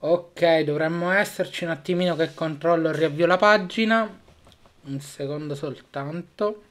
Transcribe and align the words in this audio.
Ok, 0.00 0.60
dovremmo 0.60 1.10
esserci 1.10 1.64
un 1.64 1.70
attimino 1.70 2.14
che 2.14 2.32
controllo 2.34 2.90
e 2.90 2.92
riavvio 2.92 3.26
la 3.26 3.36
pagina. 3.36 4.08
Un 4.84 5.00
secondo 5.00 5.54
soltanto. 5.54 6.62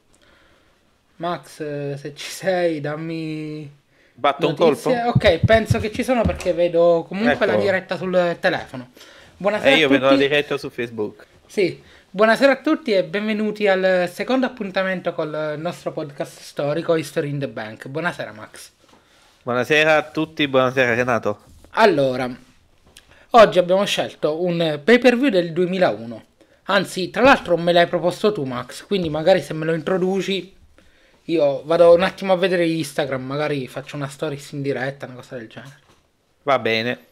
Max, 1.16 1.60
eh, 1.60 1.96
se 1.98 2.14
ci 2.14 2.30
sei, 2.30 2.80
dammi 2.80 3.70
Batto 4.14 4.48
un 4.48 4.54
notizie. 4.56 5.02
colpo? 5.02 5.18
Ok, 5.18 5.38
penso 5.44 5.78
che 5.78 5.92
ci 5.92 6.02
sono 6.02 6.22
perché 6.22 6.52
vedo 6.54 7.04
comunque 7.06 7.44
la 7.44 7.52
Ecco. 7.52 7.62
diretta 7.62 7.96
sul 7.96 8.36
telefono. 8.40 8.90
Buonasera 9.36 9.74
E 9.74 9.78
io 9.78 9.86
a 9.86 9.90
vedo 9.90 10.06
la 10.10 10.16
diretta 10.16 10.56
su 10.56 10.70
Facebook. 10.70 11.26
Sì, 11.46 11.82
buonasera 12.10 12.52
a 12.52 12.56
tutti 12.56 12.92
e 12.92 13.04
benvenuti 13.04 13.68
al 13.68 14.08
secondo 14.10 14.46
appuntamento 14.46 15.12
col 15.12 15.54
nostro 15.58 15.92
podcast 15.92 16.40
storico 16.40 16.94
History 16.96 17.28
in 17.28 17.38
the 17.40 17.48
Bank. 17.48 17.88
Buonasera 17.88 18.32
Max. 18.32 18.70
Buonasera 19.42 19.96
a 19.96 20.02
tutti, 20.02 20.46
buonasera 20.48 20.94
Renato. 20.94 21.42
Allora, 21.70 22.28
oggi 23.30 23.58
abbiamo 23.58 23.84
scelto 23.84 24.42
un 24.42 24.80
pay 24.82 24.98
per 24.98 25.16
view 25.16 25.30
del 25.30 25.52
2001. 25.52 26.24
Anzi, 26.64 27.10
tra 27.10 27.22
l'altro 27.22 27.56
me 27.56 27.72
l'hai 27.72 27.86
proposto 27.86 28.32
tu 28.32 28.44
Max, 28.44 28.84
quindi 28.84 29.08
magari 29.08 29.40
se 29.40 29.54
me 29.54 29.64
lo 29.64 29.74
introduci 29.74 30.56
io 31.28 31.62
vado 31.64 31.92
un 31.92 32.02
attimo 32.02 32.32
a 32.32 32.36
vedere 32.36 32.66
Instagram, 32.66 33.22
magari 33.22 33.68
faccio 33.68 33.96
una 33.96 34.08
stories 34.08 34.52
in 34.52 34.62
diretta, 34.62 35.04
una 35.04 35.16
cosa 35.16 35.36
del 35.36 35.46
genere. 35.46 35.76
Va 36.44 36.58
bene. 36.58 37.06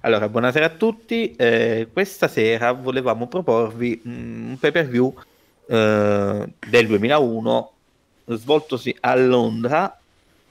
Allora, 0.00 0.28
buonasera 0.28 0.64
a 0.66 0.70
tutti. 0.70 1.36
Eh, 1.36 1.86
questa 1.92 2.26
sera 2.26 2.72
volevamo 2.72 3.28
proporvi 3.28 4.02
mm, 4.06 4.48
un 4.50 4.58
pay 4.58 4.72
per 4.72 4.88
view 4.88 5.14
eh, 5.66 6.52
del 6.68 6.86
2001 6.86 7.72
svoltosi 8.26 8.96
a 9.00 9.14
Londra. 9.14 9.96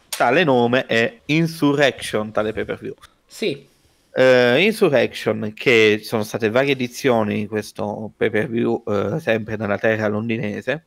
Tale 0.08 0.44
nome 0.46 0.86
è 0.86 1.20
Insurrection, 1.26 2.32
tale 2.32 2.54
pay 2.54 2.64
per 2.64 2.78
view. 2.78 2.96
Sì, 3.26 3.68
Eh, 4.12 4.64
Insurrection, 4.64 5.54
che 5.54 6.02
sono 6.04 6.24
state 6.24 6.50
varie 6.50 6.72
edizioni 6.72 7.42
di 7.42 7.48
questo 7.48 8.12
pay 8.18 8.30
per 8.30 8.50
view, 8.50 8.84
eh, 8.88 9.20
sempre 9.20 9.56
nella 9.56 9.78
terra 9.78 10.08
londinese, 10.08 10.84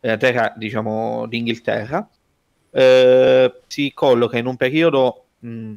nella 0.00 0.16
terra 0.16 0.52
diciamo 0.56 1.26
d'Inghilterra, 1.26 2.08
eh, 2.70 3.60
si 3.66 3.92
colloca 3.94 4.38
in 4.38 4.46
un 4.46 4.56
periodo, 4.56 5.24
mh, 5.40 5.74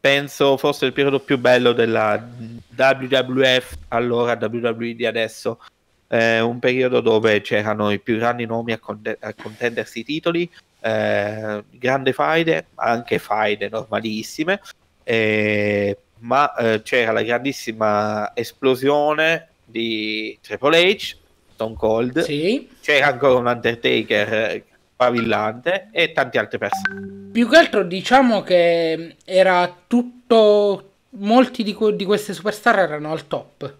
penso 0.00 0.56
fosse 0.56 0.86
il 0.86 0.92
periodo 0.92 1.20
più 1.20 1.38
bello 1.38 1.72
della 1.72 2.28
WWF, 2.76 3.76
allora 3.88 4.38
WWE 4.40 4.94
di 4.94 5.06
adesso, 5.06 5.60
eh, 6.08 6.40
un 6.40 6.58
periodo 6.58 7.00
dove 7.00 7.40
c'erano 7.40 7.90
i 7.92 8.00
più 8.00 8.16
grandi 8.18 8.46
nomi 8.46 8.72
a, 8.72 8.78
conte- 8.78 9.18
a 9.20 9.32
contendersi 9.34 10.00
i 10.00 10.04
titoli, 10.04 10.50
eh, 10.80 11.64
grande 11.70 12.12
faide, 12.12 12.66
anche 12.74 13.18
faide 13.18 13.68
normalissime, 13.68 14.60
eh, 15.04 15.96
ma 16.18 16.54
eh, 16.54 16.82
c'era 16.82 17.12
la 17.12 17.22
grandissima 17.22 18.34
esplosione 18.34 19.48
di 19.64 20.38
Triple 20.40 20.94
H, 20.94 21.16
Stone 21.52 21.74
Cold, 21.76 22.22
sì. 22.22 22.68
c'era 22.80 23.06
ancora 23.06 23.34
un 23.34 23.46
Undertaker 23.46 24.32
eh, 24.32 24.64
pavillante 24.96 25.88
e 25.92 26.12
tante 26.12 26.38
altre 26.38 26.58
persone. 26.58 27.30
Più 27.32 27.48
che 27.48 27.56
altro 27.56 27.84
diciamo 27.84 28.42
che 28.42 29.16
era 29.24 29.76
tutto... 29.86 30.84
Molti 31.12 31.64
di, 31.64 31.74
que- 31.74 31.96
di 31.96 32.04
queste 32.04 32.32
superstar 32.32 32.78
erano 32.78 33.10
al 33.10 33.26
top. 33.26 33.74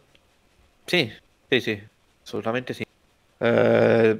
Sì, 0.84 1.08
sì, 1.48 1.60
sì, 1.60 1.80
assolutamente 2.24 2.72
sì. 2.72 2.84
Eh, 3.38 4.18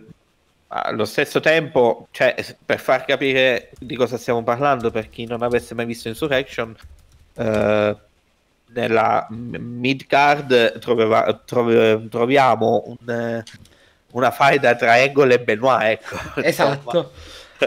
allo 0.73 1.05
stesso 1.05 1.41
tempo, 1.41 2.07
cioè, 2.13 2.35
per 2.65 2.79
far 2.79 3.05
capire 3.05 3.71
di 3.79 3.97
cosa 3.97 4.17
stiamo 4.17 4.43
parlando, 4.43 4.91
per 4.91 5.09
chi 5.09 5.27
non 5.27 5.43
avesse 5.43 5.75
mai 5.75 5.85
visto 5.85 6.09
Insurrection, 6.09 6.75
eh, 7.35 7.97
nella 8.73 9.27
mid 9.31 10.07
card 10.07 10.79
troviamo 10.79 12.85
un, 12.87 13.11
eh, 13.11 13.43
una 14.13 14.31
faida 14.31 14.77
tra 14.77 14.93
Angle 14.93 15.35
e 15.35 15.41
Benoit, 15.41 16.01
ecco. 16.01 16.17
Esatto. 16.43 17.13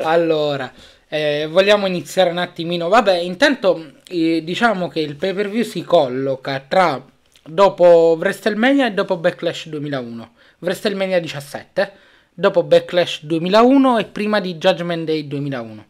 Allora, 0.03 0.71
eh, 1.09 1.45
vogliamo 1.49 1.87
iniziare 1.87 2.29
un 2.29 2.37
attimino. 2.37 2.87
Vabbè, 2.87 3.17
intanto 3.17 3.95
eh, 4.07 4.41
diciamo 4.43 4.87
che 4.87 5.01
il 5.01 5.15
pay 5.15 5.33
per 5.33 5.49
view 5.49 5.63
si 5.63 5.83
colloca 5.83 6.63
tra 6.67 7.03
dopo 7.45 8.15
WrestleMania 8.17 8.87
e 8.87 8.93
dopo 8.93 9.17
Backlash 9.17 9.67
2001. 9.67 10.33
WrestleMania 10.59 11.19
17, 11.19 11.91
dopo 12.33 12.63
Backlash 12.63 13.23
2001 13.23 13.97
e 13.99 14.05
prima 14.05 14.39
di 14.39 14.55
Judgment 14.55 15.05
Day 15.05 15.27
2001. 15.27 15.85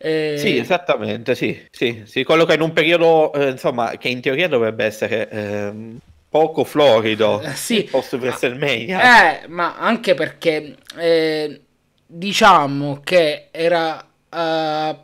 Eh, 0.00 0.34
Sì, 0.38 0.56
esattamente, 0.58 1.34
sì, 1.34 1.60
sì, 1.70 2.02
si 2.04 2.22
colloca 2.22 2.54
in 2.54 2.60
un 2.60 2.72
periodo, 2.72 3.32
eh, 3.32 3.50
insomma, 3.50 3.96
che 3.98 4.08
in 4.08 4.20
teoria 4.20 4.46
dovrebbe 4.48 4.84
essere 4.84 5.28
ehm, 5.28 5.98
poco 6.28 6.62
florido, 6.64 7.40
Eh, 7.40 7.54
sì. 7.54 7.84
post 7.90 8.12
WrestleMania. 8.14 9.42
Eh, 9.42 9.48
ma 9.48 9.76
anche 9.76 10.14
perché 10.14 10.76
eh, 10.96 11.60
diciamo 12.06 13.00
che 13.02 13.48
era 13.50 14.06
eh, 14.30 14.96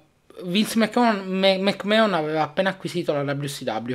Vince 0.44 0.78
McMahon, 0.78 1.26
McMahon 1.60 2.14
aveva 2.14 2.42
appena 2.42 2.70
acquisito 2.70 3.12
la 3.12 3.22
WCW. 3.22 3.94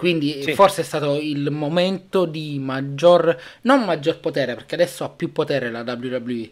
Quindi 0.00 0.42
Sì. 0.42 0.54
forse 0.54 0.80
è 0.80 0.84
stato 0.84 1.18
il 1.20 1.50
momento 1.50 2.24
di 2.24 2.58
maggior, 2.58 3.38
non 3.62 3.84
maggior 3.84 4.18
potere, 4.18 4.54
perché 4.54 4.74
adesso 4.74 5.04
ha 5.04 5.10
più 5.10 5.30
potere 5.30 5.70
la 5.70 5.82
WWE, 5.82 6.50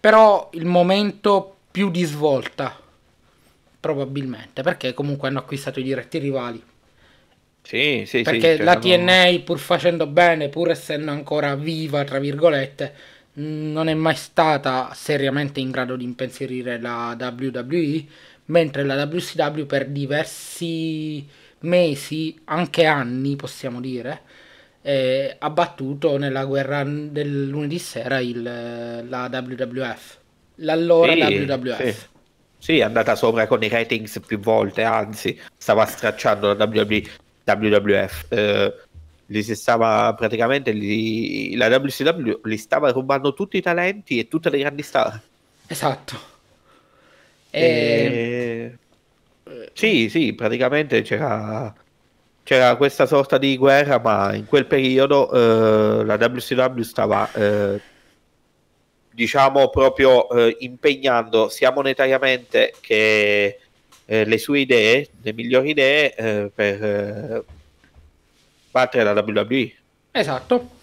però 0.00 0.48
il 0.54 0.64
momento 0.64 1.56
più 1.70 1.90
di 1.90 2.04
svolta, 2.04 2.80
probabilmente, 3.80 4.62
perché 4.62 4.94
comunque 4.94 5.28
hanno 5.28 5.38
acquistato 5.40 5.78
i 5.80 5.82
diretti 5.82 6.18
rivali. 6.18 6.62
Sì, 7.62 8.04
sì, 8.06 8.18
sì, 8.18 8.22
Perché 8.22 8.58
la 8.58 8.76
TNA, 8.78 9.40
pur 9.44 9.58
facendo 9.58 10.06
bene, 10.06 10.48
pur 10.48 10.70
essendo 10.70 11.10
ancora 11.10 11.54
viva, 11.56 12.04
tra 12.04 12.18
virgolette, 12.18 12.94
non 13.34 13.88
è 13.88 13.94
mai 13.94 14.14
stata 14.14 14.92
seriamente 14.94 15.60
in 15.60 15.70
grado 15.70 15.96
di 15.96 16.04
impensierire 16.04 16.80
la 16.80 17.16
WWE, 17.18 18.04
mentre 18.46 18.84
la 18.84 19.04
WCW 19.04 19.66
per 19.66 19.88
diversi 19.88 21.26
mesi, 21.66 22.40
anche 22.44 22.86
anni, 22.86 23.36
possiamo 23.36 23.80
dire, 23.80 24.22
eh, 24.82 25.36
ha 25.38 25.50
battuto 25.50 26.16
nella 26.16 26.44
guerra 26.44 26.84
del 26.84 27.48
lunedì 27.48 27.78
sera 27.78 28.20
il, 28.20 28.42
la 28.42 29.28
WWF. 29.30 30.18
L'allora 30.56 31.12
Sì, 31.12 31.34
WWF. 31.34 31.82
sì. 31.82 32.14
Sì, 32.58 32.78
è 32.78 32.82
andata 32.82 33.14
sopra 33.14 33.46
con 33.46 33.62
i 33.62 33.68
ratings 33.68 34.20
più 34.26 34.38
volte, 34.40 34.82
anzi, 34.82 35.38
stava 35.56 35.84
stracciando 35.86 36.54
la 36.54 36.64
WWF. 36.64 38.32
eh, 38.32 38.74
gli 39.28 39.42
si 39.42 39.54
stava 39.54 40.14
praticamente 40.14 40.74
gli- 40.74 41.56
la 41.56 41.66
WCW 41.68 42.40
gli 42.48 42.56
stava 42.56 42.90
rubando 42.90 43.34
tutti 43.34 43.56
i 43.56 43.62
talenti 43.62 44.18
e 44.18 44.26
tutte 44.28 44.50
le 44.50 44.58
grandi 44.58 44.82
star. 44.82 45.20
Esatto. 45.68 46.16
E... 47.52 47.60
E... 47.60 48.78
Sì, 49.76 50.08
sì, 50.08 50.32
praticamente 50.32 51.02
c'era, 51.02 51.70
c'era 52.42 52.76
questa 52.76 53.04
sorta 53.04 53.36
di 53.36 53.58
guerra, 53.58 53.98
ma 53.98 54.34
in 54.34 54.46
quel 54.46 54.64
periodo 54.64 55.30
eh, 55.30 56.02
la 56.02 56.14
WCW 56.14 56.80
stava, 56.80 57.30
eh, 57.34 57.78
diciamo, 59.10 59.68
proprio 59.68 60.30
eh, 60.30 60.56
impegnando 60.60 61.50
sia 61.50 61.72
monetariamente 61.72 62.72
che 62.80 63.58
eh, 64.06 64.24
le 64.24 64.38
sue 64.38 64.60
idee, 64.60 65.10
le 65.20 65.34
migliori 65.34 65.68
idee, 65.68 66.14
eh, 66.14 66.50
per 66.54 66.82
eh, 66.82 67.44
battere 68.70 69.04
la 69.04 69.12
WWE. 69.12 69.72
Esatto. 70.12 70.75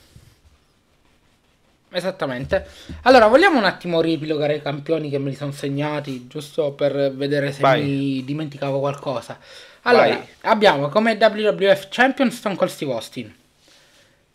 Esattamente. 1.94 2.66
Allora, 3.04 3.28
vogliamo 3.28 3.60
un 3.60 3.66
attimo 3.66 4.02
riepilogare 4.02 4.56
i 4.56 4.62
campioni 4.62 5.10
che 5.12 5.20
me 5.20 5.30
li 5.30 5.36
sono 5.36 5.52
segnati, 5.52 6.28
giusto 6.28 6.72
per 6.72 7.14
vedere 7.14 7.52
se 7.52 7.62
Vai. 7.62 7.84
mi 7.84 8.24
dimenticavo 8.26 8.80
qualcosa. 8.80 9.38
Allora, 9.84 10.08
Vai. 10.08 10.20
abbiamo 10.42 10.90
come 10.90 11.18
WWF 11.20 11.88
Champion 11.90 12.32
Stone 12.32 12.56
Cold 12.56 12.72
Steve 12.72 12.94
Austin. 12.94 13.36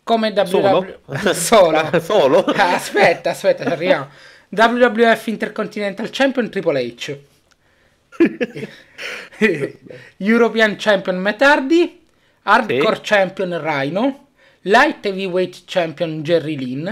Come? 0.03 0.29
WWF 0.29 1.31
Solo. 1.31 1.99
Solo? 1.99 2.45
Aspetta, 2.55 3.31
aspetta, 3.31 3.65
ci 3.65 3.71
arriviamo. 3.71 4.07
WWF 4.49 5.27
Intercontinental 5.27 6.09
Champion 6.11 6.49
Triple 6.49 6.81
H. 6.81 7.17
European 10.17 10.75
Champion 10.77 11.17
Matt 11.17 11.41
Hardy, 11.41 12.01
Hardcore 12.43 12.95
Sì. 12.95 13.01
Champion 13.03 13.61
Rhino, 13.61 14.27
Light 14.61 15.05
Heavyweight 15.05 15.63
Champion 15.65 16.21
Jerry 16.23 16.57
Lynn, 16.57 16.87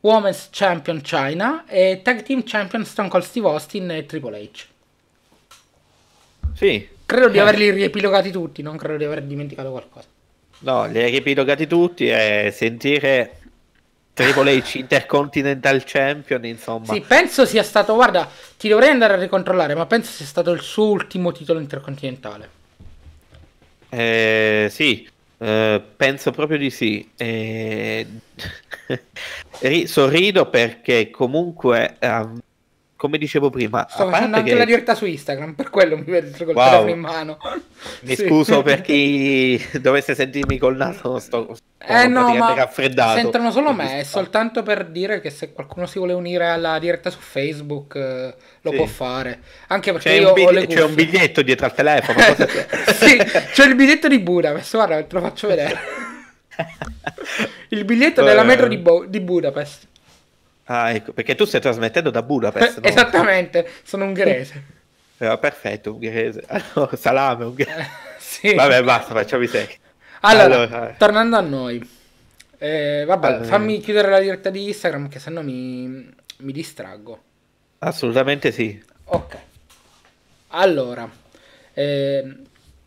Women's 0.00 0.48
Champion 0.50 1.00
China 1.00 1.64
e 1.66 2.00
Tag 2.02 2.22
Team 2.22 2.42
Champion 2.44 2.84
Stone 2.84 3.08
Cold 3.08 3.24
Steve 3.24 3.48
Austin 3.48 3.90
e 3.90 4.06
Triple 4.06 4.38
H. 4.40 4.66
Sì. 6.54 6.88
Credo 7.04 7.28
di 7.28 7.38
Eh. 7.38 7.40
averli 7.40 7.70
riepilogati 7.70 8.30
tutti, 8.30 8.62
non 8.62 8.76
credo 8.76 8.98
di 8.98 9.04
aver 9.04 9.22
dimenticato 9.22 9.70
qualcosa. 9.70 10.06
No, 10.60 10.86
li 10.86 10.98
hai 10.98 11.10
riepilogati 11.10 11.66
tutti 11.66 12.08
e 12.08 12.52
sentire 12.54 13.38
Triple 14.12 14.58
H 14.58 14.74
Intercontinental 14.74 15.84
Champion, 15.84 16.44
insomma. 16.44 16.92
Sì, 16.92 17.00
penso 17.00 17.46
sia 17.46 17.62
stato, 17.62 17.94
guarda, 17.94 18.28
ti 18.56 18.68
dovrei 18.68 18.90
andare 18.90 19.14
a 19.14 19.16
ricontrollare, 19.16 19.74
ma 19.74 19.86
penso 19.86 20.10
sia 20.10 20.26
stato 20.26 20.50
il 20.50 20.60
suo 20.60 20.90
ultimo 20.90 21.30
titolo 21.32 21.60
intercontinentale. 21.60 22.50
Eh, 23.88 24.68
sì, 24.70 25.08
eh, 25.38 25.82
penso 25.96 26.30
proprio 26.32 26.58
di 26.58 26.70
sì. 26.70 27.08
Eh, 27.16 28.06
sorrido 29.86 30.48
perché 30.50 31.10
comunque, 31.10 31.96
um, 32.00 32.38
come 32.98 33.16
dicevo 33.16 33.48
prima, 33.48 33.86
sto 33.88 34.10
facendo 34.10 34.38
anche 34.38 34.50
che... 34.50 34.56
la 34.56 34.64
diretta 34.64 34.96
su 34.96 35.06
Instagram, 35.06 35.52
per 35.52 35.70
quello 35.70 35.96
mi 35.96 36.02
vedo 36.02 36.36
col 36.44 36.52
wow. 36.52 36.64
telefono 36.64 36.90
in 36.90 36.98
mano. 36.98 37.38
Mi 38.02 38.16
sì. 38.16 38.26
scuso 38.26 38.62
per 38.62 38.80
chi 38.80 39.64
dovesse 39.80 40.16
sentirmi 40.16 40.58
col 40.58 40.74
naso, 40.74 41.20
sto, 41.20 41.54
sto 41.54 41.62
eh 41.78 42.08
no, 42.08 42.34
ma 42.34 42.54
raffreddato. 42.54 43.20
Sentono 43.20 43.52
solo 43.52 43.72
me, 43.72 44.00
è 44.00 44.02
soltanto 44.02 44.64
per 44.64 44.86
dire 44.86 45.20
che 45.20 45.30
se 45.30 45.52
qualcuno 45.52 45.86
si 45.86 45.98
vuole 45.98 46.12
unire 46.12 46.48
alla 46.48 46.80
diretta 46.80 47.08
su 47.08 47.20
Facebook 47.20 47.94
eh, 47.94 48.34
lo 48.62 48.70
sì. 48.70 48.76
può 48.76 48.86
fare. 48.86 49.42
Anche 49.68 49.92
perché 49.92 50.10
c'è, 50.10 50.16
io 50.16 50.28
un, 50.28 50.34
bigli- 50.34 50.66
c'è 50.66 50.82
un 50.82 50.94
biglietto 50.94 51.42
dietro 51.42 51.66
al 51.66 51.74
telefono. 51.74 52.18
sì, 52.98 53.16
c'è 53.16 53.64
il 53.64 53.76
biglietto 53.76 54.08
di 54.08 54.18
Budapest, 54.18 54.74
guarda, 54.74 55.00
te 55.04 55.14
lo 55.14 55.20
faccio 55.20 55.46
vedere. 55.46 55.78
il 57.70 57.84
biglietto 57.84 58.24
della 58.24 58.42
metro 58.42 58.66
di, 58.66 58.76
Bo- 58.76 59.04
di 59.06 59.20
Budapest. 59.20 59.86
Ah, 60.70 60.90
ecco, 60.92 61.12
perché 61.12 61.34
tu 61.34 61.46
stai 61.46 61.60
trasmettendo 61.62 62.10
da 62.10 62.22
Budapest, 62.22 62.80
no? 62.80 62.86
Esattamente, 62.86 63.66
sono 63.84 64.04
ungherese. 64.04 64.62
Eh, 65.16 65.36
perfetto, 65.40 65.94
ungherese. 65.94 66.44
Allora, 66.46 66.94
salame, 66.94 67.44
ungherese. 67.44 67.80
Eh, 67.80 67.86
sì. 68.18 68.54
Vabbè, 68.54 68.82
basta, 68.82 69.14
facciamo 69.14 69.44
i 69.44 69.48
secchi. 69.48 69.78
Allora, 70.20 70.62
allora, 70.64 70.94
tornando 70.98 71.36
a 71.36 71.40
noi. 71.40 71.96
Eh, 72.58 73.04
vabbè, 73.06 73.26
allora, 73.26 73.44
fammi 73.44 73.80
chiudere 73.80 74.10
la 74.10 74.20
diretta 74.20 74.50
di 74.50 74.66
Instagram 74.66 75.08
che 75.08 75.18
sennò 75.18 75.40
mi, 75.40 76.14
mi 76.38 76.52
distraggo. 76.52 77.22
Assolutamente 77.78 78.52
sì. 78.52 78.82
Ok. 79.04 79.36
Allora, 80.48 81.08
eh, 81.72 82.36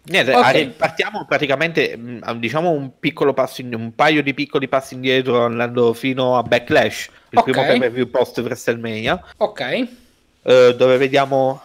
Niente, 0.04 0.34
okay. 0.34 0.70
partiamo 0.70 1.26
praticamente, 1.26 1.96
mm, 1.96 2.22
diciamo 2.38 2.72
un 2.72 3.00
piccolo 3.00 3.34
passo, 3.34 3.62
in, 3.62 3.74
un 3.76 3.94
paio 3.94 4.24
di 4.24 4.34
piccoli 4.34 4.68
passi 4.68 4.96
indietro 4.96 5.46
andando 5.46 5.94
fino 5.94 6.38
a 6.38 6.44
Backlash, 6.44 7.10
il 7.30 7.38
okay. 7.38 7.52
primo 7.52 7.68
pay-per-view 7.68 8.10
post 8.10 8.40
WrestleMania. 8.40 9.24
Ok. 9.38 9.62
Eh, 10.44 10.76
dove 10.76 10.98
vediamo, 10.98 11.62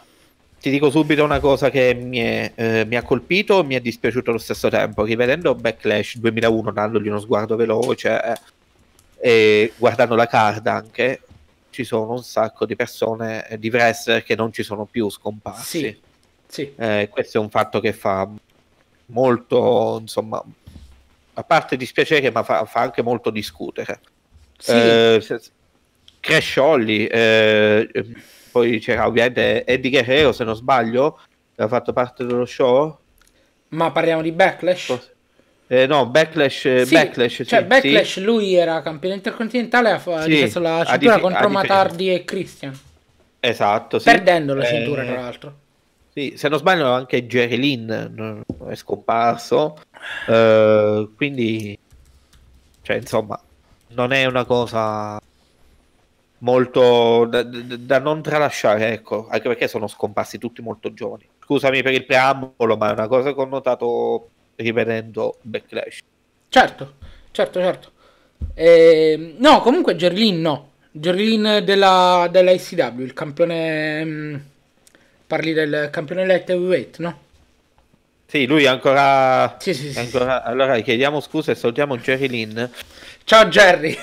ti 0.60 0.68
dico 0.68 0.90
subito 0.90 1.24
una 1.24 1.40
cosa 1.40 1.70
che 1.70 1.94
mi, 1.94 2.18
è, 2.18 2.52
eh, 2.54 2.84
mi 2.84 2.96
ha 2.96 3.02
colpito 3.02 3.60
e 3.60 3.64
mi 3.64 3.74
è 3.74 3.80
dispiaciuto 3.80 4.28
allo 4.28 4.38
stesso 4.38 4.68
tempo, 4.68 5.04
rivedendo 5.04 5.54
Backlash 5.54 6.18
2001, 6.18 6.72
dandogli 6.72 7.08
uno 7.08 7.20
sguardo 7.20 7.56
veloce 7.56 8.22
eh, 8.22 8.40
e 9.18 9.72
guardando 9.78 10.14
la 10.14 10.26
card 10.26 10.66
anche, 10.66 11.22
ci 11.70 11.84
sono 11.84 12.12
un 12.12 12.22
sacco 12.22 12.66
di 12.66 12.76
persone, 12.76 13.46
di 13.58 13.70
wrestler 13.70 14.22
che 14.22 14.36
non 14.36 14.52
ci 14.52 14.62
sono 14.62 14.84
più 14.84 15.08
scomparsi. 15.08 15.78
Sì 15.78 16.04
sì. 16.56 16.72
Eh, 16.74 17.08
questo 17.10 17.36
è 17.36 17.40
un 17.40 17.50
fatto 17.50 17.80
che 17.80 17.92
fa 17.92 18.26
molto, 19.06 19.98
insomma, 20.00 20.42
a 21.34 21.42
parte 21.44 21.76
dispiacere, 21.76 22.30
ma 22.30 22.42
fa, 22.42 22.64
fa 22.64 22.80
anche 22.80 23.02
molto 23.02 23.28
discutere. 23.28 24.00
Sì. 24.56 24.72
Eh, 24.72 25.40
Crash 26.18 26.56
Holly, 26.56 27.04
eh, 27.04 27.88
poi 28.50 28.78
c'era 28.78 29.06
ovviamente 29.06 29.66
Eddie 29.66 29.90
Guerrero, 29.90 30.32
se 30.32 30.44
non 30.44 30.56
sbaglio, 30.56 31.20
ha 31.56 31.68
fatto 31.68 31.92
parte 31.92 32.24
dello 32.24 32.46
show. 32.46 32.98
Ma 33.68 33.90
parliamo 33.90 34.22
di 34.22 34.32
Backlash? 34.32 35.12
Eh, 35.66 35.86
no, 35.86 36.06
Backlash, 36.06 36.82
sì, 36.82 36.94
Backlash, 36.94 37.42
cioè 37.46 37.60
sì, 37.60 37.64
Backlash 37.66 38.12
sì. 38.12 38.22
lui 38.22 38.54
era 38.54 38.80
campione 38.80 39.16
intercontinentale, 39.16 39.90
ha 39.90 40.22
sì, 40.22 40.28
difeso 40.28 40.60
la 40.60 40.84
cintura 40.86 41.14
dif- 41.14 41.20
contro 41.20 41.48
Matardi 41.50 42.14
e 42.14 42.24
Christian. 42.24 42.78
Esatto, 43.40 44.00
Perdendo 44.00 44.54
la 44.54 44.64
cintura, 44.64 45.04
tra 45.04 45.20
l'altro. 45.20 45.54
Sì, 46.18 46.32
se 46.38 46.48
non 46.48 46.58
sbaglio 46.58 46.90
anche 46.90 47.26
Jerry 47.26 47.58
Lynn 47.58 47.92
è 48.70 48.74
scomparso, 48.74 49.76
uh, 50.28 51.14
quindi 51.14 51.78
cioè, 52.80 52.96
insomma 52.96 53.38
non 53.88 54.12
è 54.12 54.24
una 54.24 54.46
cosa 54.46 55.20
molto 56.38 57.26
da, 57.26 57.42
da, 57.42 57.98
non 57.98 58.22
tralasciare, 58.22 58.94
ecco, 58.94 59.26
anche 59.28 59.46
perché 59.46 59.68
sono 59.68 59.88
scomparsi 59.88 60.38
tutti 60.38 60.62
molto 60.62 60.94
giovani. 60.94 61.28
Scusami 61.44 61.82
per 61.82 61.92
il 61.92 62.06
preambolo, 62.06 62.78
ma 62.78 62.88
è 62.88 62.92
una 62.92 63.08
cosa 63.08 63.34
che 63.34 63.40
ho 63.42 63.44
notato 63.44 64.28
rivedendo 64.54 65.36
Backlash. 65.42 65.98
Certo, 66.48 66.94
certo, 67.30 67.60
certo. 67.60 67.90
Eh, 68.54 69.34
no, 69.36 69.60
comunque 69.60 69.94
Gerlin 69.96 70.40
no. 70.40 70.70
Gerlin 70.92 71.60
della, 71.62 72.26
della 72.30 72.52
ICW, 72.52 73.02
il 73.02 73.12
campione 73.12 74.02
mm, 74.02 74.36
Parli 75.26 75.52
del 75.52 75.88
campione 75.90 76.24
light 76.24 76.48
heavyweight, 76.48 76.98
no? 76.98 77.18
Sì, 78.26 78.46
lui 78.46 78.64
ancora... 78.66 79.56
Sì, 79.58 79.74
sì, 79.74 79.90
sì, 79.90 79.98
ancora... 79.98 80.44
Allora 80.44 80.78
chiediamo 80.78 81.18
scusa 81.18 81.50
e 81.50 81.56
salutiamo 81.56 81.96
Jerry 81.96 82.28
Lynn. 82.28 82.62
Ciao 83.24 83.46
Jerry! 83.46 83.96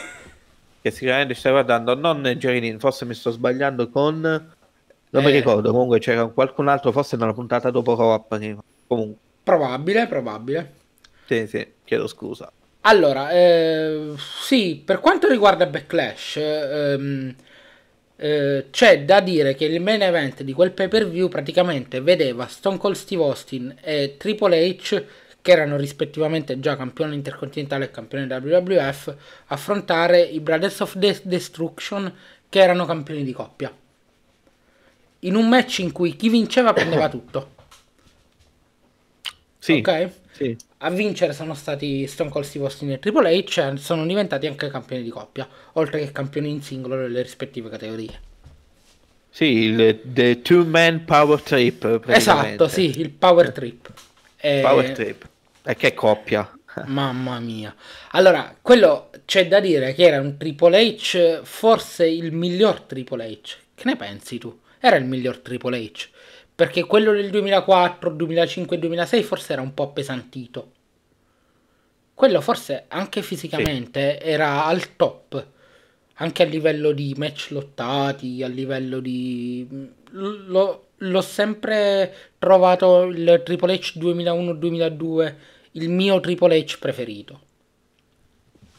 Che 0.82 0.92
sicuramente 0.92 1.34
stai 1.34 1.54
guardando, 1.54 1.96
non 1.96 2.24
Jerry 2.38 2.60
Lynn, 2.60 2.78
forse 2.78 3.06
mi 3.06 3.14
sto 3.14 3.32
sbagliando 3.32 3.90
con... 3.90 4.20
Non 4.20 5.22
eh... 5.22 5.26
mi 5.26 5.32
ricordo, 5.32 5.72
comunque 5.72 6.00
c'era 6.00 6.26
qualcun 6.26 6.68
altro, 6.68 6.92
forse 6.92 7.16
nella 7.16 7.34
puntata 7.34 7.70
dopo 7.70 7.96
Raw. 7.96 8.26
Comunque. 8.88 9.18
Probabile, 9.44 10.08
probabile. 10.08 10.74
Sì, 11.26 11.48
sì, 11.48 11.66
chiedo 11.86 12.08
scusa. 12.08 12.52
Allora, 12.82 13.32
eh, 13.32 14.12
sì, 14.42 14.82
per 14.84 15.00
quanto 15.00 15.30
riguarda 15.30 15.66
Backlash... 15.68 16.36
Ehm, 16.36 17.36
eh, 18.24 18.68
c'è 18.72 19.04
da 19.04 19.20
dire 19.20 19.54
che 19.54 19.66
il 19.66 19.82
main 19.82 20.02
event 20.02 20.44
di 20.44 20.54
quel 20.54 20.72
pay 20.72 20.88
per 20.88 21.10
view 21.10 21.28
praticamente 21.28 22.00
vedeva 22.00 22.48
Stone 22.48 22.78
Cold 22.78 22.96
Steve 22.96 23.22
Austin 23.22 23.76
e 23.82 24.16
Triple 24.18 24.66
H 24.66 25.04
che 25.42 25.52
erano 25.52 25.76
rispettivamente 25.76 26.58
già 26.62 26.78
campione 26.78 27.16
intercontinentale 27.16 27.84
e 27.84 27.92
campione 27.92 28.34
WWF 28.34 29.14
affrontare 29.48 30.22
i 30.22 30.40
Brothers 30.40 30.80
of 30.80 30.96
De- 30.96 31.20
Destruction 31.22 32.14
che 32.48 32.60
erano 32.62 32.86
campioni 32.86 33.26
di 33.26 33.34
coppia 33.34 33.70
in 35.20 35.36
un 35.36 35.50
match 35.50 35.80
in 35.80 35.92
cui 35.92 36.16
chi 36.16 36.30
vinceva 36.30 36.72
prendeva 36.72 37.10
tutto 37.12 37.56
sì, 39.60 39.84
ok? 39.86 40.12
Sì. 40.32 40.58
A 40.86 40.90
vincere 40.90 41.32
sono 41.32 41.54
stati 41.54 42.06
Stone 42.08 42.30
Cold 42.30 42.44
Steve 42.44 42.66
Austin 42.66 42.92
e 42.92 43.00
Triple 43.00 43.34
H 43.38 43.58
e 43.58 43.78
sono 43.78 44.06
diventati 44.06 44.48
anche 44.48 44.70
campioni 44.70 45.02
di 45.02 45.10
coppia, 45.10 45.48
oltre 45.74 46.00
che 46.00 46.12
campioni 46.12 46.50
in 46.50 46.62
singolo 46.62 46.96
nelle 46.98 47.22
rispettive 47.22 47.70
categorie. 47.70 48.20
Sì, 49.30 49.46
il 49.46 50.02
The 50.04 50.42
Two 50.42 50.66
Man 50.66 51.06
Power 51.06 51.42
Trip. 51.42 52.04
Esatto, 52.08 52.68
sì, 52.68 53.00
il 53.00 53.12
Power 53.12 53.54
Trip. 53.54 53.94
E... 54.36 54.60
Power 54.62 54.92
Trip. 54.92 55.30
E 55.64 55.76
che 55.78 55.94
coppia. 55.94 56.52
Mamma 56.88 57.40
mia. 57.40 57.74
Allora, 58.12 58.54
quello 58.62 59.10
c'è 59.24 59.48
da 59.48 59.62
dire 59.62 59.94
che 59.94 60.04
era 60.04 60.20
un 60.20 60.36
Triple 60.36 60.98
H, 60.98 61.44
forse 61.44 62.06
il 62.08 62.34
miglior 62.34 62.82
Triple 62.82 63.26
H. 63.26 63.56
Che 63.74 63.84
ne 63.86 63.96
pensi 63.96 64.38
tu? 64.38 64.60
Era 64.82 64.98
il 64.98 65.06
miglior 65.06 65.40
Triple 65.40 65.78
H 65.78 66.10
perché 66.56 66.84
quello 66.84 67.14
del 67.14 67.30
2004, 67.30 68.12
2005 68.12 68.76
e 68.76 68.80
2006 68.80 69.24
forse 69.24 69.54
era 69.54 69.62
un 69.62 69.74
po' 69.74 69.84
appesantito. 69.84 70.72
Quello 72.14 72.42
forse 72.42 72.86
anche 72.90 73.24
fisicamente 73.24 74.20
sì. 74.22 74.28
era 74.30 74.66
al 74.66 74.96
top, 74.96 75.46
anche 76.16 76.44
a 76.44 76.46
livello 76.46 76.92
di 76.92 77.16
match 77.18 77.48
lottati, 77.50 78.44
a 78.44 78.48
livello 78.48 79.00
di... 79.00 79.68
Lo, 80.12 80.90
l'ho 80.98 81.22
sempre 81.22 82.14
trovato 82.38 83.06
il 83.06 83.42
Triple 83.44 83.76
H 83.76 83.98
2001-2002 83.98 85.36
il 85.72 85.90
mio 85.90 86.20
Triple 86.20 86.64
H 86.64 86.78
preferito. 86.78 87.42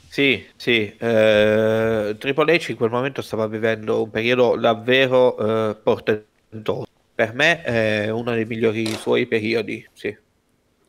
Sì, 0.09 0.47
sì, 0.55 0.95
eh, 0.97 2.15
Triple 2.17 2.57
H 2.57 2.69
in 2.69 2.77
quel 2.77 2.91
momento 2.91 3.21
stava 3.21 3.49
vivendo 3.49 4.05
un 4.05 4.11
periodo 4.11 4.55
davvero 4.55 5.37
eh, 5.71 5.75
portentoso 5.75 6.93
per 7.15 7.33
me 7.33 7.63
è 7.63 8.11
uno 8.11 8.33
dei 8.33 8.45
migliori 8.45 8.87
suoi 8.95 9.27
periodi, 9.27 9.87
sì, 9.93 10.17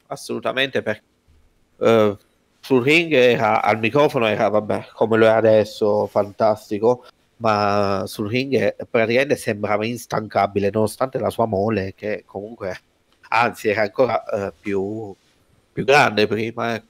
assolutamente, 0.08 0.82
perché 0.82 1.04
uh, 1.78 2.18
sul 2.60 2.84
ring 2.84 3.14
era, 3.14 3.62
al 3.62 3.78
microfono 3.78 4.26
era, 4.26 4.48
vabbè, 4.48 4.88
come 4.94 5.18
lo 5.18 5.26
è 5.26 5.30
adesso, 5.30 6.08
fantastico, 6.08 7.06
ma 7.38 8.04
sul 8.08 8.28
ring 8.28 8.76
praticamente 8.90 9.36
sembrava 9.36 9.86
instancabile, 9.86 10.72
nonostante 10.72 11.20
la 11.20 11.30
sua 11.30 11.46
mole, 11.46 11.94
che 11.96 12.24
comunque, 12.26 12.80
anzi, 13.30 13.70
era 13.70 13.84
ancora 13.84 14.24
uh, 14.32 14.52
più, 14.60 15.14
più, 15.72 15.84
grande 15.84 16.26
prima. 16.26 16.74
Eh. 16.74 16.84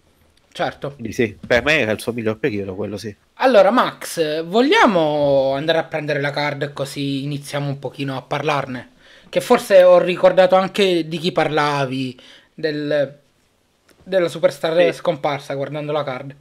Certo. 0.50 0.94
Quindi 0.94 1.12
sì, 1.12 1.38
per 1.46 1.62
me 1.62 1.80
era 1.80 1.92
il 1.92 2.00
suo 2.00 2.14
miglior 2.14 2.38
periodo, 2.38 2.74
quello 2.76 2.96
sì. 2.96 3.14
Allora, 3.40 3.70
Max, 3.70 4.44
vogliamo 4.46 5.52
andare 5.56 5.80
a 5.80 5.84
prendere 5.84 6.22
la 6.22 6.32
card 6.32 6.72
così 6.72 7.24
iniziamo 7.26 7.68
un 7.68 7.80
pochino 7.80 8.16
a 8.16 8.22
parlarne? 8.22 8.94
Che 9.36 9.42
forse 9.42 9.84
ho 9.84 10.00
ricordato 10.00 10.56
anche 10.56 11.10
di 11.10 11.18
chi 11.18 11.34
parlavi, 11.34 12.18
del, 12.54 13.18
della 14.02 14.30
superstar 14.30 14.82
sì. 14.82 14.94
scomparsa 14.94 15.54
guardando 15.56 15.92
la 15.92 16.06
card. 16.06 16.34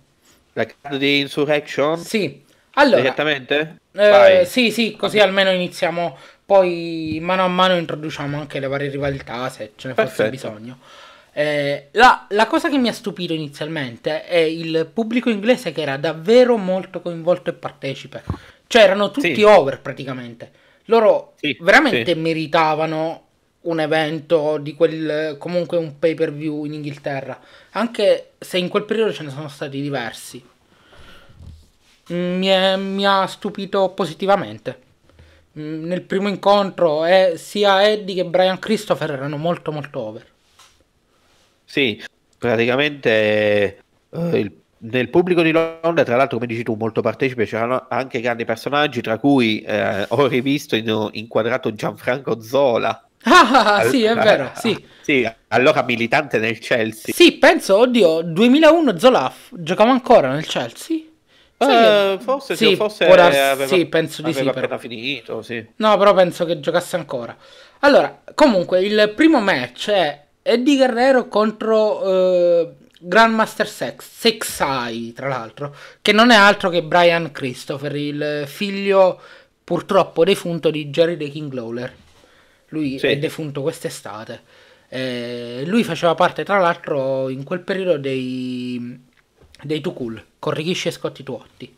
La 0.52 0.64
card 0.64 0.98
di 0.98 1.18
Insurrection? 1.18 1.98
Sì. 1.98 2.40
Allora, 2.74 3.00
Direttamente? 3.00 3.78
Eh, 3.90 4.44
sì, 4.46 4.70
sì, 4.70 4.94
così 4.94 5.18
almeno 5.18 5.50
iniziamo, 5.50 6.16
poi 6.46 7.18
mano 7.20 7.42
a 7.42 7.48
mano 7.48 7.76
introduciamo 7.76 8.38
anche 8.38 8.60
le 8.60 8.68
varie 8.68 8.90
rivalità 8.90 9.48
se 9.48 9.72
ce 9.74 9.88
ne 9.88 9.94
fosse 9.94 10.06
Perfetto. 10.06 10.30
bisogno. 10.30 10.78
Eh, 11.32 11.88
la, 11.94 12.26
la, 12.28 12.46
cosa 12.46 12.68
che 12.70 12.78
mi 12.78 12.86
ha 12.86 12.92
stupito 12.92 13.32
inizialmente 13.32 14.24
è 14.24 14.38
il 14.38 14.88
pubblico 14.94 15.30
inglese 15.30 15.72
che 15.72 15.82
era 15.82 15.96
davvero 15.96 16.56
molto 16.56 17.00
coinvolto 17.00 17.50
e 17.50 17.54
partecipe. 17.54 18.22
Cioè 18.68 18.82
erano 18.82 19.10
tutti 19.10 19.34
sì. 19.34 19.42
over 19.42 19.80
praticamente. 19.80 20.62
Loro 20.86 21.34
sì, 21.36 21.56
veramente 21.60 22.12
sì. 22.12 22.18
meritavano 22.18 23.22
un 23.62 23.80
evento 23.80 24.58
di 24.58 24.74
quel 24.74 25.36
comunque 25.38 25.78
un 25.78 25.98
pay 25.98 26.14
per 26.14 26.32
view 26.32 26.64
in 26.64 26.74
Inghilterra, 26.74 27.40
anche 27.72 28.32
se 28.38 28.58
in 28.58 28.68
quel 28.68 28.84
periodo 28.84 29.12
ce 29.12 29.22
ne 29.22 29.30
sono 29.30 29.48
stati 29.48 29.80
diversi. 29.80 30.44
Mi, 32.08 32.46
è, 32.46 32.76
mi 32.76 33.06
ha 33.06 33.26
stupito 33.26 33.90
positivamente. 33.90 34.82
Mm, 35.58 35.84
nel 35.84 36.02
primo 36.02 36.28
incontro 36.28 37.04
eh, 37.06 37.34
sia 37.36 37.88
Eddie 37.88 38.16
che 38.16 38.24
Brian 38.24 38.58
Christopher 38.58 39.12
erano 39.12 39.36
molto 39.36 39.72
molto 39.72 40.00
over. 40.00 40.26
Sì, 41.64 42.02
praticamente 42.36 43.78
eh, 44.10 44.38
il, 44.38 44.52
nel 44.90 45.08
pubblico 45.08 45.42
di 45.42 45.50
Londra, 45.50 46.04
tra 46.04 46.16
l'altro, 46.16 46.36
come 46.38 46.48
dici 46.48 46.62
tu, 46.62 46.74
molto 46.74 47.00
partecipe, 47.00 47.46
c'erano 47.46 47.86
anche 47.88 48.20
grandi 48.20 48.44
personaggi, 48.44 49.00
tra 49.00 49.18
cui 49.18 49.60
eh, 49.62 50.04
ho 50.08 50.26
rivisto 50.26 50.76
in, 50.76 51.08
inquadrato 51.12 51.72
Gianfranco 51.74 52.40
Zola. 52.40 52.98
Ah, 53.26 53.76
All- 53.76 53.88
sì, 53.88 54.02
è 54.02 54.14
vero, 54.14 54.50
sì. 54.54 54.84
sì. 55.00 55.26
allora 55.48 55.82
militante 55.82 56.36
nel 56.38 56.58
Chelsea. 56.58 57.14
Sì, 57.14 57.32
penso, 57.38 57.78
oddio, 57.78 58.20
2001 58.20 58.98
Zola 58.98 59.32
giocava 59.50 59.90
ancora 59.90 60.30
nel 60.30 60.44
Chelsea? 60.44 60.98
Uh, 61.56 62.18
forse 62.18 62.54
sì, 62.54 62.76
forse 62.76 63.06
darsi, 63.06 63.38
aveva, 63.38 63.66
sì, 63.66 63.86
penso 63.86 64.20
di 64.20 64.34
sì. 64.34 64.46
appena 64.46 64.76
finito, 64.76 65.40
sì. 65.40 65.64
No, 65.76 65.96
però 65.96 66.12
penso 66.12 66.44
che 66.44 66.60
giocasse 66.60 66.96
ancora. 66.96 67.34
Allora, 67.78 68.20
comunque, 68.34 68.82
il 68.82 69.10
primo 69.16 69.40
match 69.40 69.88
è 69.88 70.24
Eddie 70.42 70.76
Guerrero 70.76 71.26
contro 71.26 72.06
uh, 72.06 72.74
Grandmaster 73.06 73.68
Sex, 73.68 74.06
Sexai 74.08 75.12
tra 75.12 75.28
l'altro, 75.28 75.74
che 76.00 76.12
non 76.12 76.30
è 76.30 76.34
altro 76.36 76.70
che 76.70 76.82
Brian 76.82 77.30
Christopher, 77.32 77.94
il 77.94 78.44
figlio 78.46 79.20
purtroppo 79.62 80.24
defunto 80.24 80.70
di 80.70 80.88
Jerry 80.90 81.16
the 81.16 81.28
King 81.28 81.52
Lawler. 81.52 81.94
Lui 82.68 82.98
sì. 82.98 83.06
è 83.06 83.18
defunto 83.18 83.62
quest'estate. 83.62 84.42
Eh, 84.88 85.64
lui 85.66 85.84
faceva 85.84 86.14
parte 86.14 86.44
tra 86.44 86.58
l'altro 86.58 87.28
in 87.28 87.42
quel 87.42 87.60
periodo 87.60 87.98
dei, 87.98 89.00
dei 89.62 89.80
Too 89.80 89.92
Cool, 89.92 90.24
con 90.38 90.52
Rikishi 90.52 90.88
e 90.88 90.92
Scotti 90.92 91.22
Tuotti. 91.22 91.76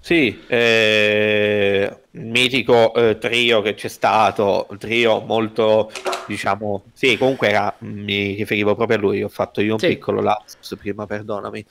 Sì, 0.00 0.44
eh, 0.46 1.94
mitico 2.12 2.94
eh, 2.94 3.18
trio 3.18 3.60
che 3.60 3.74
c'è 3.74 3.88
stato, 3.88 4.66
trio 4.78 5.20
molto, 5.20 5.92
diciamo, 6.26 6.84
sì, 6.94 7.18
comunque 7.18 7.48
era, 7.48 7.74
mi 7.80 8.32
riferivo 8.32 8.74
proprio 8.74 8.96
a 8.96 9.00
lui, 9.00 9.22
ho 9.22 9.28
fatto 9.28 9.60
io 9.60 9.74
un 9.74 9.78
sì. 9.78 9.88
piccolo 9.88 10.22
lapsus 10.22 10.76
prima, 10.78 11.06
perdonami. 11.06 11.64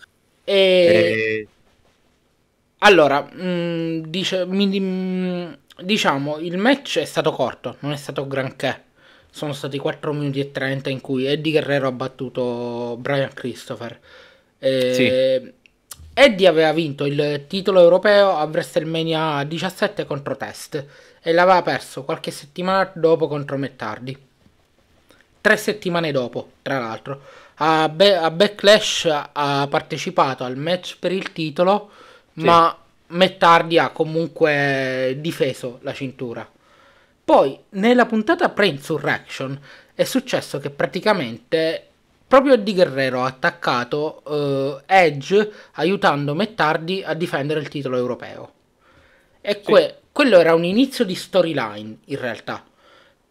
E... 0.43 0.53
E... 0.53 1.47
Allora, 2.79 3.21
mh, 3.21 3.41
mm, 3.41 4.03
dice, 4.03 4.45
mi, 4.45 5.57
diciamo, 5.81 6.37
il 6.37 6.57
match 6.57 6.99
è 6.99 7.05
stato 7.05 7.31
corto, 7.31 7.77
non 7.79 7.91
è 7.91 7.97
stato 7.97 8.27
granché. 8.27 8.83
Sono 9.31 9.53
stati 9.53 9.77
4 9.77 10.13
minuti 10.13 10.39
e 10.39 10.51
30 10.51 10.89
in 10.89 11.01
cui 11.01 11.25
Eddie 11.25 11.51
Guerrero 11.51 11.87
ha 11.87 11.91
battuto 11.91 12.95
Brian 12.99 13.33
Christopher. 13.33 13.99
E... 14.59 14.93
Sì 14.93 15.57
Eddie 16.21 16.47
aveva 16.47 16.73
vinto 16.73 17.05
il 17.05 17.45
titolo 17.47 17.79
europeo 17.79 18.35
a 18.35 18.43
WrestleMania 18.43 19.41
17 19.45 20.05
contro 20.05 20.35
Test 20.35 20.85
e 21.21 21.31
l'aveva 21.31 21.61
perso 21.61 22.03
qualche 22.03 22.29
settimana 22.29 22.91
dopo 22.93 23.29
contro 23.29 23.55
Mettardi. 23.55 24.17
Tre 25.39 25.55
settimane 25.55 26.11
dopo, 26.11 26.51
tra 26.61 26.77
l'altro. 26.77 27.21
A, 27.55 27.87
Be- 27.87 28.17
a 28.17 28.29
Backlash 28.31 29.05
ha 29.31 29.65
partecipato 29.69 30.43
al 30.43 30.57
match 30.57 30.97
per 30.99 31.13
il 31.13 31.31
titolo, 31.31 31.89
sì. 32.33 32.43
ma 32.43 32.77
Mettardi 33.07 33.79
ha 33.79 33.91
comunque 33.91 35.15
difeso 35.19 35.79
la 35.83 35.93
cintura. 35.93 36.45
Poi, 37.23 37.57
nella 37.69 38.05
puntata 38.05 38.49
pre-insurrection, 38.49 39.57
è 39.95 40.03
successo 40.03 40.59
che 40.59 40.69
praticamente 40.69 41.88
Proprio 42.29 42.53
Eddie 42.53 42.75
Guerrero 42.75 43.23
ha 43.23 43.25
attaccato 43.25 44.21
uh, 44.23 44.83
Edge 44.85 45.51
aiutando 45.73 46.35
Mettardi 46.35 47.01
a 47.03 47.15
difendere 47.15 47.59
il 47.59 47.69
titolo 47.69 47.97
europeo. 47.97 48.53
E 49.41 49.61
que- 49.61 49.81
sì. 49.81 49.93
quello 50.11 50.37
era 50.39 50.53
un 50.53 50.63
inizio 50.63 51.05
di 51.05 51.15
storyline 51.15 51.97
in 52.05 52.19
realtà, 52.19 52.63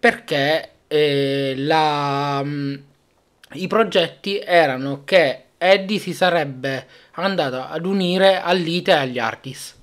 perché 0.01 0.71
eh, 0.89 1.55
la, 1.59 2.41
um, 2.43 2.83
i 3.53 3.69
progetti 3.69 4.41
erano 4.41 5.03
che 5.05 5.45
Eddie 5.59 6.01
si 6.01 6.13
sarebbe 6.13 6.89
andato 7.13 7.63
ad 7.63 7.87
unire 7.87 8.41
all'Ite 8.43 8.91
e 8.91 8.95
agli 8.95 9.21
Artis. 9.21 9.81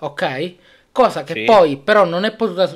Ok? 0.00 0.54
Cosa 0.90 1.22
che 1.22 1.34
sì. 1.34 1.44
poi 1.44 1.76
però 1.76 2.04
non 2.04 2.24
è 2.24 2.34
potuta 2.34 2.66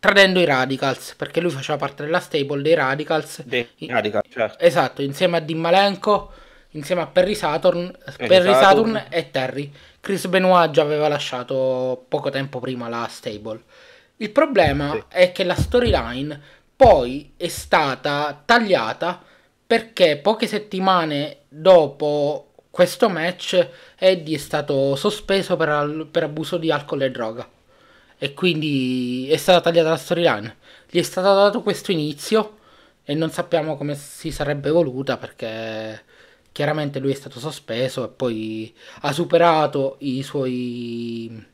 tradendo 0.00 0.40
i 0.40 0.44
Radicals, 0.46 1.14
perché 1.14 1.40
lui 1.40 1.50
faceva 1.50 1.78
parte 1.78 2.04
della 2.04 2.20
stable 2.20 2.62
dei 2.62 2.74
Radicals. 2.74 3.42
Dei 3.42 3.68
Radicals, 3.86 4.32
certo. 4.32 4.64
Esatto, 4.64 5.02
insieme 5.02 5.36
a 5.36 5.40
Dimmalenko, 5.40 6.32
insieme 6.70 7.02
a 7.02 7.06
Perry 7.06 7.34
Saturn, 7.34 7.96
Perry, 8.16 8.26
Perry 8.26 8.52
Saturn. 8.54 8.94
Saturn 8.94 9.06
e 9.10 9.30
Terry. 9.30 9.72
Chris 10.00 10.26
Benoit 10.26 10.70
già 10.70 10.82
aveva 10.82 11.06
lasciato 11.06 12.06
poco 12.08 12.30
tempo 12.30 12.58
prima 12.58 12.88
la 12.88 13.06
stable. 13.10 13.62
Il 14.16 14.30
problema 14.30 14.92
sì. 14.92 15.02
è 15.08 15.32
che 15.32 15.44
la 15.44 15.54
storyline 15.54 16.40
poi 16.74 17.34
è 17.36 17.48
stata 17.48 18.42
tagliata 18.44 19.22
perché 19.66 20.16
poche 20.16 20.46
settimane 20.46 21.40
dopo 21.48 22.52
questo 22.70 23.10
match 23.10 23.68
Eddie 23.96 24.36
è 24.36 24.38
stato 24.38 24.96
sospeso 24.96 25.56
per, 25.56 26.08
per 26.10 26.22
abuso 26.22 26.56
di 26.56 26.70
alcol 26.70 27.02
e 27.02 27.10
droga 27.10 27.46
e 28.22 28.34
quindi 28.34 29.28
è 29.30 29.36
stata 29.38 29.62
tagliata 29.62 29.88
la 29.88 29.96
storyline. 29.96 30.56
Gli 30.90 30.98
è 30.98 31.02
stato 31.02 31.34
dato 31.34 31.62
questo 31.62 31.90
inizio 31.90 32.58
e 33.02 33.14
non 33.14 33.30
sappiamo 33.30 33.78
come 33.78 33.94
si 33.94 34.30
sarebbe 34.30 34.68
evoluta 34.68 35.16
perché 35.16 36.02
chiaramente 36.52 36.98
lui 36.98 37.12
è 37.12 37.14
stato 37.14 37.40
sospeso 37.40 38.04
e 38.04 38.08
poi 38.08 38.74
ha 39.00 39.12
superato 39.12 39.96
i 40.00 40.22
suoi 40.22 41.48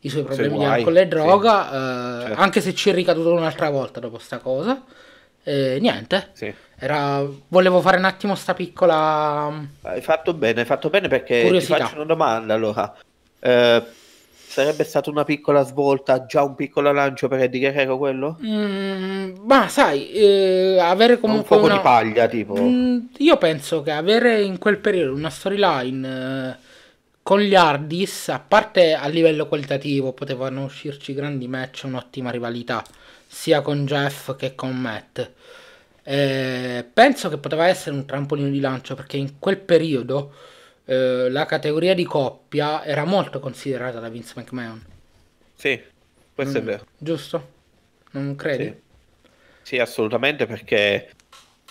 i 0.00 0.08
suoi 0.10 0.24
problemi 0.24 0.58
di 0.58 0.64
alcol 0.64 0.98
e 0.98 1.08
droga, 1.08 1.62
sì, 1.62 1.74
eh, 1.74 2.26
certo. 2.26 2.42
anche 2.42 2.60
se 2.60 2.74
ci 2.74 2.90
è 2.90 2.92
ricaduto 2.92 3.32
un'altra 3.32 3.70
volta 3.70 3.98
dopo 3.98 4.18
sta 4.18 4.38
cosa. 4.38 4.84
Eh, 5.42 5.78
niente, 5.80 6.32
sì. 6.34 6.54
era, 6.76 7.26
volevo 7.48 7.80
fare 7.80 7.96
un 7.96 8.04
attimo 8.04 8.34
sta 8.34 8.52
piccola... 8.52 9.50
Hai 9.80 10.02
fatto 10.02 10.34
bene, 10.34 10.60
hai 10.60 10.66
fatto 10.66 10.90
bene 10.90 11.08
perché 11.08 11.40
curiosità. 11.42 11.76
ti 11.76 11.82
faccio 11.82 11.94
una 11.96 12.04
domanda 12.04 12.52
allora. 12.52 12.94
Eh, 13.40 13.82
Sarebbe 14.58 14.82
stata 14.82 15.08
una 15.08 15.22
piccola 15.22 15.62
svolta, 15.62 16.26
già 16.26 16.42
un 16.42 16.56
piccolo 16.56 16.90
lancio 16.90 17.28
per 17.28 17.42
Eddie 17.42 17.60
Guerrero 17.60 17.96
quello? 17.96 18.40
Mm, 18.42 19.34
ma 19.44 19.68
sai, 19.68 20.10
eh, 20.10 20.78
avere 20.80 21.20
comunque 21.20 21.54
un 21.54 21.62
po' 21.62 21.66
una... 21.68 21.76
di 21.76 21.80
paglia 21.80 22.26
tipo. 22.26 22.56
Mm, 22.60 22.98
io 23.18 23.36
penso 23.36 23.82
che 23.82 23.92
avere 23.92 24.42
in 24.42 24.58
quel 24.58 24.78
periodo 24.78 25.14
una 25.14 25.30
storyline 25.30 26.08
eh, 26.08 26.56
con 27.22 27.38
gli 27.38 27.54
Hardys, 27.54 28.30
a 28.30 28.40
parte 28.40 28.94
a 28.94 29.06
livello 29.06 29.46
qualitativo, 29.46 30.12
potevano 30.12 30.64
uscirci 30.64 31.14
grandi 31.14 31.46
match, 31.46 31.82
un'ottima 31.84 32.32
rivalità, 32.32 32.82
sia 33.28 33.60
con 33.60 33.86
Jeff 33.86 34.34
che 34.34 34.56
con 34.56 34.74
Matt. 34.74 35.30
Eh, 36.02 36.84
penso 36.92 37.28
che 37.28 37.38
poteva 37.38 37.68
essere 37.68 37.94
un 37.94 38.04
trampolino 38.06 38.48
di 38.48 38.58
lancio 38.58 38.96
perché 38.96 39.18
in 39.18 39.38
quel 39.38 39.58
periodo 39.58 40.32
eh, 40.88 41.28
la 41.28 41.44
categoria 41.44 41.94
di 41.94 42.04
coppia 42.04 42.82
era 42.82 43.04
molto 43.04 43.40
considerata 43.40 44.00
da 44.00 44.08
Vince 44.08 44.32
McMahon. 44.36 44.82
Sì, 45.54 45.78
questo 46.34 46.58
mm, 46.58 46.62
è 46.62 46.64
vero. 46.64 46.86
Giusto? 46.96 47.48
Non 48.12 48.34
credi? 48.36 48.64
Sì. 48.64 49.74
sì. 49.74 49.78
assolutamente 49.78 50.46
perché, 50.46 51.10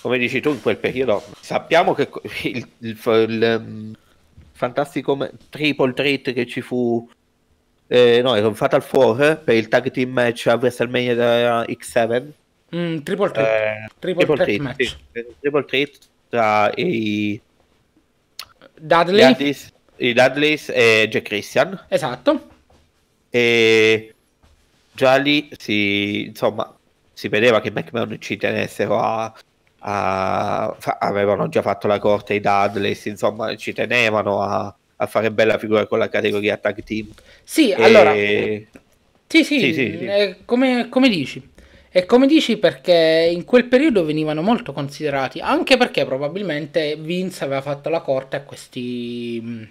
come 0.02 0.20
dici 0.20 0.40
tu, 0.40 0.52
in 0.52 0.62
quel 0.62 0.78
periodo 0.78 1.24
sappiamo 1.40 1.96
che 1.96 2.10
il, 2.44 2.68
il, 2.78 3.00
il, 3.04 3.60
um, 3.60 3.96
fantastico 4.52 5.18
triple 5.50 5.94
treat 5.94 6.32
che 6.34 6.46
ci 6.46 6.62
fu 6.62 7.10
eh, 7.88 8.22
no, 8.22 8.36
era 8.36 8.48
un 8.48 8.54
Fatal 8.54 8.86
4 8.86 9.38
per 9.38 9.56
il 9.56 9.68
tag 9.68 9.90
team 9.90 10.12
match 10.12 10.46
a 10.46 10.56
WrestleMania 10.56 11.64
X7. 11.64 12.24
Mm, 12.76 12.98
triple 13.00 13.32
treat. 13.32 13.48
Eh, 13.48 13.88
triple, 13.98 14.26
triple 14.26 14.46
treat, 14.46 14.60
match. 14.60 14.96
Sì, 15.12 15.26
triple 15.40 15.66
treat 15.66 15.98
tra 16.30 16.70
i 16.76 17.42
Dudley. 18.80 19.28
Dudleys, 19.28 19.74
I 19.98 20.14
Dudleys 20.14 20.70
e 20.70 21.08
Jack 21.10 21.26
Christian. 21.26 21.86
Esatto. 21.88 22.50
E 23.30 24.14
già 24.92 25.16
lì 25.18 25.50
si, 25.58 26.26
insomma, 26.28 26.76
si 27.14 27.28
vedeva 27.28 27.62
che 27.62 27.72
McMahon 27.72 28.18
ci 28.20 28.38
tenessero 28.38 29.00
a, 29.00 29.34
a, 29.80 30.78
avevano 31.00 31.50
già 31.50 31.62
fatto 31.62 31.88
la 31.88 32.00
corte 32.00 32.36
i 32.36 32.40
Dudleys, 32.40 33.06
insomma, 33.06 33.56
ci 33.56 33.74
tenevano 33.74 34.42
a, 34.42 34.76
a 34.96 35.06
fare 35.08 35.32
bella 35.32 35.58
figura 35.58 35.86
con 35.88 36.00
la 36.00 36.10
categoria 36.10 36.58
tag 36.58 36.84
team. 36.84 37.08
Sì, 37.44 37.72
e... 37.72 37.84
allora... 37.84 38.14
Sì, 39.30 39.44
sì, 39.44 39.60
sì, 39.60 39.74
sì, 39.74 39.98
sì. 39.98 40.06
Eh, 40.06 40.38
come, 40.46 40.88
come 40.88 41.10
dici. 41.10 41.56
E 41.98 42.06
come 42.06 42.28
dici 42.28 42.58
perché 42.58 43.28
in 43.34 43.44
quel 43.44 43.66
periodo 43.66 44.06
venivano 44.06 44.44
molto 44.44 44.72
considerati, 44.72 45.40
anche 45.40 45.78
perché 45.78 46.06
probabilmente 46.06 46.96
Vince 46.96 47.44
aveva 47.44 47.62
fatto 47.64 47.90
la 47.90 48.02
corte 48.02 48.36
a 48.36 48.42
questi... 48.44 49.42
mm, 49.44 49.64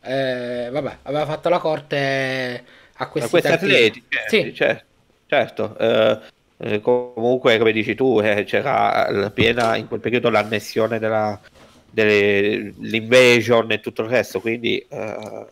eh, 0.00 0.68
vabbè, 0.72 0.96
aveva 1.02 1.24
fatto 1.24 1.48
la 1.48 1.58
corte 1.60 2.64
a 2.94 3.04
A 3.04 3.08
questi 3.08 3.30
questi 3.30 3.52
atleti, 3.52 4.04
certo, 4.08 4.28
Sì, 4.28 4.54
cer- 4.54 4.84
certo. 5.28 5.78
eh, 5.78 6.80
comunque, 6.80 7.58
come 7.58 7.70
dici 7.70 7.94
tu, 7.94 8.18
eh, 8.20 8.42
c'era 8.42 9.08
la 9.08 9.30
piena 9.30 9.76
in 9.76 9.86
quel 9.86 10.00
periodo 10.00 10.30
l'annessione 10.30 10.98
della, 10.98 11.40
delle- 11.88 12.74
l'invasion 12.80 13.70
e 13.70 13.78
tutto 13.78 14.02
il 14.02 14.08
resto, 14.08 14.40
quindi 14.40 14.78
eh, 14.78 15.46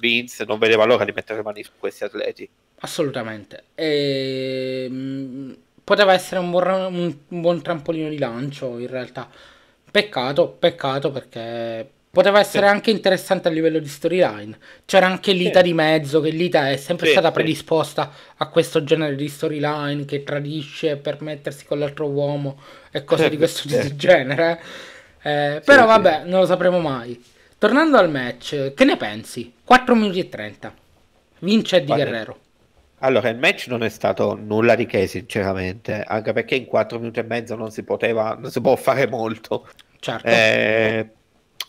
Vince 0.00 0.44
non 0.44 0.58
vedeva 0.58 0.84
l'ora 0.84 1.04
di 1.04 1.12
mettere 1.12 1.38
le 1.38 1.44
mani 1.44 1.62
su 1.62 1.72
questi 1.78 2.04
atleti. 2.04 2.48
assolutamente. 2.82 3.64
E, 3.74 4.86
mm, 4.90 5.52
poteva 5.84 6.12
essere 6.14 6.40
un 6.40 6.50
buon, 6.50 6.66
un- 6.94 7.16
un 7.28 7.40
buon 7.40 7.60
trampolino 7.62 8.08
di 8.08 8.18
lancio 8.18 8.78
in 8.78 8.86
realtà. 8.86 9.28
Peccato, 9.90 10.48
peccato 10.48 11.10
perché 11.10 11.88
poteva 12.10 12.38
essere 12.40 12.66
Sì. 12.66 12.72
anche 12.72 12.90
interessante 12.90 13.48
a 13.48 13.50
livello 13.50 13.78
di 13.80 13.88
storyline. 13.88 14.56
C'era 14.84 15.06
anche 15.06 15.32
Lita 15.32 15.58
Sì. 15.58 15.64
di 15.66 15.72
mezzo, 15.74 16.20
che 16.20 16.30
Lita 16.30 16.70
è 16.70 16.76
sempre 16.76 17.06
Sì, 17.06 17.12
stata 17.12 17.30
predisposta 17.32 18.12
a 18.36 18.48
questo 18.48 18.82
genere 18.84 19.14
di 19.16 19.28
storyline 19.28 20.04
che 20.04 20.22
tradisce 20.24 20.96
per 20.96 21.20
mettersi 21.22 21.64
con 21.66 21.78
l'altro 21.80 22.08
uomo 22.08 22.60
e 22.92 23.04
cose 23.04 23.28
di 23.28 23.36
questo 23.36 23.68
genere. 23.96 24.60
Eh, 25.22 25.60
però 25.64 25.84
vabbè, 25.86 26.22
non 26.24 26.40
lo 26.40 26.46
sapremo 26.46 26.78
mai. 26.80 27.22
Tornando 27.60 27.98
al 27.98 28.10
match, 28.10 28.72
che 28.72 28.84
ne 28.86 28.96
pensi? 28.96 29.52
4 29.62 29.94
minuti 29.94 30.18
e 30.18 30.30
30. 30.30 30.74
Vince 31.40 31.84
Guarda, 31.84 32.04
Guerrero. 32.04 32.38
Allora, 33.00 33.28
il 33.28 33.36
match 33.36 33.66
non 33.68 33.82
è 33.82 33.90
stato 33.90 34.34
nulla 34.34 34.74
di 34.74 34.86
che, 34.86 35.06
sinceramente, 35.06 36.00
anche 36.02 36.32
perché 36.32 36.54
in 36.54 36.64
4 36.64 36.98
minuti 36.98 37.18
e 37.18 37.22
mezzo 37.22 37.56
non 37.56 37.70
si 37.70 37.82
poteva, 37.82 38.34
non 38.40 38.50
si 38.50 38.62
può 38.62 38.76
fare 38.76 39.06
molto. 39.06 39.68
Certo. 39.98 40.26
Eh, 40.26 41.10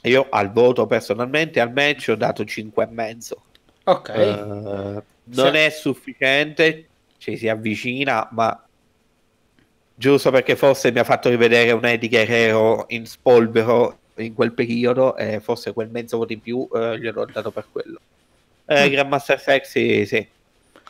io 0.04 0.28
al 0.30 0.50
voto 0.54 0.86
personalmente 0.86 1.60
al 1.60 1.74
match 1.74 2.08
ho 2.08 2.16
dato 2.16 2.46
5 2.46 2.84
e 2.86 2.88
mezzo. 2.90 3.44
ok. 3.84 4.10
Eh, 4.16 4.24
non 5.26 5.52
Sì. 5.52 5.58
è 5.58 5.70
sufficiente, 5.72 6.88
ci 7.18 7.36
si 7.36 7.50
avvicina, 7.50 8.30
ma 8.32 8.66
giusto 9.94 10.32
perché 10.32 10.56
forse 10.56 10.90
mi 10.94 11.00
ha 11.00 11.04
fatto 11.04 11.28
rivedere 11.28 11.72
un 11.72 11.84
Eddie 11.86 12.08
Guerrero 12.08 12.86
in 12.90 13.06
spolvero 13.06 14.00
in 14.18 14.34
quel 14.34 14.54
periodo 14.54 15.16
e 15.16 15.40
forse 15.40 15.74
quel 15.74 15.90
mezzo 15.90 16.18
voto 16.18 16.34
in 16.34 16.42
più 16.42 16.68
eh, 16.74 17.00
gliel'ho 17.00 17.26
dato 17.26 17.52
per 17.52 17.68
quello. 17.72 18.00
Eh, 18.66 18.88
Mm. 18.88 18.92
Grandmaster 18.92 19.40
Sexy, 19.40 20.06
sì. 20.06 20.18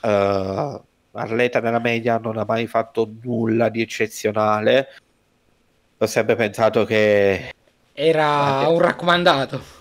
Eh, 0.04 0.82
atleta 1.13 1.60
nella 1.60 1.80
media 1.80 2.18
non 2.18 2.38
ha 2.38 2.46
mai 2.46 2.68
fatto 2.68 3.12
nulla 3.22 3.70
di 3.70 3.82
eccezionale. 3.82 4.88
Ho 5.98 6.06
sempre 6.06 6.36
pensato 6.36 6.84
che 6.86 7.51
Era 7.94 8.68
un 8.68 8.80
raccomandato. 8.80 9.80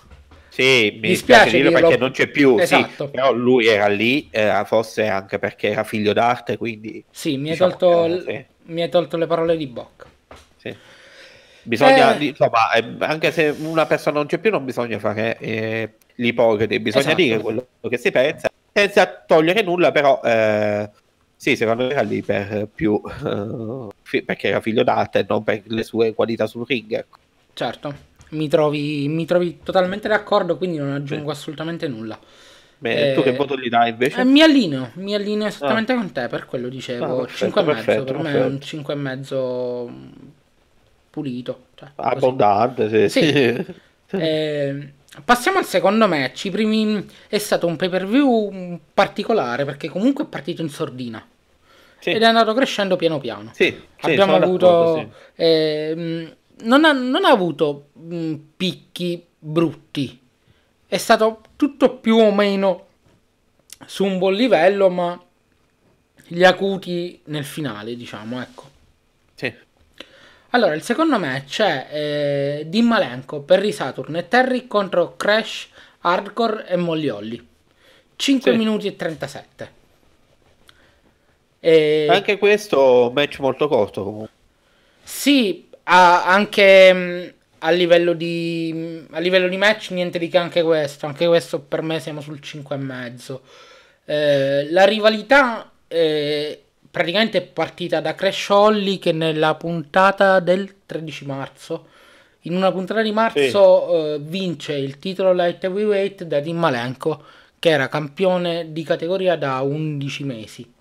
Sì, 0.49 0.91
mi 0.95 1.07
dispiace 1.09 1.49
spiace 1.49 1.63
dirlo 1.63 1.71
perché 1.79 1.97
non 1.97 2.11
c'è 2.11 2.27
più, 2.27 2.57
sì, 2.57 2.61
Esatto. 2.63 3.09
però 3.09 3.31
lui 3.31 3.67
era 3.67 3.87
lì, 3.87 4.29
eh, 4.29 4.61
forse 4.65 5.07
anche 5.07 5.39
perché 5.39 5.69
era 5.69 5.85
figlio 5.85 6.11
d'arte, 6.11 6.57
quindi 6.57 7.03
Sì, 7.09 7.37
mi 7.37 7.47
hai 7.49 7.53
Diciamo, 7.53 7.77
tolto, 7.77 8.07
l- 8.07 8.23
sì. 8.23 8.45
mi 8.65 8.81
hai 8.81 8.89
tolto 8.89 9.15
le 9.17 9.27
parole 9.27 9.55
di 9.55 9.65
bocca. 9.67 10.05
sì. 10.57 10.75
Bisogna, 11.63 12.17
Eh. 12.17 12.25
insomma, 12.25 12.71
eh, 12.73 12.95
anche 12.99 13.31
se 13.31 13.55
una 13.59 13.85
persona 13.85 14.17
non 14.17 14.25
c'è 14.27 14.39
più, 14.39 14.49
non 14.51 14.65
bisogna 14.65 14.97
fare 14.99 15.37
eh, 15.37 15.97
l'ipocrita, 16.15 16.77
bisogna 16.79 17.05
Esatto. 17.05 17.21
dire 17.21 17.39
quello 17.39 17.67
che 17.87 17.97
si 17.97 18.11
pensa, 18.11 18.49
senza 18.73 19.23
togliere 19.25 19.61
nulla, 19.61 19.91
però 19.91 20.19
eh, 20.23 20.89
sì, 21.35 21.55
secondo 21.55 21.85
me 21.85 21.91
era 21.91 22.01
lì 22.01 22.21
per 22.23 22.67
più, 22.73 22.99
eh, 23.25 23.87
fi- 24.01 24.23
perché 24.23 24.47
era 24.49 24.59
figlio 24.61 24.83
d'arte 24.83 25.19
e 25.19 25.25
non 25.27 25.43
per 25.43 25.61
le 25.65 25.83
sue 25.83 26.13
qualità 26.13 26.47
sul 26.47 26.65
ring. 26.65 26.91
ecco. 26.93 27.17
Certo, 27.53 27.93
mi 28.29 28.47
trovi, 28.47 29.07
mi 29.07 29.25
trovi 29.25 29.59
totalmente 29.63 30.07
d'accordo, 30.07 30.57
quindi 30.57 30.77
non 30.77 30.91
aggiungo 30.93 31.31
assolutamente 31.31 31.87
nulla. 31.87 32.17
Beh, 32.79 33.11
Eh, 33.11 33.13
tu 33.13 33.21
che 33.21 33.33
voto 33.33 33.55
gli 33.55 33.69
dai 33.69 33.91
invece? 33.91 34.21
Eh, 34.21 34.23
mi 34.23 34.41
allineo, 34.41 34.89
mi 34.95 35.13
allineo 35.13 35.47
esattamente 35.47 35.93
con 35.93 36.11
te, 36.11 36.27
per 36.27 36.45
quello 36.45 36.65
Ah, 36.67 36.71
dicevo. 36.71 37.15
perfetto, 37.17 37.37
5 37.37 37.61
e 37.61 37.65
mezzo, 37.65 37.85
perfetto, 37.85 38.03
per 38.05 38.17
me 38.17 38.31
è 38.31 38.43
un 38.45 38.61
5 38.61 38.93
e 38.93 38.97
mezzo 38.97 39.89
pulito. 41.11 41.65
cioè, 41.75 41.89
così. 41.95 42.07
Abbondante, 42.15 43.09
sì. 43.09 43.19
Sì. 43.19 43.65
Eh, 44.13 44.91
passiamo 45.23 45.57
al 45.59 45.63
secondo 45.65 46.05
match. 46.05 46.43
I 46.45 46.49
primi 46.49 47.05
è 47.29 47.37
stato 47.37 47.65
un 47.65 47.77
pay 47.77 47.87
per 47.87 48.05
view 48.05 48.77
particolare 48.93 49.63
perché 49.63 49.87
comunque 49.87 50.25
è 50.25 50.27
partito 50.27 50.61
in 50.61 50.67
sordina 50.69 51.25
Sì. 51.97 52.09
ed 52.09 52.21
è 52.21 52.25
andato 52.25 52.53
crescendo 52.53 52.97
piano 52.97 53.19
piano. 53.19 53.51
Sì, 53.53 53.73
Abbiamo 54.01 54.35
avuto. 54.35 55.13
ehm, 55.35 56.35
non, 56.63 56.83
ha, 56.83 56.91
non 56.91 57.23
ha 57.23 57.29
avuto 57.29 57.91
mm, 57.99 58.33
picchi 58.57 59.25
brutti. 59.39 60.19
È 60.85 60.97
stato 60.97 61.41
tutto 61.55 61.95
più 61.95 62.17
o 62.17 62.33
meno 62.33 62.87
su 63.85 64.03
un 64.03 64.17
buon 64.17 64.33
livello, 64.33 64.89
ma 64.89 65.17
gli 66.27 66.43
acuti 66.43 67.21
nel 67.27 67.45
finale, 67.45 67.95
diciamo, 67.95 68.41
ecco. 68.41 68.69
Allora, 70.51 70.73
il 70.75 70.81
secondo 70.83 71.17
match 71.17 71.61
è 71.61 71.87
eh, 71.91 72.63
Dean 72.67 72.85
Malenko, 72.85 73.41
Perry 73.41 73.71
Saturn 73.71 74.15
e 74.17 74.27
Terry 74.27 74.67
contro 74.67 75.15
Crash, 75.15 75.69
Hardcore 76.01 76.67
e 76.67 76.75
Molly 76.75 77.09
Holly. 77.09 77.47
5 78.15 78.51
Sì. 78.51 78.57
minuti 78.57 78.87
e 78.87 78.95
37. 78.95 79.71
E... 81.59 82.05
Anche 82.05 82.37
questo 82.37 83.11
match 83.11 83.39
molto 83.39 83.67
corto 83.67 84.03
comunque. 84.03 84.29
Sì, 85.03 85.69
ha- 85.83 86.25
anche 86.25 86.93
mh, 86.93 87.33
a 87.59 87.69
livello 87.71 88.13
di 88.13 88.71
mh, 89.09 89.13
a 89.15 89.19
livello 89.19 89.47
di 89.47 89.57
match 89.57 89.89
niente 89.91 90.19
di 90.19 90.27
che 90.29 90.37
anche 90.37 90.61
questo, 90.63 91.05
anche 91.05 91.27
questo 91.27 91.59
per 91.61 91.81
me 91.81 91.99
siamo 91.99 92.21
sul 92.21 92.39
5 92.41 92.75
e 92.75 92.79
mezzo. 92.79 93.43
Eh, 94.05 94.69
la 94.71 94.85
rivalità 94.85 95.71
eh, 95.87 96.60
praticamente 96.91 97.37
è 97.39 97.41
partita 97.47 98.01
da 98.01 98.13
Crash 98.15 98.49
Holly 98.49 98.99
che 98.99 99.11
nella 99.13 99.55
puntata 99.55 100.39
del 100.39 100.85
13 100.85 101.25
marzo 101.25 101.87
in 102.41 102.55
una 102.55 102.71
puntata 102.71 103.01
di 103.01 103.11
marzo 103.11 104.15
eh, 104.15 104.19
vince 104.19 104.73
il 104.73 104.99
titolo 104.99 105.33
light 105.33 105.63
heavyweight 105.63 106.23
da 106.23 106.39
Dean 106.39 106.57
Malenko 106.57 107.23
che 107.59 107.69
era 107.69 107.87
campione 107.87 108.71
di 108.73 108.83
categoria 108.83 109.35
da 109.37 109.61
11 109.61 110.23
mesi. 110.23 110.73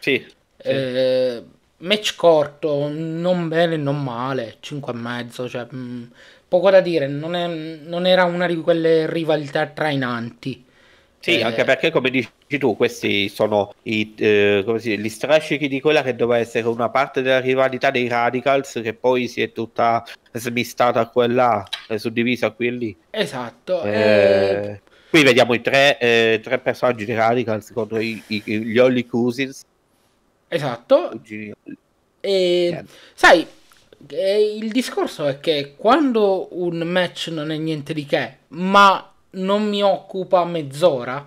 Sì. 0.00 0.26
sì. 0.62 0.76
Eh, 0.78 1.44
match 1.78 2.16
corto, 2.16 2.88
non 2.90 3.48
bene, 3.48 3.76
non 3.76 4.02
male, 4.02 4.56
5 4.60 4.92
e 4.92 4.96
mezzo, 4.96 5.48
cioè, 5.48 5.66
mh, 5.70 6.10
poco 6.48 6.70
da 6.70 6.80
dire, 6.80 7.06
non, 7.06 7.34
è- 7.34 7.46
non 7.84 8.06
era 8.06 8.24
una 8.24 8.46
di 8.46 8.56
quelle 8.56 9.08
rivalità 9.10 9.66
trainanti. 9.66 10.64
Sì, 11.18 11.40
Eh, 11.40 11.42
anche 11.42 11.64
perché 11.64 11.90
come 11.90 12.08
dici 12.10 12.30
tu, 12.58 12.76
questi 12.76 13.28
sono 13.28 13.74
i, 13.82 14.14
eh, 14.16 14.62
dice, 14.64 14.96
gli 14.96 15.08
strascichi 15.08 15.66
di 15.66 15.80
quella 15.80 16.02
che 16.02 16.14
doveva 16.14 16.40
essere 16.40 16.68
una 16.68 16.88
parte 16.88 17.20
della 17.22 17.40
rivalità 17.40 17.90
dei 17.90 18.06
Radicals 18.06 18.80
che 18.82 18.94
poi 18.94 19.26
si 19.26 19.42
è 19.42 19.50
tutta 19.52 20.04
smistata 20.32 21.00
a 21.00 21.08
quella, 21.08 21.64
suddivisa 21.96 22.50
qui 22.50 22.66
e 22.68 22.70
lì. 22.70 22.96
Esatto. 23.10 23.82
eh, 23.82 23.90
Eh, 23.90 24.80
qui 25.10 25.22
vediamo 25.24 25.54
i 25.54 25.60
tre, 25.60 25.98
eh, 25.98 26.40
tre 26.42 26.58
personaggi 26.58 27.04
dei 27.04 27.16
Radicals 27.16 27.72
contro 27.72 27.98
i- 27.98 28.22
i- 28.28 28.42
gli 28.44 28.78
Holly 28.78 29.04
Cousins. 29.06 29.64
esatto. 30.48 31.08
cugini. 31.10 31.52
E, 32.20 32.84
sai, 33.14 33.46
eh, 34.08 34.56
il 34.60 34.70
discorso 34.70 35.26
è 35.26 35.40
che 35.40 35.74
quando 35.76 36.48
un 36.52 36.78
match 36.78 37.28
non 37.32 37.50
è 37.50 37.56
niente 37.56 37.92
di 37.94 38.04
che, 38.04 38.36
ma 38.48 39.12
non 39.30 39.68
mi 39.68 39.82
occupa 39.82 40.44
mezz'ora, 40.44 41.26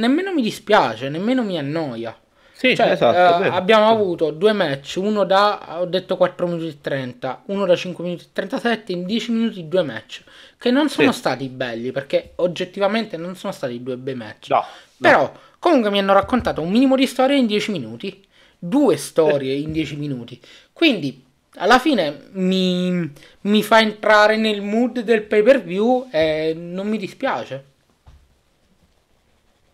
nemmeno 0.00 0.32
mi 0.32 0.42
dispiace, 0.42 1.08
nemmeno 1.08 1.42
mi 1.42 1.58
annoia. 1.58 2.16
Sì, 2.52 2.76
Cioè, 2.76 2.90
esatto. 2.90 3.42
eh, 3.44 3.48
abbiamo 3.48 3.88
avuto 3.88 4.30
due 4.32 4.52
match, 4.52 4.96
uno 5.00 5.24
da, 5.24 5.78
ho 5.80 5.86
detto 5.86 6.16
4 6.18 6.46
minuti 6.46 6.66
e 6.68 6.78
30, 6.80 7.44
uno 7.46 7.64
da 7.64 7.74
5 7.74 8.04
minuti 8.04 8.24
e 8.24 8.28
37, 8.34 8.92
in 8.92 9.06
10 9.06 9.32
minuti 9.32 9.66
due 9.66 9.82
match, 9.82 10.22
che 10.58 10.70
non 10.70 10.90
sono 10.90 11.10
Sì. 11.12 11.18
stati 11.18 11.48
belli, 11.48 11.90
perché 11.90 12.32
oggettivamente 12.36 13.16
non 13.16 13.34
sono 13.34 13.52
stati 13.54 13.82
due 13.82 13.96
bei 13.96 14.14
match. 14.14 14.50
No, 14.50 14.56
no. 14.58 14.64
Però, 14.98 15.32
comunque 15.58 15.90
mi 15.90 16.00
hanno 16.00 16.12
raccontato 16.12 16.60
un 16.60 16.70
minimo 16.70 16.96
di 16.96 17.06
storia 17.06 17.36
in 17.36 17.46
10 17.46 17.70
minuti, 17.70 18.22
due 18.58 18.98
storie 18.98 19.54
in 19.54 19.72
10 19.72 19.96
minuti, 19.96 20.38
quindi 20.74 21.24
alla 21.54 21.78
fine 21.78 22.24
mi, 22.32 23.10
mi 23.42 23.62
fa 23.62 23.80
entrare 23.80 24.36
nel 24.36 24.60
mood 24.60 25.00
del 25.00 25.22
pay 25.22 25.42
per 25.42 25.62
view 25.62 26.08
e 26.12 26.52
non 26.54 26.86
mi 26.88 26.98
dispiace. 26.98 27.64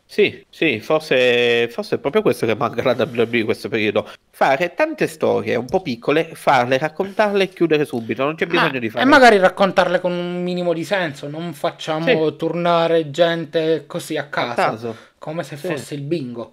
Sì, 0.08 0.44
sì, 0.48 0.78
forse, 0.80 1.68
forse 1.68 1.96
è 1.96 1.98
proprio 1.98 2.22
questo 2.22 2.46
che 2.46 2.54
manca 2.54 2.80
alla 2.80 2.94
WWE 3.10 3.38
in 3.38 3.44
questo 3.44 3.68
periodo. 3.68 4.08
Fare 4.30 4.72
tante 4.74 5.08
storie 5.08 5.56
un 5.56 5.66
po' 5.66 5.82
piccole, 5.82 6.30
farle, 6.34 6.78
raccontarle 6.78 7.44
e 7.44 7.48
chiudere 7.48 7.84
subito. 7.84 8.22
Non 8.22 8.36
c'è 8.36 8.46
bisogno 8.46 8.72
Ma- 8.72 8.78
di 8.78 8.88
fare. 8.88 9.02
E 9.04 9.06
magari 9.06 9.38
raccontarle 9.38 10.00
con 10.00 10.12
un 10.12 10.42
minimo 10.42 10.72
di 10.72 10.84
senso, 10.84 11.28
non 11.28 11.52
facciamo 11.54 12.28
Sì. 12.30 12.36
tornare 12.36 13.10
gente 13.10 13.84
così 13.86 14.16
a 14.16 14.22
a 14.22 14.26
caso, 14.26 14.54
caso. 14.54 14.96
come 15.18 15.42
se 15.42 15.56
Sì. 15.56 15.66
fosse 15.66 15.94
il 15.94 16.02
bingo. 16.02 16.52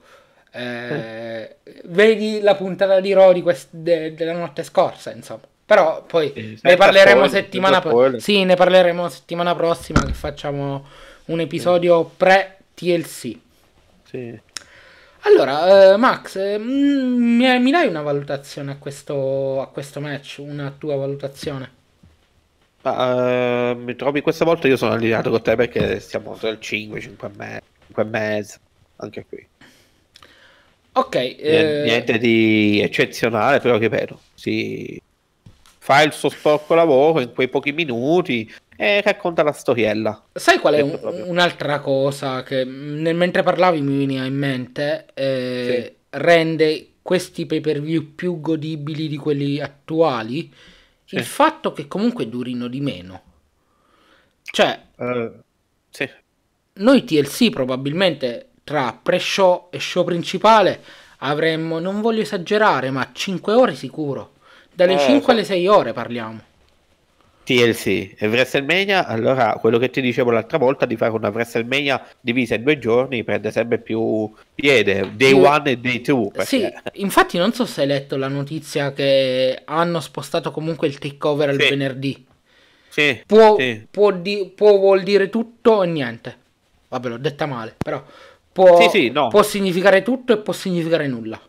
Eh, 0.52 1.56
vedi 1.86 2.40
la 2.42 2.56
puntata 2.56 3.00
di 3.00 3.16
di 3.34 3.42
quest- 3.42 3.68
de- 3.72 4.14
della 4.14 4.34
notte 4.34 4.64
scorsa, 4.64 5.12
insomma. 5.12 5.42
Però 5.66 6.04
poi 6.06 6.32
Sì, 6.36 6.60
ne 6.62 6.76
parleremo 6.76 7.26
spoiler, 7.26 7.44
settimana 7.44 7.82
prossima. 7.82 8.20
Sì, 8.20 8.44
ne 8.44 8.56
parleremo 8.56 9.10
settimana 9.10 9.56
prossima 9.56 10.04
che 10.04 10.14
facciamo 10.14 10.86
un 11.26 11.40
episodio 11.40 12.04
pre 12.18 12.58
TLC. 12.74 13.38
Sì. 14.04 14.40
Allora, 15.26 15.94
eh, 15.94 15.98
Max, 15.98 16.36
eh, 16.36 16.58
mm, 16.58 17.38
mi, 17.38 17.60
mi 17.60 17.72
dai 17.72 17.88
una 17.88 18.02
valutazione 18.02 18.72
a 18.72 18.78
questo, 18.78 19.62
a 19.62 19.68
questo 19.68 20.00
match? 20.02 20.38
Una 20.40 20.74
tua 20.78 20.96
valutazione? 20.96 21.82
Ma, 22.82 23.72
eh, 23.72 23.76
mi 23.76 23.96
trovi 23.96 24.22
questa 24.22 24.44
volta 24.44 24.68
io 24.68 24.76
sono 24.76 24.92
allineato 24.94 25.30
con 25.30 25.42
te 25.42 25.56
perché 25.56 26.00
stiamo 26.02 26.36
tra 26.36 26.50
il 26.50 26.60
5, 26.60 27.00
5 27.00 27.28
e 27.28 27.32
mezzo, 27.38 27.66
5 27.88 28.04
e 28.04 28.06
mezzo, 28.06 28.58
anche 28.98 29.26
qui. 29.26 29.48
Ok, 30.96 31.16
Niente, 31.16 31.42
eh, 31.42 31.84
niente 31.86 32.18
di 32.18 32.82
eccezionale, 32.82 33.60
però 33.60 33.78
ripeto, 33.78 34.20
si 34.34 35.02
fa 35.80 36.02
il 36.02 36.12
suo 36.14 36.30
sporco 36.30 36.76
lavoro 36.76 37.20
in 37.22 37.34
quei 37.34 37.48
pochi 37.50 37.72
minuti 37.72 38.50
e 38.76 39.02
racconta 39.02 39.44
la 39.44 39.52
storiella. 39.52 40.24
sai 40.34 40.60
qual 40.60 40.74
è 40.76 40.82
un- 40.82 41.24
un'altra 41.28 41.80
cosa 41.80 42.44
che 42.44 42.64
nel, 42.64 43.16
mentre 43.16 43.44
parlavi 43.44 43.82
mi 43.82 43.98
veniva 43.98 44.26
in 44.26 44.36
mente? 44.36 45.06
eh, 45.14 45.96
Rende 46.16 46.88
questi 47.02 47.46
pay 47.48 47.60
per 47.60 47.82
view 47.82 48.14
più 48.14 48.40
godibili 48.40 49.08
di 49.08 49.18
quelli 49.18 49.60
attuali 49.60 50.52
Sì. 51.06 51.16
il 51.16 51.24
fatto 51.24 51.74
che 51.74 51.88
comunque 51.88 52.30
durino 52.30 52.68
di 52.68 52.82
meno. 52.82 53.22
Cioè, 54.44 54.80
Eh, 54.98 55.32
sì. 55.90 56.10
noi 56.74 57.04
TLC 57.04 57.50
probabilmente 57.50 58.50
tra 58.64 58.98
pre-show 59.02 59.68
e 59.72 59.80
show 59.80 60.04
principale 60.04 60.82
avremmo, 61.20 61.80
non 61.80 62.00
voglio 62.02 62.22
esagerare, 62.22 62.92
ma 62.92 63.10
5 63.12 63.54
ore 63.54 63.76
sicuro. 63.76 64.34
Dalle 64.74 64.94
Eh, 64.94 65.00
5 65.00 65.22
so- 65.24 65.32
alle 65.32 65.44
6 65.44 65.68
ore 65.68 65.94
parliamo. 65.94 66.42
TLC 67.44 68.16
e 68.18 68.28
WrestleMania, 68.28 69.06
allora 69.06 69.54
quello 69.60 69.78
che 69.78 69.90
ti 69.90 70.02
dicevo 70.02 70.32
l'altra 70.32 70.58
volta 70.58 70.86
di 70.86 70.96
fare 70.96 71.12
una 71.12 71.30
WrestleMania 71.30 72.06
divisa 72.22 72.56
in 72.56 72.64
due 72.64 72.80
giorni 72.80 73.24
prende 73.24 73.52
sempre 73.52 73.80
più 73.80 74.32
piede, 74.56 75.12
day 75.16 75.32
Io- 75.32 75.48
one 75.50 75.72
e 75.72 75.78
day 75.78 76.02
two. 76.02 76.32
Sì, 76.40 76.60
perché- 76.62 76.82
infatti 76.94 77.38
non 77.38 77.52
so 77.54 77.66
se 77.66 77.82
hai 77.82 77.88
letto 77.88 78.16
la 78.18 78.28
notizia 78.30 78.94
che 78.94 79.62
hanno 79.66 80.00
spostato 80.00 80.52
comunque 80.52 80.88
il 80.88 80.98
takeover 80.98 81.50
al 81.50 81.60
Sì. 81.62 81.70
venerdì. 81.70 82.26
sì, 82.90 83.24
Può, 83.26 83.58
sì. 83.58 83.86
può, 83.90 84.12
di- 84.12 84.52
può 84.56 84.78
vuol 84.78 85.02
dire 85.04 85.30
tutto 85.30 85.82
e 85.84 85.88
niente. 85.88 86.38
Vabbè, 86.90 87.10
l'ho 87.10 87.18
detta 87.18 87.48
male, 87.48 87.74
però 87.78 88.04
può, 88.52 88.80
Sì, 88.82 88.90
sì, 89.00 89.10
no. 89.10 89.30
può 89.30 89.42
significare 89.42 90.04
tutto 90.04 90.32
e 90.34 90.38
può 90.38 90.54
significare 90.54 91.08
nulla. 91.08 91.40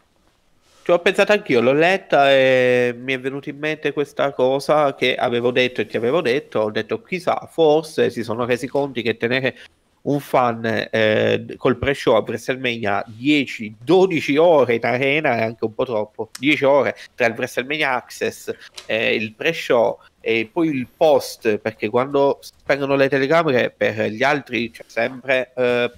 Ci 0.84 0.90
ho 0.90 0.98
pensato 0.98 1.32
anch'io, 1.32 1.62
l'ho 1.62 1.72
letta 1.72 2.30
e 2.30 2.94
mi 2.94 3.14
è 3.14 3.18
venuta 3.18 3.48
in 3.48 3.56
mente 3.56 3.94
questa 3.94 4.32
cosa 4.34 4.94
che 4.94 5.14
avevo 5.14 5.50
detto 5.50 5.80
e 5.80 5.86
ti 5.86 5.96
avevo 5.96 6.20
detto. 6.20 6.60
Ho 6.60 6.70
detto, 6.70 7.00
chissà, 7.00 7.48
forse 7.50 8.10
si 8.10 8.22
sono 8.22 8.44
resi 8.44 8.68
conti 8.68 9.00
che 9.00 9.16
tenere 9.16 9.56
un 10.02 10.20
fan 10.20 10.88
eh, 10.90 11.54
col 11.56 11.78
pre-show 11.78 12.16
a 12.16 12.18
WrestleMania 12.18 13.02
10-12 13.18 14.36
ore 14.36 14.74
in 14.74 14.84
arena 14.84 15.36
è 15.36 15.42
anche 15.44 15.64
un 15.64 15.72
po' 15.72 15.86
troppo. 15.86 16.28
10 16.38 16.64
ore 16.66 16.96
tra 17.14 17.28
il 17.28 17.34
WrestleMania 17.34 17.94
Access, 17.94 18.54
eh, 18.84 19.14
il 19.14 19.32
pre-show 19.32 19.98
e 20.20 20.50
poi 20.52 20.68
il 20.68 20.86
post, 20.94 21.56
perché 21.56 21.88
quando 21.88 22.40
spengono 22.42 22.94
le 22.94 23.08
telecamere 23.08 23.72
per 23.74 24.10
gli 24.10 24.22
altri 24.22 24.70
c'è 24.70 24.84
sempre 24.86 25.50
eh, 25.56 25.90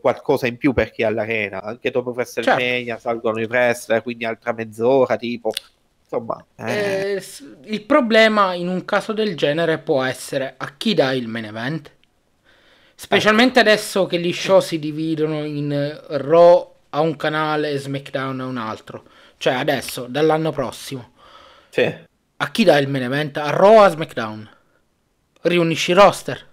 qualcosa 0.00 0.46
in 0.46 0.56
più 0.56 0.72
per 0.72 0.90
chi 0.90 1.02
è 1.02 1.04
all'arena. 1.06 1.62
Anche 1.62 1.90
dopo 1.90 2.10
WrestleMania 2.10 2.98
salgono 2.98 3.40
i 3.40 3.44
wrestler, 3.44 4.02
quindi 4.02 4.24
altra 4.24 4.52
mezz'ora, 4.52 5.16
tipo. 5.16 5.52
Insomma, 6.02 6.44
eh, 6.56 7.14
Eh, 7.16 7.22
il 7.64 7.82
problema 7.84 8.54
in 8.54 8.68
un 8.68 8.84
caso 8.84 9.12
del 9.12 9.36
genere 9.36 9.78
può 9.78 10.02
essere 10.04 10.54
a 10.56 10.74
chi 10.76 10.94
dai 10.94 11.18
il 11.18 11.28
main 11.28 11.46
event. 11.46 11.90
Specialmente 12.94 13.60
adesso 13.60 14.06
che 14.06 14.18
gli 14.18 14.32
show 14.32 14.60
si 14.60 14.78
dividono 14.78 15.44
in 15.44 15.70
eh, 15.72 16.00
Raw 16.18 16.74
a 16.90 17.00
un 17.00 17.16
canale 17.16 17.70
e 17.70 17.78
SmackDown 17.78 18.40
a 18.40 18.46
un 18.46 18.56
altro. 18.56 19.04
Cioè 19.36 19.52
adesso, 19.54 20.06
dall'anno 20.08 20.50
prossimo. 20.52 21.12
sì. 21.70 22.04
A 22.38 22.50
chi 22.50 22.64
dai 22.64 22.82
il 22.82 22.88
main 22.88 23.04
event? 23.04 23.38
A 23.38 23.48
Raw 23.50 23.78
a 23.78 23.88
SmackDown? 23.88 24.50
Riunisci 25.42 25.92
i 25.92 25.94
roster. 25.94 26.45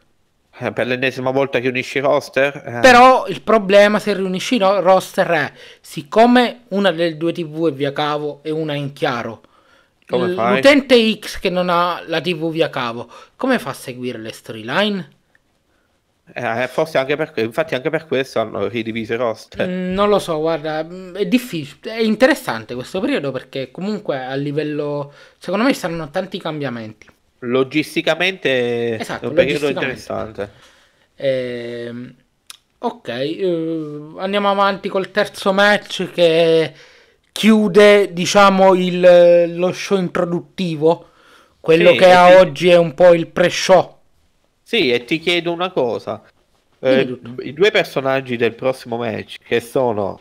Eh, 0.60 0.72
per 0.72 0.88
l'ennesima 0.88 1.32
volta 1.32 1.60
che 1.60 1.68
unisci 1.68 1.98
i 1.98 2.02
roster. 2.02 2.56
eh, 2.66 2.72
Però 2.80 3.26
il 3.28 3.42
problema 3.42 3.98
se 4.00 4.14
riunisci 4.14 4.56
i 4.56 4.58
ro- 4.60 4.80
roster 4.82 5.28
è, 5.28 5.54
siccome 5.82 6.66
una 6.70 6.92
delle 6.92 7.18
due 7.18 7.32
TV 7.34 7.70
è 7.70 7.74
via 7.74 7.92
cavo 7.94 8.42
e 8.44 8.52
una 8.52 8.74
è 8.74 8.78
in 8.78 8.94
chiaro, 8.94 9.42
l- 10.08 10.36
l'utente 10.46 10.96
X 11.20 11.40
che 11.40 11.50
non 11.50 11.70
ha 11.70 12.04
la 12.06 12.22
TV 12.22 12.52
via 12.52 12.70
cavo, 12.70 13.10
come 13.36 13.58
fa 13.60 13.72
a 13.72 13.74
seguire 13.74 14.20
le 14.20 14.32
storyline? 14.34 15.10
eh, 16.36 16.68
forse 16.68 16.98
anche 16.98 17.16
per 17.16 17.32
infatti 17.38 17.76
anche 17.76 17.90
per 17.90 18.06
questo 18.08 18.40
hanno 18.40 18.68
ridiviso 18.68 19.14
i 19.14 19.18
roster. 19.18 19.66
Mm, 19.66 19.94
non 19.94 20.10
lo 20.10 20.20
so, 20.20 20.40
guarda, 20.40 20.84
mm, 20.84 21.16
è 21.16 21.26
difficile, 21.28 21.96
è 21.96 22.00
interessante 22.02 22.74
questo 22.76 23.00
periodo 23.00 23.32
perché 23.32 23.70
comunque 23.72 24.24
a 24.24 24.34
livello, 24.36 25.14
secondo 25.38 25.66
me 25.66 25.74
ci 25.74 25.80
saranno 25.80 26.10
tanti 26.10 26.40
cambiamenti. 26.40 27.08
Logisticamente 27.46 28.98
Esatto, 29.00 29.26
è 29.26 29.28
un 29.28 29.34
periodo 29.34 29.68
interessante. 29.68 30.50
Ehm, 31.16 32.16
ok, 32.80 33.08
eh, 33.10 34.02
andiamo 34.18 34.50
avanti 34.50 34.88
col 34.88 35.12
terzo 35.12 35.52
match 35.52 36.10
che 36.12 36.74
chiude, 37.32 38.14
diciamo, 38.14 38.74
il, 38.76 39.56
lo 39.58 39.74
show 39.74 39.98
introduttivo. 40.00 41.10
Quello 41.60 41.92
Sì, 41.92 41.98
che 41.98 42.06
e 42.08 42.12
a 42.12 42.28
ti- 42.28 42.34
oggi 42.36 42.70
è 42.70 42.78
un 42.78 42.94
po' 42.94 43.14
il 43.14 43.28
pre-show. 43.28 43.98
Sì, 44.62 44.92
e 44.92 45.04
ti 45.04 45.20
chiedo 45.20 45.52
una 45.52 45.70
cosa. 45.72 46.22
Eh. 46.80 47.18
I 47.40 47.54
due 47.54 47.72
personaggi 47.72 48.36
del 48.38 48.54
prossimo 48.56 48.98
match, 48.98 49.36
che 49.46 49.60
sono 49.60 50.20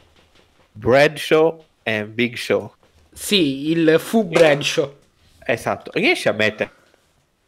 Bradshaw 0.72 1.64
e 1.82 2.04
Big 2.04 2.37
Show. 2.37 2.72
Sì, 3.12 3.70
il 3.70 3.96
Fu 3.98 4.24
Bread 4.24 4.61
Show. 4.62 4.96
Esatto, 5.44 5.90
riesci 5.94 6.28
a 6.28 6.32
mettere, 6.32 6.70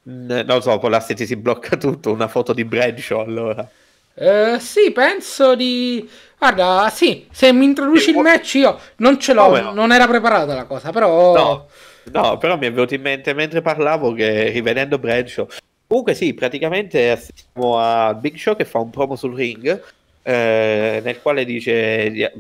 non 0.05 0.45
lo 0.47 0.61
so, 0.61 0.79
con 0.79 0.91
l'asset 0.91 1.23
si 1.23 1.37
blocca 1.37 1.77
tutto, 1.77 2.13
una 2.13 2.29
foto 2.29 2.53
di 2.53 2.65
Bradshaw 2.65 3.21
allora. 3.21 3.69
Eh, 4.15 4.57
sì, 4.61 4.93
penso 4.93 5.55
di... 5.55 6.09
Guarda, 6.39 6.91
sì, 6.93 7.27
se 7.31 7.53
mi 7.53 7.65
introduci 7.65 8.11
il 8.11 8.15
Come 8.15 8.31
match 8.31 8.55
io 8.55 8.79
non 8.97 9.19
ce 9.19 9.33
l'ho, 9.33 9.61
no? 9.61 9.73
non 9.73 9.93
era 9.93 10.07
preparata 10.07 10.55
la 10.55 10.65
cosa, 10.65 10.91
però... 10.91 11.35
No, 11.35 11.67
no, 12.13 12.39
però 12.39 12.57
mi 12.57 12.67
è 12.67 12.73
venuto 12.73 12.95
in 12.95 13.03
mente 13.03 13.33
mentre 13.35 13.63
parlavo 13.63 14.13
che 14.13 14.51
rivedendo 14.51 14.99
Bradshaw. 14.99 15.47
Comunque 15.87 16.15
sì, 16.15 16.33
praticamente 16.35 17.11
assistiamo 17.11 17.79
a 17.79 18.15
Big 18.15 18.37
Show 18.37 18.57
che 18.57 18.65
fa 18.65 18.79
un 18.79 18.91
promo 18.91 19.17
sul 19.17 19.35
ring 19.35 19.83
eh, 20.27 21.01
nel 21.05 21.21
quale 21.21 21.45
dice 21.45 22.33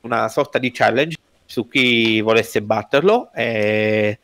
una 0.00 0.28
sorta 0.28 0.58
di 0.58 0.70
challenge 0.72 1.16
su 1.44 1.68
chi 1.68 2.20
volesse 2.22 2.62
batterlo 2.62 3.30
e 3.32 3.44
eh, 3.44 4.18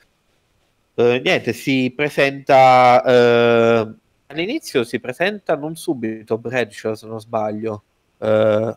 niente, 0.95 1.53
si 1.53 1.93
presenta 1.95 3.03
eh, 3.05 3.95
all'inizio 4.33 4.83
si 4.85 4.99
presenta 4.99 5.57
non 5.57 5.77
subito 5.77 6.39
Bradshaw 6.39 6.95
se 6.95 7.07
non 7.07 7.21
sbaglio. 7.21 7.83
Eh, 8.19 8.77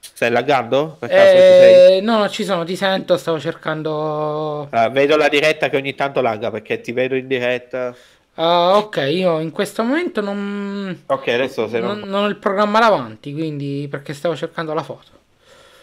stai 0.00 0.30
laggando? 0.30 0.96
Per 0.98 1.08
caso 1.08 1.36
ci 1.36 1.40
sei? 1.40 1.96
Eh, 1.96 2.00
no, 2.00 2.28
ci 2.28 2.44
sono, 2.44 2.64
ti 2.64 2.76
sento, 2.76 3.16
stavo 3.16 3.38
cercando... 3.38 4.68
Ah, 4.70 4.88
vedo 4.88 5.16
la 5.16 5.28
diretta 5.28 5.68
che 5.68 5.76
ogni 5.76 5.94
tanto 5.94 6.20
lagga 6.20 6.50
perché 6.50 6.80
ti 6.80 6.92
vedo 6.92 7.14
in 7.14 7.26
diretta. 7.26 7.94
Ah, 8.34 8.76
ok, 8.76 9.08
io 9.10 9.40
in 9.40 9.50
questo 9.50 9.82
momento 9.82 10.20
non... 10.20 11.02
Ok, 11.06 11.28
adesso 11.28 11.68
se 11.68 11.80
non, 11.80 11.98
non... 11.98 12.08
non 12.08 12.24
ho 12.24 12.28
il 12.28 12.36
programma 12.36 12.78
davanti, 12.78 13.32
quindi 13.32 13.88
perché 13.90 14.14
stavo 14.14 14.36
cercando 14.36 14.74
la 14.74 14.82
foto. 14.84 15.16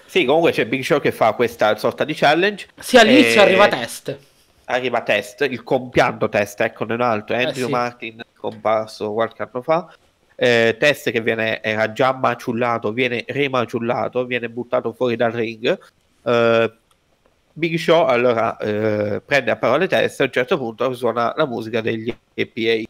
Sì, 0.05 0.23
comunque 0.23 0.51
c'è 0.51 0.65
Big 0.65 0.81
Show 0.81 1.01
che 1.01 1.11
fa 1.11 1.33
questa 1.33 1.75
sorta 1.75 2.05
di 2.05 2.13
challenge. 2.13 2.67
Sì, 2.79 2.97
all'inizio 2.97 3.41
E- 3.41 3.43
arriva 3.43 3.67
test. 3.67 4.17
Arriva 4.67 5.01
test, 5.03 5.41
il 5.41 5.61
compianto 5.63 6.27
test, 6.27 6.59
ecco, 6.61 6.85
un 6.85 6.99
altro, 7.01 7.35
Andrew 7.35 7.51
Eh, 7.65 7.65
sì. 7.65 7.71
Martin, 7.71 8.21
comparso 8.35 9.13
qualche 9.13 9.43
anno 9.43 9.61
fa. 9.61 9.93
Eh, 10.35 10.75
test 10.79 11.11
che 11.11 11.21
viene, 11.21 11.61
era 11.61 11.91
già 11.91 12.13
maciullato, 12.13 12.91
viene 12.91 13.23
rimaciullato, 13.27 14.25
viene 14.25 14.49
buttato 14.49 14.91
fuori 14.93 15.15
dal 15.15 15.31
ring. 15.31 15.77
Eh, 16.23 16.73
Big 17.57 17.77
Show 17.77 18.05
allora 18.05 18.57
eh, 18.57 19.21
prende 19.25 19.51
a 19.51 19.55
parole 19.55 19.87
test 19.87 20.19
e 20.19 20.23
a 20.23 20.25
un 20.25 20.33
certo 20.33 20.57
punto 20.57 20.93
suona 20.93 21.33
la 21.37 21.45
musica 21.45 21.79
degli 21.79 22.13
EPA 22.33 22.83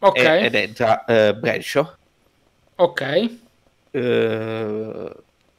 Ok, 0.00 0.18
e- 0.18 0.44
ed 0.44 0.54
entra 0.54 1.04
eh, 1.04 1.34
Bradshaw. 1.34 1.94
ok. 2.76 3.30
Eh, 3.92 5.12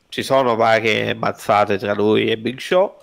ci 0.09 0.21
sono 0.23 0.55
varie 0.55 1.13
mazzate 1.15 1.77
tra 1.77 1.93
lui 1.93 2.29
e 2.29 2.37
Big 2.37 2.59
Show. 2.59 2.99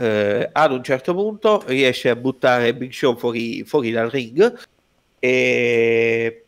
Eh, 0.00 0.48
ad 0.50 0.72
un 0.72 0.82
certo 0.82 1.12
punto 1.12 1.62
riesce 1.66 2.08
a 2.08 2.16
buttare 2.16 2.74
Big 2.74 2.90
Show 2.90 3.18
fuori, 3.18 3.64
fuori 3.64 3.90
dal 3.90 4.08
ring 4.08 4.58
e 5.18 6.44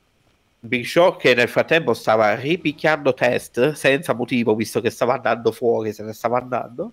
Big 0.59 0.87
Show 0.87 1.19
che 1.19 1.35
nel 1.35 1.49
frattempo 1.49 1.93
stava 1.93 2.35
ripicchiando 2.35 3.13
test 3.13 3.73
senza 3.73 4.15
motivo, 4.15 4.55
visto 4.55 4.81
che 4.81 4.89
stava 4.89 5.17
andando 5.17 5.53
fuori, 5.53 5.93
se 5.93 6.03
ne 6.03 6.15
stava 6.15 6.39
andando. 6.39 6.93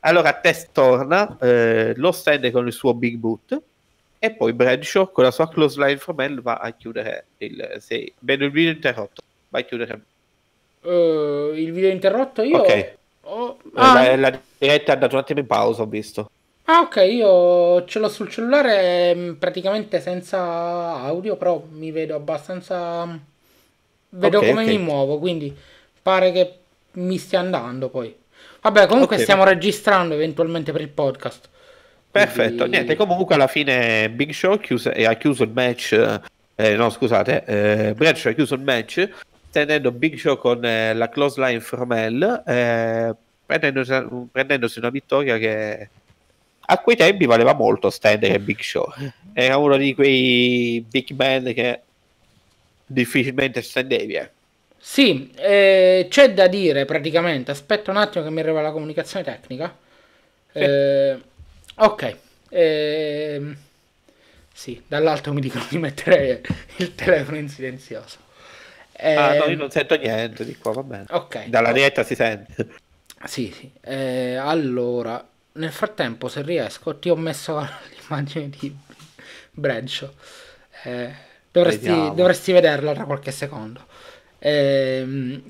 Allora 0.00 0.34
Test 0.34 0.68
torna, 0.72 1.34
eh, 1.40 1.94
lo 1.96 2.12
stende 2.12 2.50
con 2.50 2.66
il 2.66 2.74
suo 2.74 2.92
Big 2.92 3.16
Boot 3.16 3.58
e 4.18 4.34
poi 4.34 4.52
Bradshaw 4.52 5.10
con 5.10 5.24
la 5.24 5.30
sua 5.30 5.48
close 5.48 5.82
line 5.82 5.96
from 5.96 6.20
hell 6.20 6.42
va 6.42 6.56
a 6.56 6.72
chiudere 6.72 7.24
il 7.38 7.76
6. 7.78 8.14
Vedo 8.18 8.44
il 8.44 8.50
video 8.50 8.70
interrotto, 8.70 9.22
va 9.48 9.60
a 9.60 9.62
chiudere. 9.62 10.00
Uh, 10.82 11.54
il 11.54 11.72
video 11.72 11.88
interrotto 11.88 12.42
io... 12.42 12.58
Ok. 12.58 12.96
Eh, 13.26 13.56
ah, 13.74 13.92
La, 13.94 14.16
la 14.16 14.40
diretta 14.58 14.92
è 14.92 14.94
andata 14.94 15.14
un 15.16 15.20
attimo 15.20 15.40
in 15.40 15.46
pausa, 15.46 15.82
ho 15.82 15.86
visto. 15.86 16.30
ah, 16.64 16.80
ok, 16.80 16.96
io 17.10 17.84
ce 17.84 17.98
l'ho 17.98 18.08
sul 18.08 18.28
cellulare 18.28 19.14
mh, 19.14 19.36
praticamente 19.38 20.00
senza 20.00 20.40
audio, 21.02 21.36
però 21.36 21.62
mi 21.72 21.90
vedo 21.90 22.14
abbastanza... 22.14 23.18
Vedo 24.08 24.38
Ok, 24.38 24.46
come 24.46 24.62
ok. 24.62 24.68
mi 24.68 24.78
muovo, 24.78 25.18
quindi 25.18 25.54
pare 26.00 26.32
che 26.32 26.54
mi 26.92 27.18
stia 27.18 27.40
andando 27.40 27.88
poi. 27.88 28.14
Vabbè, 28.62 28.86
comunque 28.86 29.16
Ok. 29.16 29.22
stiamo 29.22 29.44
registrando 29.44 30.14
eventualmente 30.14 30.72
per 30.72 30.80
il 30.80 30.88
podcast. 30.88 31.48
Perfetto, 32.10 32.56
Quindi- 32.56 32.70
niente, 32.76 32.96
comunque 32.96 33.34
alla 33.34 33.46
fine 33.46 34.08
Big 34.10 34.30
Show 34.32 34.58
chiuse- 34.58 34.90
ha 35.04 35.12
chiuso 35.14 35.42
il 35.42 35.50
match, 35.50 35.92
eh, 36.54 36.74
no 36.76 36.88
scusate, 36.88 37.44
eh, 37.44 37.94
Bradshaw 37.94 38.32
ha 38.32 38.34
chiuso 38.34 38.54
il 38.54 38.62
match 38.62 39.06
tenendo 39.64 39.90
Big 39.90 40.18
Show 40.18 40.36
con 40.36 40.62
eh, 40.66 40.92
la 40.92 41.08
close 41.08 41.40
line 41.40 41.60
from 41.60 41.90
hell, 41.92 42.42
eh, 42.46 43.14
prendendosi, 43.46 43.92
prendendosi 44.30 44.78
una 44.78 44.90
vittoria 44.90 45.38
che 45.38 45.88
a 46.68 46.78
quei 46.78 46.96
tempi 46.96 47.24
valeva 47.24 47.54
molto 47.54 47.88
stendere 47.88 48.38
Big 48.38 48.60
Show. 48.60 48.86
Era 49.32 49.56
uno 49.56 49.78
di 49.78 49.94
quei 49.94 50.84
big 50.86 51.10
man 51.12 51.44
che 51.54 51.80
difficilmente 52.84 53.62
stendevi. 53.62 54.14
eh. 54.14 54.30
Sì, 54.78 55.30
eh, 55.36 56.06
c'è 56.10 56.34
da 56.34 56.48
dire 56.48 56.84
praticamente. 56.84 57.50
Aspetta 57.50 57.90
un 57.90 57.96
attimo 57.96 58.24
che 58.24 58.30
mi 58.30 58.40
arriva 58.40 58.60
la 58.60 58.72
comunicazione 58.72 59.24
tecnica. 59.24 59.74
Sì. 60.52 60.58
Eh, 60.58 61.18
ok. 61.76 62.16
ehm, 62.50 63.56
sì, 64.52 64.82
dall'alto 64.86 65.32
mi 65.32 65.40
dicono 65.40 65.64
di 65.68 65.78
mettere 65.78 66.42
il 66.76 66.94
telefono 66.94 67.38
in 67.38 67.48
silenzioso. 67.48 68.24
Ah, 68.98 69.34
no, 69.34 69.44
io 69.44 69.56
non 69.56 69.70
sento 69.70 69.96
niente 69.96 70.44
di 70.44 70.56
qua, 70.56 70.72
va 70.72 70.82
bene. 70.82 71.04
Ok. 71.10 71.46
Dalla 71.46 71.72
diretta 71.72 72.02
si 72.02 72.14
sente. 72.14 72.68
Sì, 73.24 73.52
sì. 73.52 73.70
Eh, 73.80 74.36
allora, 74.36 75.26
nel 75.52 75.72
frattempo, 75.72 76.28
se 76.28 76.42
riesco, 76.42 76.98
ti 76.98 77.08
ho 77.08 77.16
messo 77.16 77.58
l'immagine 77.94 78.48
di 78.48 78.74
Bradshaw. 79.50 80.10
Eh, 80.84 81.14
dovresti, 81.50 81.86
dovresti 82.14 82.52
vederla 82.52 82.92
tra 82.92 83.04
qualche 83.04 83.30
secondo. 83.30 83.84
Ehm, 84.38 85.42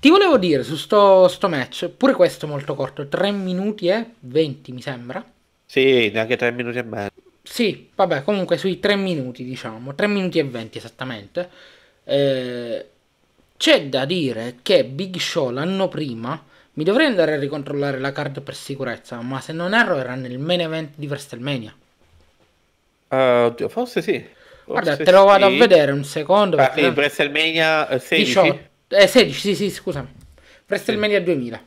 ti 0.00 0.08
volevo 0.08 0.38
dire 0.38 0.62
su 0.62 0.76
sto, 0.76 1.28
sto 1.28 1.48
match, 1.48 1.88
pure 1.88 2.14
questo 2.14 2.46
molto 2.46 2.74
corto, 2.74 3.06
3 3.06 3.30
minuti 3.32 3.88
e 3.88 4.06
20 4.20 4.72
mi 4.72 4.80
sembra. 4.80 5.22
Sì, 5.66 6.10
neanche 6.10 6.36
tre 6.36 6.50
minuti 6.52 6.78
e 6.78 6.82
mezzo. 6.82 7.12
Sì, 7.42 7.90
vabbè, 7.94 8.22
comunque 8.22 8.56
sui 8.56 8.78
3 8.80 8.96
minuti, 8.96 9.44
diciamo, 9.44 9.94
3 9.94 10.06
minuti 10.06 10.38
e 10.38 10.44
20 10.44 10.78
esattamente. 10.78 11.50
Eh, 12.10 12.86
c'è 13.56 13.86
da 13.86 14.04
dire 14.04 14.56
che 14.62 14.84
Big 14.84 15.16
Show 15.18 15.50
l'anno 15.50 15.86
prima 15.86 16.42
mi 16.72 16.82
dovrei 16.82 17.06
andare 17.06 17.34
a 17.34 17.38
ricontrollare 17.38 18.00
la 18.00 18.10
card 18.10 18.40
per 18.40 18.56
sicurezza, 18.56 19.20
ma 19.20 19.40
se 19.40 19.52
non 19.52 19.74
erro 19.74 19.96
era 19.96 20.16
nel 20.16 20.38
main 20.38 20.60
event 20.60 20.94
di 20.96 21.06
WrestleMania. 21.06 21.72
Eh, 23.08 23.42
oddio, 23.44 23.68
forse 23.68 24.02
sì. 24.02 24.26
Guarda, 24.64 24.90
Forse 24.90 25.04
te 25.04 25.12
lo 25.12 25.24
vado 25.24 25.48
sì. 25.48 25.54
a 25.54 25.58
vedere 25.58 25.92
un 25.92 26.04
secondo. 26.04 26.56
Ah, 26.56 26.72
sì, 26.74 26.80
WrestleMania 26.80 27.88
eh, 27.88 27.98
16. 28.00 28.40
18, 28.40 28.58
eh, 28.88 29.06
16, 29.06 29.40
sì, 29.40 29.54
sì, 29.54 29.70
scusami. 29.70 30.08
WrestleMania 30.66 31.20
2000. 31.20 31.62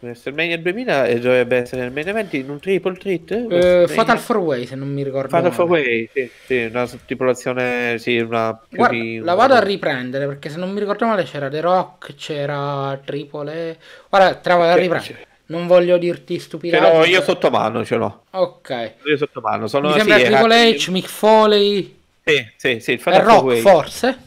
WrestleMania 0.00 0.58
2000 0.58 1.06
e 1.06 1.18
dovrebbe 1.18 1.56
essere 1.56 1.82
nel 1.82 1.90
main 1.92 2.08
event 2.08 2.32
in 2.34 2.50
un 2.50 2.58
triple 2.60 2.96
threat. 2.96 3.30
Eh, 3.30 3.34
WrestleMania- 3.44 3.86
Fatal 3.88 4.16
4 4.16 4.40
Way, 4.40 4.66
se 4.66 4.74
non 4.76 4.88
mi 4.92 5.02
ricordo. 5.02 5.28
Fatal 5.28 5.42
male. 5.44 5.54
Four 5.54 5.68
Way, 5.68 6.08
sì, 6.12 6.30
sì, 6.46 6.56
una 6.70 6.86
stipulazione, 6.86 7.98
sì, 7.98 8.18
una 8.18 8.58
Guarda, 8.68 8.94
di- 8.94 9.18
la 9.18 9.34
vado 9.34 9.54
a 9.54 9.60
riprendere 9.62 10.26
perché 10.26 10.48
se 10.50 10.58
non 10.58 10.70
mi 10.72 10.80
ricordo 10.80 11.06
male 11.06 11.24
c'era 11.24 11.48
The 11.48 11.60
Rock, 11.60 12.14
c'era 12.14 12.98
Triple. 13.04 13.76
Guarda, 14.08 14.34
te 14.34 14.48
la 14.48 14.54
vado 14.56 14.70
a 14.70 14.74
Sì, 14.74 14.80
riprendere. 14.80 15.26
Non 15.48 15.66
voglio 15.68 15.96
dirti 15.96 16.34
Ce 16.34 16.40
stupidaggini. 16.40 16.92
l'ho 16.98 17.04
io 17.04 17.22
sotto 17.22 17.50
mano, 17.50 17.84
ce 17.84 17.94
l'ho. 17.96 18.22
Ok. 18.32 18.92
Io 19.04 19.16
sotto 19.16 19.40
mano. 19.40 19.68
Sono, 19.68 19.86
Mi 19.88 19.92
sì, 19.92 19.98
sembra 20.00 20.18
era- 20.18 20.38
Triple 20.40 20.74
H, 20.76 20.88
Mick 20.90 21.06
Foley 21.08 21.96
Sì, 22.24 22.46
sì, 22.56 22.80
sì, 22.80 22.90
il 22.92 22.98
e 22.98 23.00
Fatal 23.00 23.22
Four 23.22 23.32
Rock 23.32 23.44
Way. 23.44 23.60
forse. 23.60 24.18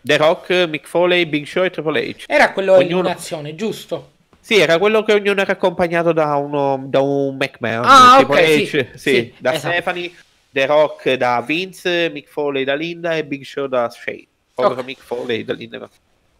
The 0.00 0.16
Rock, 0.18 0.50
Mick 0.68 0.86
Foley, 0.86 1.26
Big 1.26 1.46
Show 1.46 1.64
e 1.64 1.70
Triple 1.70 2.00
H. 2.00 2.24
Era 2.28 2.52
quello 2.52 2.74
Ognuno- 2.74 2.84
eliminazione, 3.00 3.56
giusto? 3.56 4.10
Sì, 4.46 4.60
era 4.60 4.78
quello 4.78 5.02
che 5.02 5.12
ognuno 5.12 5.40
era 5.40 5.50
accompagnato 5.50 6.12
da, 6.12 6.36
uno, 6.36 6.80
da 6.86 7.00
un 7.00 7.34
McMahon. 7.34 7.82
Ah, 7.84 8.14
Triple 8.14 8.42
ok, 8.42 8.48
H, 8.62 8.62
sì, 8.62 8.88
sì, 8.94 9.34
da 9.38 9.52
esatto. 9.52 9.72
Stephanie, 9.72 10.12
The 10.50 10.66
Rock 10.66 11.14
da 11.14 11.42
Vince, 11.44 12.10
Mick 12.10 12.28
Foley 12.28 12.62
da 12.62 12.76
Linda 12.76 13.16
e 13.16 13.24
Big 13.24 13.42
Show 13.42 13.66
da 13.66 13.90
Shane. 13.90 14.28
Povero 14.54 14.82
Ok. 14.82 14.84
Mick 14.84 15.02
Foley 15.02 15.42
da 15.42 15.52
Linda. 15.52 15.90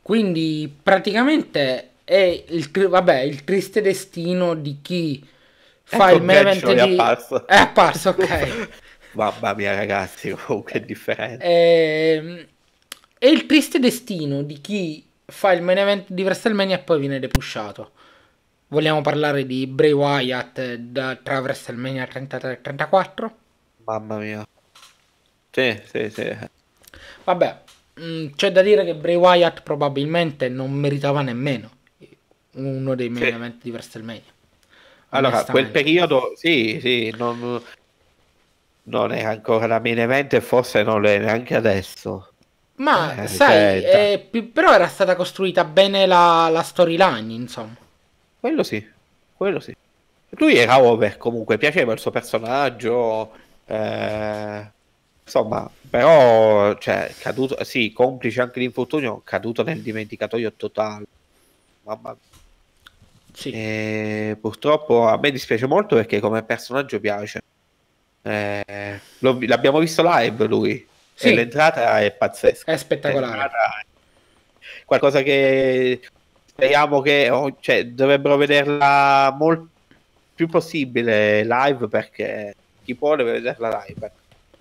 Quindi 0.03 0.73
praticamente 0.81 1.95
è 2.05 2.45
il, 2.47 2.71
vabbè, 2.71 3.23
il 3.23 3.43
triste 3.43 3.81
destino 3.81 4.55
di 4.55 4.79
chi 4.83 5.29
fa 5.83 6.13
Ecco, 6.13 6.17
il 6.19 6.23
main 6.23 6.47
event 6.47 6.65
è 6.65 6.75
di... 6.87 6.93
apparso. 6.93 7.45
È 7.45 7.57
apparso, 7.57 8.11
ok. 8.11 8.69
Mamma 9.15 9.53
mia, 9.55 9.75
ragazzi, 9.75 10.31
comunque 10.31 10.75
è 10.75 10.81
differente. 10.81 11.45
Ehm, 11.45 12.47
è 13.19 13.27
il 13.27 13.47
triste 13.47 13.81
destino 13.81 14.43
di 14.45 14.61
chi 14.61 15.05
fa 15.25 15.51
il 15.51 15.63
main 15.63 15.79
event 15.79 16.05
di 16.09 16.23
WrestleMania 16.23 16.77
e 16.77 16.83
poi 16.85 17.01
viene 17.01 17.19
depushato. 17.19 17.95
Vogliamo 18.69 19.01
parlare 19.01 19.45
di 19.45 19.67
Bray 19.67 19.91
Wyatt 19.91 20.75
da, 20.75 21.17
tra 21.17 21.41
WrestleMania 21.41 22.07
33 22.07 22.53
e 22.53 22.61
34? 22.61 23.37
Mamma 23.87 24.19
mia. 24.19 24.45
Sì, 25.51 25.81
sì, 25.87 26.11
sì. 26.11 26.37
Vabbè, 27.25 27.63
mh, 27.95 28.27
c'è 28.37 28.53
da 28.53 28.63
dire 28.63 28.85
che 28.85 28.95
Bray 28.95 29.15
Wyatt 29.17 29.63
probabilmente 29.63 30.49
non 30.49 30.73
meritava 30.73 31.23
nemmeno 31.23 31.71
uno 32.55 32.95
dei 32.95 33.09
main 33.11 33.27
Sì. 33.27 33.35
event 33.35 33.63
di 33.63 33.71
WrestleMania. 33.71 34.33
Allora, 35.11 35.45
quel 35.45 35.71
periodo, 35.71 36.33
sì, 36.37 36.79
sì, 36.81 37.13
non, 37.17 37.63
non 38.85 39.13
era 39.13 39.31
ancora 39.31 39.67
la 39.67 39.81
main 39.81 39.99
event 39.99 40.33
e 40.35 40.41
forse 40.41 40.83
non 40.83 41.01
lo 41.01 41.09
è 41.09 41.19
neanche 41.19 41.55
adesso. 41.55 42.33
Ma 42.77 43.15
Eh, 43.23 43.27
sai, 43.27 43.83
eh, 43.83 44.29
però 44.53 44.73
era 44.73 44.87
stata 44.89 45.15
costruita 45.17 45.65
bene 45.65 46.07
la, 46.07 46.49
la 46.51 46.63
storyline, 46.63 47.33
insomma. 47.33 47.75
Quello 48.47 48.63
sì, 48.63 48.89
quello 49.37 49.59
sì. 49.59 49.75
Lui 50.29 50.57
era 50.57 50.81
over 50.81 51.17
comunque, 51.17 51.59
piaceva 51.59 51.93
il 51.93 51.99
suo 51.99 52.13
personaggio, 52.13 53.33
eh, 53.67 54.71
insomma, 55.25 55.69
però, 55.91 56.79
cioè, 56.79 57.13
caduto, 57.19 57.65
sì, 57.65 57.93
complice 57.93 58.43
anche 58.43 58.61
l'infortunio, 58.61 59.21
caduto 59.25 59.65
nel 59.65 59.83
dimenticatoio 59.83 60.53
totale. 60.53 61.07
Mamma 61.83 62.11
mia. 62.11 62.39
Sì. 63.33 63.51
E 63.51 64.39
purtroppo 64.41 65.09
a 65.09 65.19
me 65.19 65.33
dispiace 65.33 65.67
molto 65.67 65.97
perché 65.97 66.21
come 66.21 66.45
personaggio 66.45 67.01
piace. 67.01 67.43
Eh, 68.23 69.01
l'abbiamo 69.19 69.81
visto 69.81 70.03
live 70.05 70.47
lui. 70.47 70.87
Sì. 71.15 71.31
E 71.31 71.35
l'entrata 71.35 72.01
è 72.01 72.13
pazzesca. 72.13 72.71
È 72.71 72.77
spettacolare. 72.77 73.43
È 73.43 74.85
Qualcosa 74.85 75.23
che 75.23 76.01
speriamo 76.57 77.01
che 77.03 77.29
oh, 77.31 77.57
cioè, 77.61 77.87
dovrebbero 77.87 78.37
vederla 78.37 79.35
molto 79.39 79.71
più 80.35 80.49
possibile 80.49 81.45
live 81.45 81.89
perché 81.89 82.55
chi 82.83 82.97
può 82.97 83.17
deve 83.17 83.33
vederla 83.33 83.85
live. 83.87 84.15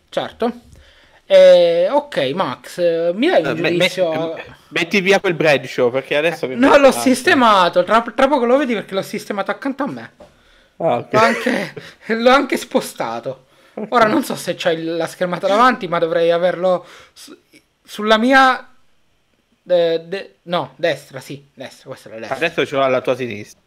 Certo. 0.10 0.52
Eh, 1.26 1.88
ok, 1.90 2.18
Max, 2.36 2.78
eh, 2.78 3.12
mi 3.14 3.28
dai 3.28 3.44
un 3.44 3.48
Eh, 3.50 3.56
giudizio? 3.56 4.34
me- 4.36 4.58
metti 4.70 5.02
via 5.02 5.20
quel 5.20 5.36
Bradshaw 5.36 5.92
perché 5.92 6.16
adesso 6.16 6.48
mi 6.48 6.56
No, 6.56 6.78
l'ho 6.78 6.88
Ah, 6.88 6.92
sistemato. 6.92 7.84
Tra, 7.84 8.02
tra 8.02 8.28
poco 8.28 8.46
lo 8.46 8.58
vedi 8.58 8.74
perché 8.74 8.94
l'ho 8.94 9.02
sistemato 9.02 9.52
accanto 9.52 9.84
a 9.84 9.88
me. 9.88 10.12
ah, 10.80 10.98
ok. 11.00 11.12
L'ho 11.12 11.20
anche, 11.20 11.74
l'ho 12.08 12.30
anche 12.32 12.58
spostato. 12.58 13.46
Ora 13.90 14.06
non 14.08 14.24
so 14.24 14.36
se 14.36 14.56
c'hai 14.58 14.84
la 14.84 15.08
schermata 15.08 15.48
davanti, 15.48 15.88
ma 15.88 16.00
dovrei 16.00 16.32
averlo 16.32 16.86
su- 17.14 17.38
sulla 17.84 18.18
mia. 18.18 18.70
Eh, 19.68 20.00
de- 20.06 20.36
no, 20.44 20.74
destra, 20.78 21.20
sì, 21.20 21.46
destra, 21.54 21.90
questa 21.90 22.10
è 22.10 22.14
la 22.14 22.20
destra. 22.20 22.38
Adesso 22.38 22.66
ce 22.66 22.76
l'ho 22.76 22.84
alla 22.84 23.02
tua 23.02 23.16
sinistra. 23.16 23.60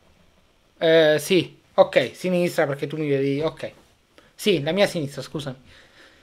Eh, 0.79 1.17
sì, 1.19 1.59
ok, 1.75 2.11
sinistra 2.15 2.67
perché 2.67 2.87
tu 2.87 2.97
mi 2.97 3.09
vedi. 3.09 3.41
Ok, 3.41 3.73
sì, 4.35 4.63
la 4.63 4.73
mia 4.73 4.87
sinistra, 4.87 5.23
scusami. 5.23 5.57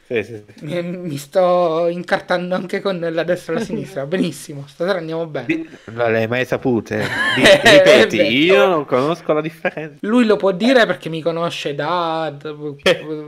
Sì, 0.08 0.24
sì, 0.24 0.44
sì. 0.56 0.66
Mi, 0.66 0.84
mi 0.84 1.18
sto 1.18 1.88
incartando 1.88 2.54
anche 2.54 2.80
con 2.80 3.00
la 3.12 3.24
destra 3.24 3.54
e 3.54 3.58
la 3.58 3.64
sinistra. 3.64 4.06
Benissimo, 4.06 4.66
stasera 4.68 5.00
andiamo 5.00 5.26
bene. 5.26 5.66
Non 5.86 6.12
le 6.12 6.20
hai 6.20 6.28
mai 6.28 6.46
sapute? 6.46 6.98
Di- 7.36 7.42
ripeti, 7.44 8.20
Eh, 8.20 8.22
beh. 8.22 8.28
io 8.28 8.68
non 8.68 8.86
conosco 8.86 9.34
la 9.34 9.42
differenza. 9.42 9.98
Lui 10.02 10.26
lo 10.26 10.36
può 10.36 10.52
dire 10.52 10.86
perché 10.86 11.10
mi 11.10 11.24
conosce 11.24 11.74
da 11.74 12.32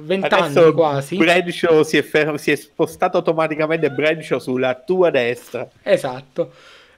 vent'anni 0.01 0.71
quasi. 0.73 1.17
Bradshaw 1.17 1.81
si 1.81 1.97
è, 1.97 2.03
ferm- 2.03 2.35
si 2.35 2.51
è 2.51 2.55
spostato 2.55 3.17
automaticamente 3.17 3.89
Bradshaw 3.89 4.37
sulla 4.37 4.75
tua 4.75 5.09
destra. 5.09 5.67
Esatto. 5.81 6.51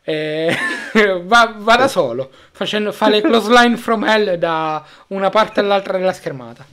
Eh, 0.03 0.53
va, 1.23 1.53
va 1.57 1.75
da 1.77 1.87
solo, 1.87 2.31
facendo, 2.51 2.91
fa 2.91 3.07
le 3.07 3.21
close 3.21 3.49
line 3.49 3.77
from 3.77 4.03
hell 4.03 4.35
da 4.35 4.83
una 5.07 5.29
parte 5.29 5.61
all'altra 5.61 5.97
della 5.97 6.13
schermata. 6.13 6.65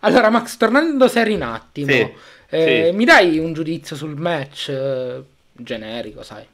Allora, 0.00 0.30
Max, 0.30 0.56
tornando 0.56 1.08
seri 1.08 1.34
un 1.34 1.42
attimo, 1.42 1.90
Sì, 1.92 2.14
eh, 2.48 2.90
sì. 2.90 2.96
mi 2.96 3.04
dai 3.04 3.38
un 3.38 3.52
giudizio 3.52 3.96
sul 3.96 4.16
match 4.16 4.68
eh, 4.70 5.22
generico, 5.52 6.22
sai? 6.22 6.46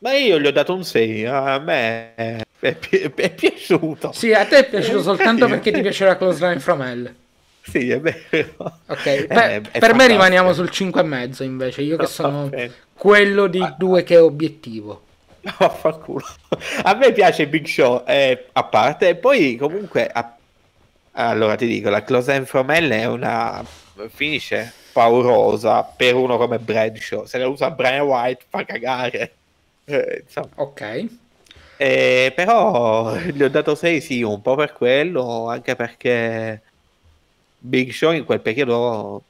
Ma 0.00 0.12
io 0.12 0.38
gli 0.38 0.46
ho 0.46 0.52
dato 0.52 0.74
un 0.74 0.84
6, 0.84 1.24
a 1.26 1.58
me 1.58 2.14
è, 2.14 2.40
è 2.60 2.74
pi- 2.76 2.98
è 3.14 3.34
piaciuto. 3.34 4.12
Sì, 4.12 4.32
a 4.32 4.46
te 4.46 4.58
è 4.58 4.68
piaciuto 4.68 5.02
soltanto 5.02 5.48
perché 5.48 5.72
ti 5.72 5.80
piace 5.80 6.04
la 6.04 6.16
close 6.16 6.44
line 6.46 6.60
from 6.60 6.82
hell. 6.82 7.14
Sì, 7.62 7.90
è 7.90 8.00
vero. 8.00 8.80
Ok, 8.86 9.06
Eh, 9.06 9.28
per, 9.30 9.70
per 9.76 9.94
me 9.94 10.06
rimaniamo 10.06 10.52
sul 10.54 10.70
5,5 10.70 11.44
invece, 11.44 11.82
io 11.82 11.96
che 11.98 12.06
sono 12.06 12.56
quello 12.94 13.46
dei 13.46 13.74
due 13.76 14.02
che 14.02 14.14
è 14.16 14.22
obiettivo. 14.22 15.04
Vaffanculo. 15.58 16.24
A 16.82 16.94
me 16.94 17.12
piace 17.12 17.46
Big 17.48 17.66
Show, 17.66 18.04
eh, 18.06 18.46
a 18.52 18.64
parte, 18.64 19.10
e 19.10 19.16
poi 19.16 19.56
comunque, 19.56 20.06
a- 20.06 20.37
allora 21.26 21.56
ti 21.56 21.66
dico, 21.66 21.90
la 21.90 22.04
Close 22.04 22.32
End 22.32 22.46
from 22.46 22.70
Hell 22.70 22.90
è 22.90 23.04
una 23.06 23.64
finisce 24.08 24.72
paurosa 24.92 25.82
per 25.82 26.14
uno 26.14 26.36
come 26.36 26.58
Bradshaw, 26.58 27.24
se 27.24 27.38
la 27.38 27.48
usa 27.48 27.70
Brian 27.70 28.06
White 28.06 28.44
fa 28.48 28.64
cagare. 28.64 29.32
Eh. 29.84 30.24
Ok. 30.56 31.06
Eh, 31.76 32.32
però 32.34 33.16
gli 33.16 33.42
ho 33.42 33.48
dato 33.48 33.74
6 33.74 34.00
sì, 34.00 34.22
un 34.22 34.40
po' 34.42 34.54
per 34.54 34.72
quello, 34.72 35.48
anche 35.48 35.74
perché 35.74 36.62
Big 37.58 37.90
Show 37.90 38.12
in 38.12 38.24
quel 38.24 38.40
periodo, 38.40 39.22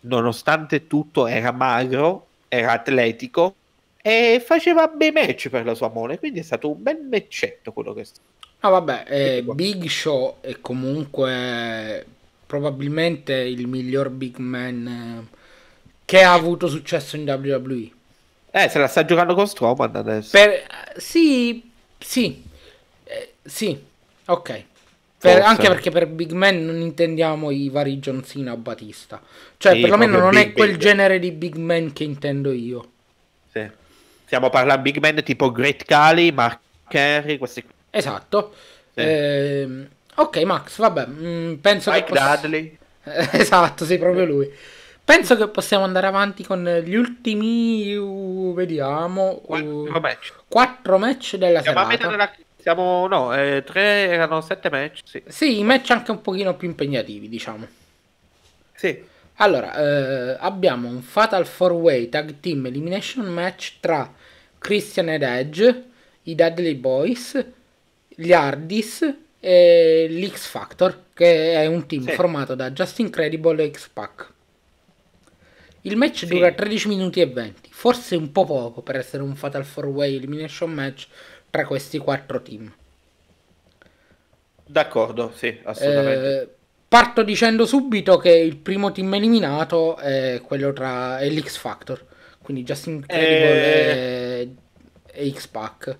nonostante 0.00 0.86
tutto, 0.86 1.26
era 1.26 1.52
magro, 1.52 2.26
era 2.48 2.72
atletico 2.72 3.54
e 4.02 4.42
faceva 4.44 4.88
bei 4.88 5.10
match 5.10 5.48
per 5.48 5.64
la 5.64 5.74
sua 5.74 5.88
mole, 5.88 6.18
quindi 6.18 6.40
è 6.40 6.42
stato 6.42 6.70
un 6.70 6.82
bel 6.82 7.00
matchetto 7.02 7.72
quello 7.72 7.94
che 7.94 8.00
è 8.02 8.04
stato. 8.04 8.28
Ah 8.60 8.68
vabbè, 8.68 9.04
eh. 9.08 9.42
Big 9.42 9.86
Show 9.88 10.36
è 10.40 10.60
comunque 10.60 12.04
probabilmente 12.46 13.34
il 13.34 13.66
miglior 13.66 14.10
big 14.10 14.36
man 14.36 14.86
eh, 15.32 15.36
che 16.04 16.22
ha 16.22 16.32
avuto 16.34 16.68
successo 16.68 17.16
in 17.16 17.22
WWE. 17.28 17.90
Eh, 18.52 18.68
se 18.68 18.78
la 18.78 18.88
sta 18.88 19.04
giocando 19.04 19.34
con 19.34 19.46
Strowman 19.46 19.94
adesso. 19.96 20.30
Per, 20.30 20.66
sì, 20.96 21.70
sì, 21.98 22.42
eh, 23.04 23.34
sì, 23.42 23.78
ok. 24.26 24.64
Per- 25.20 25.42
anche 25.42 25.68
perché 25.68 25.90
per 25.90 26.06
big 26.08 26.32
man 26.32 26.64
non 26.64 26.80
intendiamo 26.80 27.50
i 27.50 27.68
vari 27.68 27.98
John 27.98 28.24
Cena 28.24 28.52
o 28.52 28.56
Batista. 28.56 29.22
Cioè, 29.56 29.74
Sì, 29.74 29.80
perlomeno 29.80 30.18
non 30.18 30.36
è 30.36 30.46
big, 30.46 30.56
quel 30.56 30.70
big. 30.72 30.80
genere 30.80 31.18
di 31.18 31.30
big 31.32 31.56
man 31.56 31.92
che 31.92 32.04
intendo 32.04 32.52
io. 32.52 32.90
Sì. 33.52 33.70
Stiamo 34.24 34.50
parlando 34.50 34.82
big 34.82 34.98
man 34.98 35.22
tipo 35.22 35.50
Great 35.52 35.84
Kali, 35.84 36.32
Mark 36.32 36.60
Henry, 36.88 37.38
questi 37.38 37.62
qui. 37.62 37.72
Esatto. 37.90 38.54
Sì. 38.94 39.00
Ehm, 39.00 39.88
ok, 40.16 40.36
Max, 40.42 40.78
vabbè, 40.78 41.06
mm, 41.06 41.54
penso 41.54 41.90
Mike 41.90 42.04
che 42.04 42.12
poss- 42.12 42.40
Dudley. 42.40 42.78
Esatto, 43.32 43.84
sei 43.84 43.98
proprio 43.98 44.24
lui. 44.24 44.50
Penso 45.02 45.36
che 45.36 45.48
possiamo 45.48 45.84
andare 45.84 46.06
avanti 46.06 46.44
con 46.44 46.62
gli 46.84 46.94
ultimi, 46.94 47.94
uh, 47.96 48.52
vediamo, 48.54 49.40
uh, 49.42 49.46
Quattro 49.46 50.00
match. 50.00 50.32
quattro 50.46 50.98
match 50.98 51.36
della 51.36 51.62
Siamo 51.62 51.80
a 51.80 51.82
serata. 51.90 52.04
metà 52.06 52.08
della... 52.10 52.32
Siamo, 52.60 53.06
no, 53.08 53.34
eh, 53.34 53.64
tre 53.64 54.06
erano 54.08 54.40
sette 54.42 54.70
match, 54.70 55.00
sì. 55.04 55.22
Sì, 55.26 55.58
i 55.58 55.64
match 55.64 55.90
anche 55.90 56.10
un 56.12 56.20
pochino 56.20 56.54
più 56.54 56.68
impegnativi, 56.68 57.28
diciamo. 57.28 57.66
Sì. 58.74 59.02
Allora, 59.36 59.74
eh, 59.74 60.36
abbiamo 60.38 60.86
un 60.88 61.00
Fatal 61.02 61.42
4-Way 61.44 62.08
Tag 62.10 62.34
Team 62.40 62.66
Elimination 62.66 63.24
Match 63.26 63.78
tra 63.80 64.12
Christian 64.58 65.08
ed 65.08 65.22
Edge, 65.22 65.84
i 66.24 66.34
Dudley 66.34 66.74
Boys, 66.74 67.42
gli 68.20 68.32
Hardys 68.32 69.14
e 69.40 70.06
l'X 70.10 70.46
Factor, 70.46 71.04
che 71.14 71.54
è 71.54 71.64
un 71.66 71.86
team 71.86 72.04
Sì. 72.04 72.12
formato 72.12 72.54
da 72.54 72.70
Just 72.70 72.98
Incredible 72.98 73.62
e 73.62 73.70
X-Pac. 73.70 74.32
Il 75.82 75.96
match 75.96 76.18
Sì. 76.18 76.26
dura 76.26 76.52
13 76.52 76.88
minuti 76.88 77.20
e 77.22 77.26
20, 77.26 77.70
forse 77.72 78.14
un 78.16 78.30
po' 78.32 78.44
poco 78.44 78.82
per 78.82 78.96
essere 78.96 79.22
un 79.22 79.34
Fatal 79.34 79.64
4-Way 79.64 80.16
Elimination 80.16 80.70
Match 80.70 81.06
tra 81.48 81.64
questi 81.64 81.96
quattro 81.96 82.42
team. 82.42 82.70
D'accordo, 84.66 85.32
sì, 85.34 85.58
assolutamente. 85.64 86.40
Eh, 86.42 86.48
parto 86.86 87.22
dicendo 87.22 87.64
subito 87.64 88.18
che 88.18 88.30
il 88.32 88.56
primo 88.56 88.92
team 88.92 89.14
eliminato 89.14 89.96
è 89.96 90.40
quello 90.44 90.72
tra 90.74 91.18
l'X 91.22 91.56
Factor, 91.56 92.04
quindi 92.42 92.62
Justin 92.64 92.94
Incredible 92.96 94.40
e, 94.42 94.48
e 95.06 95.30
X-Pac. 95.32 95.96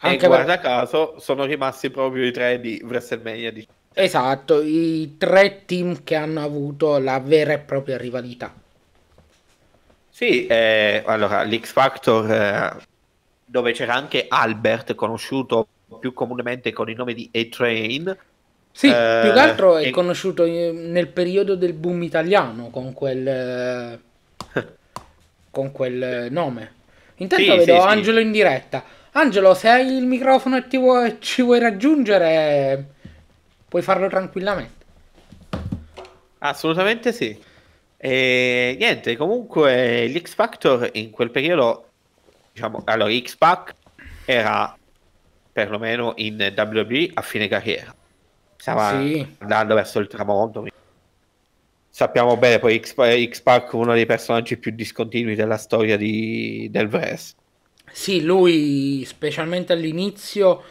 E 0.00 0.08
Anche 0.08 0.28
per- 0.28 0.28
guarda 0.28 0.58
caso 0.58 1.18
sono 1.20 1.44
rimasti 1.44 1.90
proprio 1.90 2.24
i 2.24 2.32
tre 2.32 2.58
di 2.60 2.80
WrestleMania. 2.84 3.52
Di... 3.52 3.68
Esatto, 3.92 4.62
i 4.62 5.16
tre 5.18 5.66
team 5.66 6.02
che 6.02 6.14
hanno 6.14 6.40
avuto 6.42 6.96
la 6.96 7.20
vera 7.20 7.52
e 7.52 7.58
propria 7.58 7.98
rivalità. 7.98 8.54
Sì, 10.10 10.46
eh, 10.46 11.02
allora 11.06 11.44
l'X 11.44 11.70
Factor 11.72 12.30
eh, 12.30 12.76
dove 13.44 13.72
c'era 13.72 13.94
anche 13.94 14.26
Albert, 14.28 14.94
conosciuto 14.94 15.68
più 16.00 16.12
comunemente 16.12 16.72
con 16.72 16.90
il 16.90 16.96
nome 16.96 17.14
di 17.14 17.30
A-Train. 17.32 18.16
Sì, 18.70 18.88
Eh, 18.88 18.94
più 19.18 19.32
che 19.32 19.38
altro 19.40 19.76
è 19.76 19.86
e- 19.86 19.90
conosciuto 19.90 20.44
eh, 20.44 20.70
nel 20.72 21.08
periodo 21.08 21.56
del 21.56 21.72
boom 21.74 22.02
italiano 22.04 22.70
con 22.70 22.92
quel, 22.92 23.26
eh, 23.26 24.00
con 25.50 25.72
quel 25.72 26.28
nome. 26.30 26.74
Intanto 27.16 27.42
Sì, 27.52 27.56
vedo 27.56 27.74
sì, 27.74 27.80
sì. 27.80 27.88
Angelo 27.88 28.20
in 28.20 28.30
diretta. 28.30 28.84
Angelo, 29.12 29.54
se 29.54 29.68
hai 29.68 29.86
il 29.96 30.04
microfono 30.06 30.56
e 30.56 30.66
ti 30.68 30.76
vuoi- 30.76 31.16
ci 31.20 31.42
vuoi 31.42 31.58
raggiungere, 31.58 32.94
puoi 33.68 33.82
farlo 33.82 34.08
tranquillamente. 34.08 34.76
Assolutamente 36.38 37.12
sì. 37.12 37.36
E 37.96 38.76
niente, 38.78 39.16
comunque 39.16 40.06
l'X 40.06 40.34
Factor 40.34 40.88
in 40.92 41.10
quel 41.10 41.30
periodo, 41.30 41.88
diciamo, 42.52 42.82
allora 42.84 43.10
X-Pac 43.12 43.74
era 44.24 44.76
perlomeno 45.52 46.12
in 46.16 46.36
WWE 46.56 47.10
a 47.14 47.22
fine 47.22 47.48
carriera. 47.48 47.92
Stava 48.56 49.00
Sì. 49.00 49.26
andando 49.38 49.74
verso 49.74 49.98
il 49.98 50.06
tramonto. 50.06 50.66
Sappiamo 51.90 52.36
bene 52.36 52.60
poi 52.60 52.78
X- 52.80 52.94
X-Pac 53.30 53.72
uno 53.72 53.94
dei 53.94 54.06
personaggi 54.06 54.56
più 54.58 54.70
discontinui 54.70 55.34
della 55.34 55.56
storia 55.56 55.96
di, 55.96 56.68
del 56.70 56.86
wrestling. 56.86 57.46
Sì, 57.92 58.22
lui, 58.22 59.04
specialmente 59.06 59.72
all'inizio, 59.72 60.62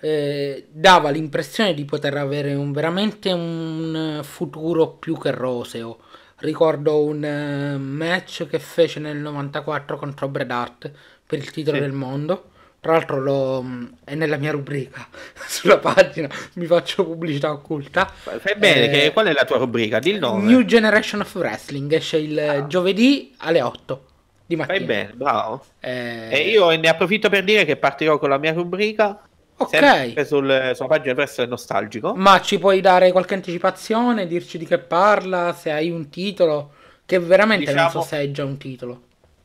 eh, 0.00 0.66
dava 0.70 1.10
l'impressione 1.10 1.74
di 1.74 1.84
poter 1.84 2.16
avere 2.16 2.54
un, 2.54 2.72
veramente 2.72 3.32
un 3.32 4.20
futuro 4.22 4.88
più 4.88 5.18
che 5.18 5.30
roseo. 5.30 5.98
Ricordo 6.36 7.02
un 7.04 7.22
eh, 7.22 7.76
match 7.76 8.46
che 8.48 8.58
fece 8.58 8.98
nel 8.98 9.18
94 9.18 9.98
contro 9.98 10.28
Bret 10.28 10.50
Hart 10.50 10.90
per 11.26 11.38
il 11.38 11.50
titolo 11.50 11.76
Sì. 11.76 11.82
del 11.82 11.92
mondo. 11.92 12.44
Tra 12.80 12.92
l'altro 12.92 13.20
lo- 13.20 13.62
è 14.04 14.14
nella 14.14 14.38
mia 14.38 14.52
rubrica 14.52 15.06
sulla 15.46 15.76
pagina, 15.76 16.30
mi 16.54 16.64
faccio 16.64 17.04
pubblicità 17.04 17.52
occulta. 17.52 18.06
Fai 18.06 18.54
bene, 18.56 18.86
Eh, 18.86 18.88
che, 18.90 19.12
qual 19.12 19.26
è 19.26 19.32
la 19.34 19.44
tua 19.44 19.58
rubrica? 19.58 19.98
Di 19.98 20.08
il 20.12 20.18
nome. 20.18 20.44
New 20.46 20.62
Generation 20.64 21.20
of 21.20 21.34
Wrestling 21.34 21.92
esce 21.92 22.16
il 22.16 22.38
Ah. 22.38 22.66
giovedì 22.66 23.34
alle 23.40 23.60
8 23.60 24.04
di 24.50 24.56
mattina. 24.56 24.76
Fai 24.78 24.84
bene, 24.86 25.12
bravo. 25.14 25.64
Eh, 25.78 26.28
E 26.32 26.48
io 26.48 26.68
ne 26.70 26.88
approfitto 26.88 27.28
per 27.28 27.44
dire 27.44 27.64
che 27.64 27.76
partirò 27.76 28.18
con 28.18 28.28
la 28.30 28.38
mia 28.38 28.52
rubrica 28.52 29.20
Ok. 29.58 30.24
sul, 30.26 30.72
sulla 30.74 30.88
pagina 30.88 31.12
del 31.12 31.16
wrestling 31.16 31.50
nostalgico. 31.50 32.14
Ma 32.16 32.40
ci 32.40 32.58
puoi 32.58 32.80
dare 32.80 33.12
qualche 33.12 33.34
anticipazione, 33.34 34.26
dirci 34.26 34.58
di 34.58 34.66
che 34.66 34.78
parla, 34.78 35.52
se 35.52 35.70
hai 35.70 35.90
un 35.90 36.08
titolo, 36.08 36.72
che 37.06 37.18
veramente 37.20 37.72
non 37.72 37.82
so 37.90 37.98
Diciamo- 37.98 38.04
se 38.04 38.16
hai 38.16 38.30
già 38.32 38.44
un 38.44 38.56
titolo. 38.56 39.02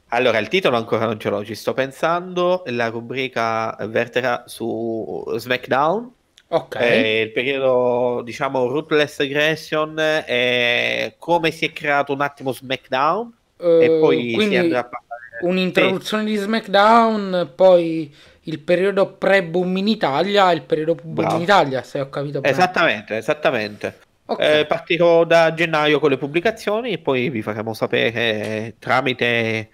Allora, 0.10 0.38
il 0.39 0.48
titolo 0.48 0.78
ancora 0.78 1.06
non 1.06 1.20
ce 1.20 1.30
l'ho, 1.30 1.44
ci 1.46 1.56
sto 1.56 1.74
pensando. 1.74 2.64
La 2.68 2.88
rubrica 2.88 3.76
verterà 3.82 4.43
su 4.47 5.24
SmackDown. 5.36 6.12
Ok. 6.47 6.76
Eh, 6.80 7.22
il 7.22 7.32
periodo, 7.32 8.22
diciamo, 8.24 8.68
Ruthless 8.68 9.20
Aggression 9.20 9.99
e 10.26 11.16
come 11.20 11.51
si 11.51 11.66
è 11.66 11.74
creato 11.74 12.14
un 12.14 12.22
attimo 12.22 12.51
SmackDown. 12.53 13.34
E 13.80 13.86
Eh, 13.86 13.99
poi 13.99 14.30
si 14.30 14.34
quindi 14.36 14.57
andrà 14.57 14.80
a 14.80 14.84
parlare. 14.84 15.22
un'introduzione 15.41 16.24
di 16.24 16.36
SmackDown, 16.36 17.51
poi 17.55 18.13
il 18.47 18.59
periodo 18.59 19.13
pre-boom 19.13 19.78
in 19.78 19.88
Italia 19.88 20.51
e 20.51 20.55
il 20.55 20.61
periodo 20.61 20.95
boom 21.01 21.30
in 21.36 21.41
Italia, 21.41 21.82
se 21.84 21.99
ho 21.99 22.09
capito 22.09 22.36
Sì, 22.36 22.41
bene. 22.41 22.53
esattamente, 22.53 23.18
esattamente. 23.18 23.99
Okay. 24.28 24.59
Eh, 24.61 24.66
partirò 24.66 25.24
da 25.24 25.53
gennaio 25.53 25.99
con 25.99 26.09
le 26.09 26.18
pubblicazioni 26.18 26.91
e 26.93 26.97
poi 26.99 27.30
vi 27.30 27.41
faremo 27.43 27.74
sapere 27.76 28.76
tramite 28.80 29.70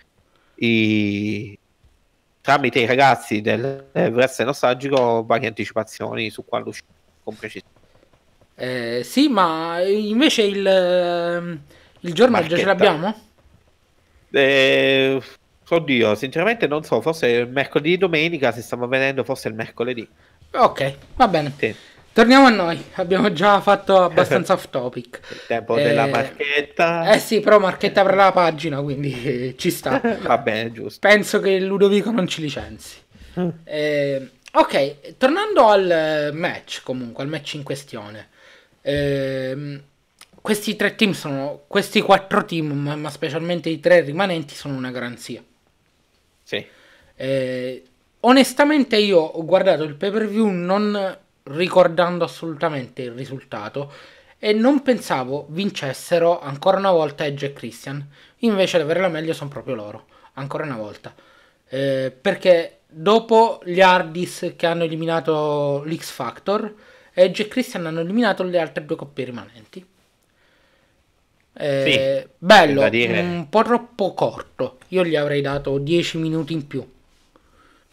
i, 0.56 1.58
tramite 2.42 2.80
i 2.80 2.86
ragazzi 2.86 3.42
del 3.42 3.90
Wrestling 3.94 4.50
Nostalgico 4.50 5.24
varie 5.26 5.48
anticipazioni 5.48 6.30
su 6.30 6.44
quando 6.46 6.70
uscirà 6.70 6.88
con 7.24 7.36
precisione. 7.36 7.70
Eh, 8.56 9.02
sì, 9.04 9.28
ma 9.30 9.82
invece 9.82 10.44
il, 10.44 10.66
ehm, 10.68 11.62
il 12.02 12.14
giorno 12.14 12.36
Marchetta. 12.38 12.58
ce 12.58 12.66
l'abbiamo? 12.66 13.31
Eh, 14.32 15.22
oddio, 15.68 16.16
sinceramente 16.16 16.68
non 16.68 16.84
so, 16.84 17.02
forse 17.02 17.28
il 17.28 17.50
mercoledì 17.50 17.98
domenica, 17.98 18.52
se 18.52 18.62
stiamo 18.62 18.88
vedendo 18.88 19.24
forse 19.24 19.48
il 19.48 19.54
mercoledì. 19.54 20.08
Ok, 20.54 20.96
va 21.16 21.28
bene. 21.28 21.54
Sì. 21.58 21.76
Torniamo 22.14 22.48
a 22.48 22.50
noi, 22.50 22.84
abbiamo 22.96 23.32
già 23.32 23.62
fatto 23.62 24.04
abbastanza 24.04 24.52
off 24.54 24.70
topic. 24.70 25.22
Il 25.32 25.42
tempo 25.48 25.78
eh, 25.78 25.84
della 25.84 26.08
marchetta. 26.08 27.14
Eh 27.14 27.20
sì, 27.20 27.40
però 27.40 27.58
marchetta 27.58 28.02
avrà 28.02 28.16
la 28.16 28.32
pagina, 28.34 28.82
quindi 28.82 29.56
ci 29.58 29.72
sta. 29.72 30.02
Va 30.22 30.38
bene, 30.38 30.72
giusto. 30.74 31.08
Penso 31.08 31.40
che 31.40 31.60
Ludovico 31.60 32.12
non 32.12 32.28
ci 32.28 32.42
licenzi. 32.42 32.98
Mm. 33.40 33.50
Eh, 33.64 34.30
ok, 34.52 35.16
tornando 35.18 35.68
al 35.68 36.32
match, 36.34 36.82
comunque, 36.84 37.24
al 37.24 37.30
match 37.30 37.54
in 37.54 37.64
questione. 37.64 38.28
Eh, 38.82 39.82
questi 40.42 40.76
tre 40.76 40.96
team 40.96 41.12
sono, 41.12 41.64
questi 41.68 42.02
quattro 42.02 42.44
team, 42.44 42.72
ma, 42.72 42.96
ma, 42.96 43.10
specialmente 43.10 43.70
i 43.70 43.80
tre 43.80 44.02
rimanenti, 44.02 44.56
sono 44.56 44.76
una 44.76 44.92
garanzia. 44.92 45.44
Sì. 46.44 46.66
Eh, 47.16 47.84
onestamente 48.22 48.98
io 48.98 49.20
ho 49.20 49.46
guardato 49.46 49.84
il 49.84 49.96
pay 49.96 50.12
per 50.12 50.28
view 50.28 50.48
non 50.48 51.18
ricordando 51.44 52.24
assolutamente 52.24 53.04
il 53.04 53.12
risultato 53.12 53.92
e 54.38 54.54
non 54.54 54.82
pensavo 54.82 55.46
vincessero 55.50 56.40
ancora 56.42 56.78
una 56.78 56.92
volta 56.92 57.26
Edge 57.26 57.48
e 57.48 57.54
Christian. 57.54 58.06
Invece 58.40 58.78
ad 58.78 58.84
avere 58.84 59.02
la 59.02 59.08
meglio 59.08 59.34
sono 59.34 59.50
proprio 59.50 59.76
loro, 59.76 60.06
ancora 60.34 60.64
una 60.64 60.78
volta. 60.78 61.14
Eh, 61.68 62.12
perché 62.20 62.80
dopo 62.88 63.62
gli 63.64 63.80
Hardys 63.80 64.54
che 64.56 64.66
hanno 64.66 64.84
eliminato 64.84 65.84
l'X 65.86 66.10
Factor, 66.10 66.74
Edge 67.14 67.44
e 67.44 67.48
Christian 67.48 67.86
hanno 67.86 68.00
eliminato 68.00 68.44
le 68.44 68.60
altre 68.60 68.84
due 68.84 68.96
coppie 68.96 69.26
rimanenti. 69.26 69.86
Eh, 71.54 72.24
sì, 72.24 72.30
bello, 72.38 72.82
un 72.82 73.48
po' 73.50 73.64
troppo 73.64 74.14
corto. 74.14 74.78
Io 74.90 75.04
gli 75.04 75.16
avrei 75.16 75.42
dato 75.42 75.78
10 75.78 76.18
minuti 76.18 76.54
in 76.54 76.68
più. 76.68 76.86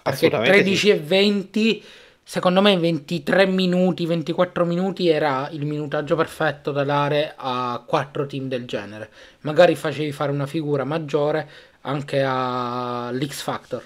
Perché 0.03 0.29
13 0.31 0.77
sì. 0.77 0.91
e 0.91 0.99
20 0.99 1.83
Secondo 2.29 2.61
me 2.61 2.77
23 2.77 3.47
minuti, 3.47 4.05
24 4.05 4.67
minuti 4.67 5.09
era 5.09 5.49
il 5.51 5.65
minutaggio 5.65 6.15
perfetto 6.15 6.73
da 6.73 6.85
dare 6.85 7.33
a 7.35 7.83
quattro 7.87 8.27
team 8.27 8.49
del 8.49 8.67
genere. 8.67 9.09
Magari 9.41 9.75
facevi 9.75 10.13
fare 10.13 10.31
una 10.31 10.45
figura 10.45 10.85
maggiore 10.85 11.49
anche 11.81 12.23
all'X 12.23 13.41
Factor. 13.41 13.83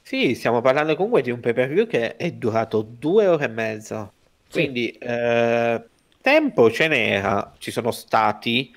Sì, 0.00 0.36
stiamo 0.36 0.60
parlando 0.60 0.94
comunque 0.94 1.22
di 1.22 1.32
un 1.32 1.40
pay 1.40 1.54
per 1.54 1.70
view 1.70 1.88
che 1.88 2.14
è 2.14 2.30
durato 2.30 2.86
due 2.88 3.26
ore 3.26 3.46
e 3.46 3.48
mezza. 3.48 4.12
Quindi 4.48 4.96
sì. 4.96 4.98
eh, 4.98 5.84
tempo 6.20 6.70
ce 6.70 6.88
n'era, 6.88 7.54
ci 7.58 7.70
sono 7.70 7.90
stati 7.90 8.74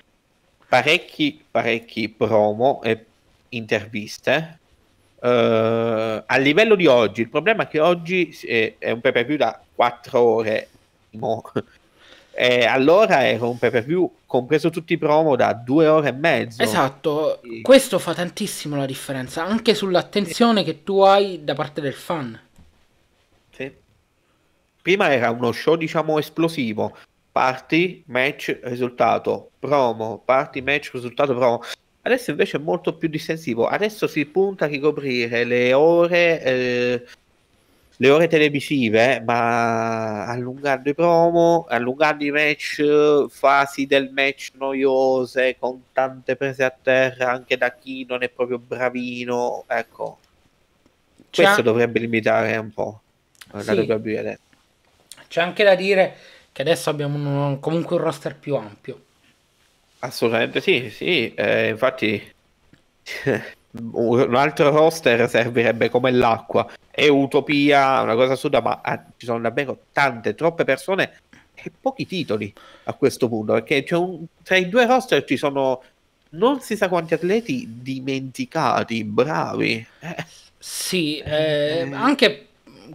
parecchi, 0.68 1.44
parecchi 1.50 2.08
promo 2.08 2.82
e 2.82 3.04
interviste 3.50 4.58
Uh, 5.24 6.22
a 6.26 6.36
livello 6.36 6.74
di 6.74 6.86
oggi, 6.86 7.22
il 7.22 7.30
problema 7.30 7.62
è 7.62 7.68
che 7.68 7.80
oggi 7.80 8.36
è, 8.46 8.74
è 8.76 8.90
un 8.90 9.00
pay 9.00 9.10
per 9.10 9.24
view 9.24 9.38
da 9.38 9.58
4 9.74 10.20
ore. 10.20 10.68
No. 11.10 11.42
E 12.36 12.64
allora 12.64 13.24
era 13.24 13.46
un 13.46 13.58
pay 13.58 13.70
per 13.70 13.84
view 13.84 14.12
compreso 14.26 14.68
tutti 14.68 14.94
i 14.94 14.98
promo 14.98 15.36
da 15.36 15.52
2 15.52 15.86
ore 15.86 16.08
e 16.08 16.12
mezzo. 16.12 16.60
Esatto, 16.64 17.38
sì. 17.44 17.62
questo 17.62 18.00
fa 18.00 18.12
tantissimo 18.12 18.74
la 18.74 18.86
differenza, 18.86 19.44
anche 19.44 19.72
sull'attenzione 19.72 20.58
sì. 20.58 20.64
che 20.64 20.82
tu 20.82 20.98
hai 21.02 21.44
da 21.44 21.54
parte 21.54 21.80
del 21.80 21.92
fan. 21.92 22.36
Sì. 23.50 23.72
Prima 24.82 25.12
era 25.12 25.30
uno 25.30 25.52
show, 25.52 25.76
diciamo, 25.76 26.18
esplosivo. 26.18 26.96
Party, 27.34 28.04
match, 28.06 28.60
risultato, 28.62 29.50
promo, 29.58 30.22
party, 30.24 30.60
match, 30.60 30.90
risultato, 30.92 31.34
promo. 31.34 31.64
Adesso 32.02 32.30
invece 32.30 32.58
è 32.58 32.60
molto 32.60 32.96
più 32.96 33.08
distensivo. 33.08 33.66
Adesso 33.66 34.06
si 34.06 34.24
punta 34.26 34.66
a 34.66 34.68
ricoprire 34.68 35.42
le 35.42 35.72
ore, 35.72 36.40
eh, 36.40 37.04
le 37.96 38.10
ore 38.10 38.28
televisive, 38.28 39.20
ma 39.20 40.26
allungando 40.26 40.90
i 40.90 40.94
promo, 40.94 41.66
allungando 41.68 42.22
i 42.22 42.30
match, 42.30 43.26
fasi 43.28 43.86
del 43.86 44.10
match 44.12 44.50
noiose, 44.56 45.56
con 45.58 45.86
tante 45.92 46.36
prese 46.36 46.62
a 46.62 46.72
terra 46.80 47.32
anche 47.32 47.56
da 47.56 47.72
chi 47.72 48.06
non 48.08 48.22
è 48.22 48.28
proprio 48.28 48.60
bravino. 48.60 49.64
Ecco, 49.66 50.18
C'è 51.30 51.42
questo 51.42 51.62
dovrebbe 51.62 51.98
limitare 51.98 52.56
un 52.58 52.70
po' 52.70 53.00
la 53.50 53.60
sì. 53.62 53.70
WWE. 53.70 54.38
C'è 55.26 55.40
anche 55.40 55.64
da 55.64 55.74
dire 55.74 56.14
che 56.54 56.62
adesso 56.62 56.88
abbiamo 56.88 57.16
un, 57.16 57.58
comunque 57.58 57.96
un 57.96 58.02
roster 58.02 58.36
più 58.36 58.54
ampio 58.54 59.00
Assolutamente 60.04 60.60
sì, 60.60 60.90
sì, 60.90 61.32
eh, 61.34 61.68
infatti 61.68 62.22
un 63.92 64.34
altro 64.34 64.68
roster 64.68 65.28
servirebbe 65.30 65.88
come 65.88 66.10
l'acqua. 66.10 66.70
È 66.90 67.08
utopia, 67.08 68.02
una 68.02 68.14
cosa 68.14 68.34
assurda, 68.34 68.60
ma 68.60 68.80
ah, 68.82 69.02
ci 69.16 69.24
sono 69.24 69.40
davvero 69.40 69.86
tante, 69.92 70.34
troppe 70.34 70.64
persone 70.64 71.20
e 71.54 71.72
pochi 71.80 72.06
titoli 72.06 72.52
a 72.84 72.92
questo 72.92 73.28
punto, 73.28 73.54
perché 73.54 73.86
un, 73.94 74.26
tra 74.42 74.56
i 74.56 74.68
due 74.68 74.84
roster 74.84 75.24
ci 75.24 75.38
sono 75.38 75.82
non 76.30 76.60
si 76.60 76.76
sa 76.76 76.90
quanti 76.90 77.14
atleti 77.14 77.78
dimenticati, 77.80 79.04
bravi. 79.04 79.86
Eh. 80.00 80.26
Sì, 80.58 81.18
eh, 81.18 81.78
eh. 81.78 81.94
anche 81.94 82.48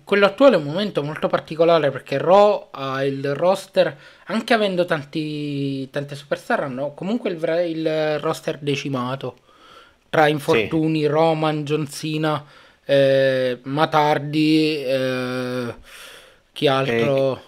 quello 0.04 0.26
attuale 0.26 0.56
è 0.56 0.60
un 0.60 0.66
momento 0.66 1.04
molto 1.04 1.28
particolare 1.28 1.92
perché 1.92 2.18
Raw 2.18 2.68
ha 2.72 3.04
il 3.04 3.34
roster, 3.36 3.96
anche 4.26 4.54
avendo 4.54 4.86
tanti, 4.86 5.90
tante 5.90 6.16
superstar, 6.16 6.64
hanno 6.64 6.94
comunque 6.94 7.30
il, 7.30 7.66
il 7.68 8.20
roster 8.20 8.58
decimato 8.60 9.36
tra 10.10 10.28
infortuni, 10.28 11.02
sì. 11.02 11.08
Roman, 11.08 11.64
John 11.64 11.88
Cena, 11.88 12.44
eh, 12.84 13.60
Matardi, 13.64 14.84
eh, 14.84 15.74
chi 16.52 16.68
altro? 16.68 17.36
Eh, 17.36 17.42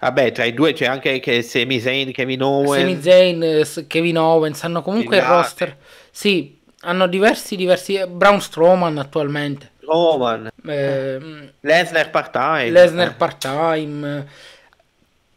vabbè, 0.00 0.32
tra 0.32 0.44
i 0.44 0.54
due 0.54 0.72
c'è 0.72 0.86
anche 0.86 1.20
che 1.20 1.42
Sami 1.42 1.80
Zayn, 1.80 2.12
Kevin 2.12 2.42
Owens. 2.42 2.80
Sami 2.80 3.00
Zayn, 3.00 3.86
Kevin 3.86 4.18
Owens, 4.18 4.62
hanno 4.64 4.82
comunque 4.82 5.18
il 5.18 5.22
roster. 5.22 5.76
Sì, 6.10 6.58
hanno 6.80 7.06
diversi, 7.06 7.54
diversi. 7.54 8.04
Brown 8.08 8.40
Strowman 8.40 8.98
attualmente. 8.98 9.70
Roman, 9.88 10.50
eh, 10.66 11.52
Lesnar 11.60 12.10
part-time. 12.10 12.70
Lesnar 12.70 13.16
part-time. 13.16 14.26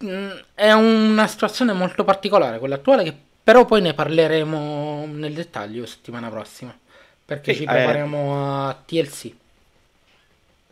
Mm, 0.04 0.32
è 0.54 0.72
una 0.74 1.28
situazione 1.28 1.74
molto 1.74 2.04
particolare 2.04 2.60
quella 2.60 2.76
attuale 2.76 3.04
che 3.04 3.16
però 3.44 3.66
poi 3.66 3.82
ne 3.82 3.94
parleremo 3.94 5.06
nel 5.08 5.34
dettaglio 5.34 5.86
settimana 5.86 6.30
prossima 6.30 6.76
perché 7.24 7.54
sì, 7.54 7.62
ci 7.62 7.66
prepariamo 7.66 8.18
eh... 8.18 8.70
a 8.70 8.84
TLC. 8.86 9.32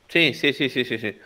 Sì, 0.08 0.34
sì, 0.34 0.52
sì, 0.52 0.70
sì, 0.70 0.84
sì, 0.84 0.98
sì. 0.98 1.20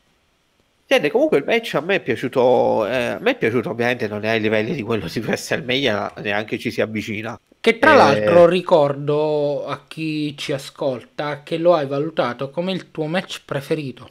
Sente, 0.94 1.10
comunque 1.10 1.39
il 1.39 1.44
match 1.44 1.74
a 1.74 1.80
me 1.80 1.96
è 1.96 2.00
piaciuto, 2.02 2.86
eh, 2.86 3.06
a 3.06 3.20
me 3.20 3.32
è 3.32 3.36
piaciuto 3.36 3.72
ovviamente 3.72 4.08
non 4.08 4.24
è 4.26 4.30
ai 4.30 4.39
livelli 4.39 4.76
di 4.76 4.84
quello 4.84 5.08
di 5.12 5.20
WrestleMania, 5.22 6.14
neanche 6.18 6.60
ci 6.60 6.70
si 6.70 6.82
avvicina. 6.82 7.39
Che 7.60 7.80
tra 7.80 7.94
eh... 7.94 7.96
l'altro 7.96 8.46
ricordo 8.46 9.66
a 9.66 9.86
chi 9.88 10.38
ci 10.38 10.54
ascolta 10.54 11.41
che 11.41 11.58
lo 11.58 11.74
hai 11.74 11.88
valutato 11.88 12.52
come 12.52 12.74
il 12.74 12.91
tuo 12.91 13.08
match 13.08 13.41
preferito. 13.44 14.08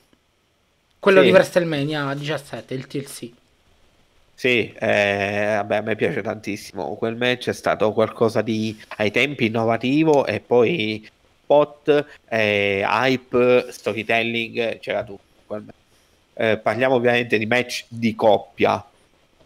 Quello 0.99 1.21
sì. 1.21 1.27
di 1.27 1.33
WrestleMania 1.33 2.15
17, 2.15 2.75
il 2.75 2.87
TLC. 2.89 3.31
Sì, 4.35 4.73
eh, 4.77 5.53
vabbè, 5.59 5.77
a 5.77 5.83
me 5.83 5.95
piace 5.95 6.21
tantissimo. 6.21 6.97
Quel 6.97 7.15
match 7.15 7.51
è 7.51 7.55
stato 7.55 7.93
qualcosa 7.93 8.43
di 8.43 8.77
ai 8.97 9.13
tempi 9.13 9.47
innovativo 9.47 10.27
e 10.27 10.41
poi 10.41 11.09
spot, 11.45 12.07
eh, 12.29 12.85
hype, 12.85 13.67
storytelling, 13.71 14.81
c'era 14.81 15.05
tutto. 15.05 15.31
Eh, 16.35 16.57
parliamo 16.59 16.95
ovviamente 16.95 17.39
di 17.39 17.47
match 17.47 17.85
di 17.89 18.15
coppia. 18.15 18.85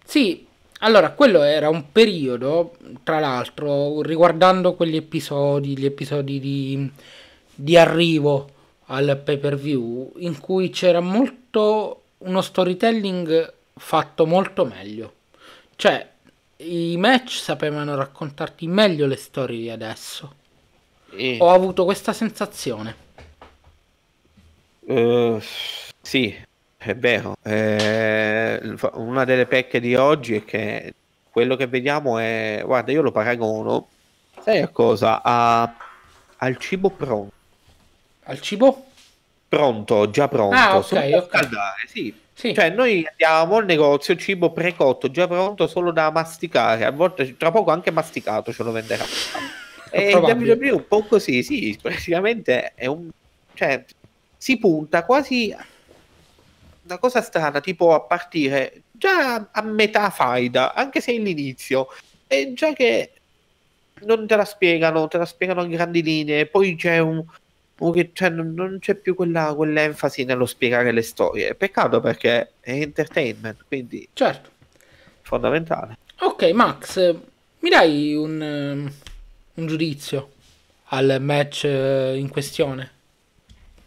Sì, 0.05 0.47
allora, 0.81 1.11
quello 1.13 1.43
era 1.43 1.69
un 1.69 1.91
periodo, 1.91 2.77
tra 3.03 3.19
l'altro, 3.19 4.03
riguardando 4.03 4.75
quegli 4.75 4.97
episodi, 4.97 5.77
gli 5.77 5.87
episodi 5.87 6.39
di, 6.39 6.91
di 7.55 7.77
arrivo 7.77 8.51
al 8.87 9.21
pay 9.25 9.39
per 9.39 9.57
view, 9.57 10.13
in 10.19 10.39
cui 10.39 10.71
c'era 10.71 11.01
molto 11.01 12.03
uno 12.19 12.41
storytelling 12.41 13.53
fatto 13.75 14.27
molto 14.27 14.65
meglio. 14.65 15.13
Cioè, 15.77 16.09
i 16.59 16.97
match 16.99 17.33
sapevano 17.33 17.95
raccontarti 17.95 18.67
meglio 18.67 19.07
le 19.07 19.17
storie 19.17 19.59
di 19.59 19.71
adesso. 19.71 20.35
E... 21.11 21.39
Ho 21.41 21.51
avuto 21.51 21.85
questa 21.85 22.13
sensazione. 22.13 23.05
Uh, 24.81 25.41
sì, 26.01 26.37
È 26.79 26.95
vero, 26.95 27.37
eh, 27.43 28.61
una 28.93 29.25
delle 29.25 29.47
pecche 29.47 29.81
di 29.81 29.97
oggi 29.97 30.37
è 30.37 30.45
che 30.45 30.95
quello 31.31 31.57
che 31.57 31.67
vediamo 31.67 32.19
è, 32.19 32.63
guarda, 32.65 32.93
io 32.93 33.03
lo 33.03 33.11
paragono, 33.11 33.89
sai 34.41 34.61
a 34.61 34.69
cosa? 34.69 35.23
A, 35.23 35.75
al 36.37 36.57
cibo 36.59 36.91
pronto. 36.91 37.33
Al 38.25 38.41
cibo? 38.41 38.87
Pronto, 39.49 40.11
già 40.11 40.29
pronto. 40.29 40.57
Ah, 40.57 40.77
ok, 40.77 41.11
ok. 41.15 41.49
Sì. 41.87 42.15
sì. 42.33 42.55
Cioè, 42.55 42.71
noi 42.71 43.07
andiamo 43.09 43.57
al 43.57 43.65
negozio, 43.65 44.17
cibo 44.17 44.53
precotto, 44.53 45.11
già 45.11 45.27
pronto, 45.27 45.67
solo 45.67 45.93
da 45.93 46.11
masticare. 46.11 46.85
A 46.85 46.91
volte, 46.91 47.37
tra 47.37 47.51
poco 47.51 47.71
anche 47.71 47.91
masticato 47.91 48.53
ce 48.53 48.63
lo 48.63 48.73
venderà. 48.73 49.05
e 49.91 50.15
WWE 50.17 50.69
è 50.69 50.73
un 50.73 50.87
po' 50.87 51.05
così, 51.05 51.43
sì, 51.43 51.77
praticamente 51.81 52.73
è 52.75 52.87
un... 52.87 53.09
Cioè, 53.55 53.85
si 54.37 54.59
punta 54.59 55.05
quasi 55.05 55.55
una 56.87 56.99
cosa 56.99 57.21
strana, 57.21 57.61
tipo 57.61 57.93
a 57.93 58.01
partire 58.01 58.83
già 58.93 59.49
a 59.51 59.63
metà 59.63 60.11
faida, 60.11 60.75
anche 60.75 61.01
se 61.01 61.13
è 61.13 61.19
l'inizio, 61.19 61.89
e 62.27 62.53
già 62.55 62.73
che 62.73 63.13
non 64.03 64.27
te 64.27 64.37
la 64.37 64.45
spiegano, 64.45 65.09
te 65.09 65.19
la 65.19 65.27
spiegano 65.27 65.63
in 65.65 65.71
grandi 65.71 66.03
linee, 66.03 66.47
poi 66.47 66.77
c'è 66.77 66.99
un... 66.99 67.23
un 67.79 68.09
cioè, 68.13 68.31
non 68.31 68.79
c'è 68.81 68.95
più 68.95 69.15
quella, 69.15 69.53
quell'enfasi 69.55 70.25
nello 70.25 70.47
spiegare 70.47 70.93
le 70.93 71.03
storie. 71.03 71.55
Peccato 71.55 72.01
perché 72.01 72.53
è 72.61 72.73
entertainment, 72.73 73.65
quindi... 73.67 74.09
Certo. 74.13 74.51
Fondamentale. 75.23 75.99
Ok, 76.21 76.51
Max, 76.53 77.15
mi 77.61 77.69
dai 77.69 78.15
un, 78.15 78.91
un 79.55 79.67
giudizio 79.67 80.31
al 80.91 81.19
match 81.21 81.65
in 81.65 82.29
questione? 82.31 82.93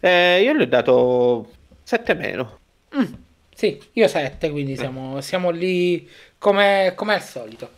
Eh, 0.00 0.42
io 0.42 0.54
gli 0.54 0.62
ho 0.62 0.66
dato 0.66 1.50
7 1.82 2.14
meno. 2.14 2.59
Mm, 2.96 3.12
sì, 3.54 3.80
io 3.92 4.08
7, 4.08 4.50
quindi 4.50 4.76
siamo, 4.76 5.20
siamo 5.20 5.50
lì 5.50 6.08
come, 6.38 6.92
come, 6.96 7.14
al 7.14 7.22
solito. 7.22 7.70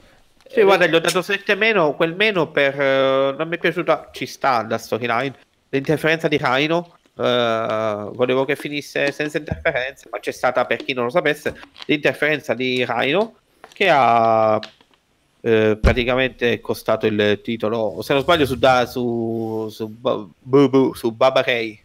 Sì, 0.48 0.60
eh, 0.60 0.62
guarda, 0.64 0.86
gli 0.86 0.94
ho 0.94 1.00
dato 1.00 1.22
7 1.22 1.54
meno, 1.54 1.94
quel 1.94 2.14
meno 2.14 2.48
per... 2.50 2.74
Uh, 2.74 3.36
non 3.36 3.48
mi 3.48 3.56
è 3.56 3.58
piaciuta, 3.58 4.10
ci 4.12 4.26
sta 4.26 4.66
la 4.68 4.78
storyline, 4.78 5.34
l'interferenza 5.70 6.28
di 6.28 6.38
Rhino, 6.40 6.96
Uh, 7.14 8.10
volevo 8.14 8.46
che 8.46 8.56
finisse 8.56 9.12
senza 9.12 9.36
interferenze, 9.36 10.08
ma 10.10 10.18
c'è 10.18 10.30
stata, 10.30 10.64
per 10.64 10.78
chi 10.78 10.94
non 10.94 11.04
lo 11.04 11.10
sapesse, 11.10 11.54
l'interferenza 11.84 12.54
di 12.54 12.86
Rhino 12.88 13.34
che 13.70 13.90
ha 13.90 14.54
uh, 14.56 15.78
praticamente 15.78 16.58
costato 16.62 17.06
il 17.06 17.40
titolo, 17.42 18.00
se 18.00 18.14
non 18.14 18.22
sbaglio, 18.22 18.46
su, 18.46 18.56
da, 18.56 18.86
su, 18.86 19.68
su, 19.70 19.94
su, 20.00 20.92
su 20.94 21.12
Baba 21.12 21.42
Ray. 21.42 21.78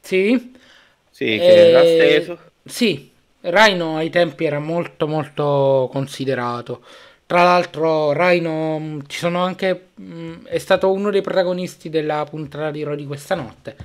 Sì, 0.00 0.52
sì, 1.16 1.38
che 1.38 1.68
era 1.70 1.80
steso. 1.80 2.38
Sì, 2.62 3.10
Rhino 3.40 3.96
ai 3.96 4.10
tempi 4.10 4.44
era 4.44 4.58
molto 4.58 5.08
molto 5.08 5.88
considerato. 5.90 6.84
Tra 7.24 7.42
l'altro 7.42 8.12
Rhino 8.12 8.78
mm, 8.78 9.00
ci 9.06 9.16
sono 9.16 9.42
anche 9.42 9.88
mm, 9.98 10.44
è 10.44 10.58
stato 10.58 10.92
uno 10.92 11.10
dei 11.10 11.22
protagonisti 11.22 11.88
della 11.88 12.26
puntata 12.28 12.70
di 12.70 12.84
Raw 12.84 12.94
di 12.94 13.06
questa 13.06 13.34
notte. 13.34 13.76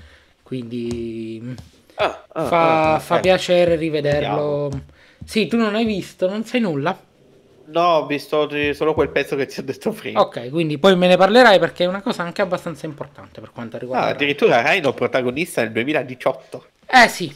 Quindi 0.44 1.40
mm, 1.42 1.54
ah, 1.96 2.26
ah, 2.34 2.46
fa, 2.48 2.94
ah, 2.96 3.00
fa 3.00 3.22
piacere 3.22 3.78
rivederlo. 3.78 4.64
Vediamo. 4.64 4.86
Sì, 5.24 5.48
tu 5.48 5.56
non 5.56 5.74
hai 5.76 5.86
visto, 5.86 6.28
non 6.28 6.44
sai 6.44 6.60
nulla? 6.60 7.00
No, 7.72 7.98
ho 7.98 8.06
visto 8.06 8.50
solo 8.74 8.94
quel 8.94 9.10
pezzo 9.10 9.36
che 9.36 9.46
ti 9.46 9.60
ho 9.60 9.64
detto 9.64 9.92
prima. 9.92 10.20
Ok, 10.20 10.50
quindi 10.50 10.78
poi 10.78 10.96
me 10.96 11.08
ne 11.08 11.18
parlerai 11.18 11.58
perché 11.60 11.86
è 11.86 11.88
una 11.88 12.02
cosa 12.02 12.24
anche 12.24 12.42
abbastanza 12.42 12.86
importante 12.86 13.40
per 13.40 13.52
quanto 13.52 13.78
riguarda. 13.78 14.08
Ah, 14.08 14.10
addirittura 14.10 14.62
Rhino 14.62 14.94
protagonista 14.94 15.62
nel 15.62 15.72
2018. 15.72 16.66
Eh 16.86 17.08
sì, 17.08 17.34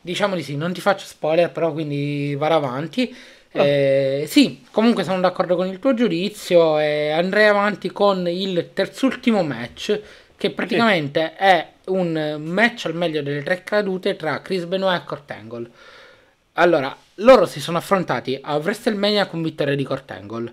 diciamo 0.00 0.34
di 0.34 0.42
sì, 0.42 0.56
non 0.56 0.72
ti 0.72 0.80
faccio 0.80 1.06
spoiler, 1.06 1.50
però 1.50 1.72
quindi 1.72 2.34
vado 2.36 2.54
avanti. 2.54 3.14
Oh. 3.52 3.62
Eh, 3.62 4.24
sì, 4.28 4.64
comunque 4.70 5.04
sono 5.04 5.20
d'accordo 5.20 5.56
con 5.56 5.66
il 5.66 5.78
tuo 5.78 5.94
giudizio 5.94 6.78
e 6.78 7.10
andrei 7.10 7.46
avanti 7.46 7.90
con 7.90 8.28
il 8.28 8.70
terzultimo 8.74 9.42
match, 9.42 10.00
che 10.36 10.50
praticamente 10.50 11.32
sì. 11.38 11.42
è 11.44 11.68
un 11.86 12.40
match 12.44 12.86
al 12.86 12.94
meglio 12.94 13.22
delle 13.22 13.42
tre 13.42 13.62
cadute 13.62 14.16
tra 14.16 14.42
Chris 14.42 14.64
Benoit 14.64 15.02
e 15.02 15.04
Kurt 15.06 15.30
Angle. 15.30 15.70
Allora, 16.54 16.96
loro 17.16 17.46
si 17.46 17.60
sono 17.60 17.78
affrontati 17.78 18.38
a 18.40 18.56
WrestleMania 18.56 19.26
con 19.26 19.42
vittoria 19.42 19.74
di 19.76 19.84
Kurt 19.84 20.10
Angle 20.10 20.52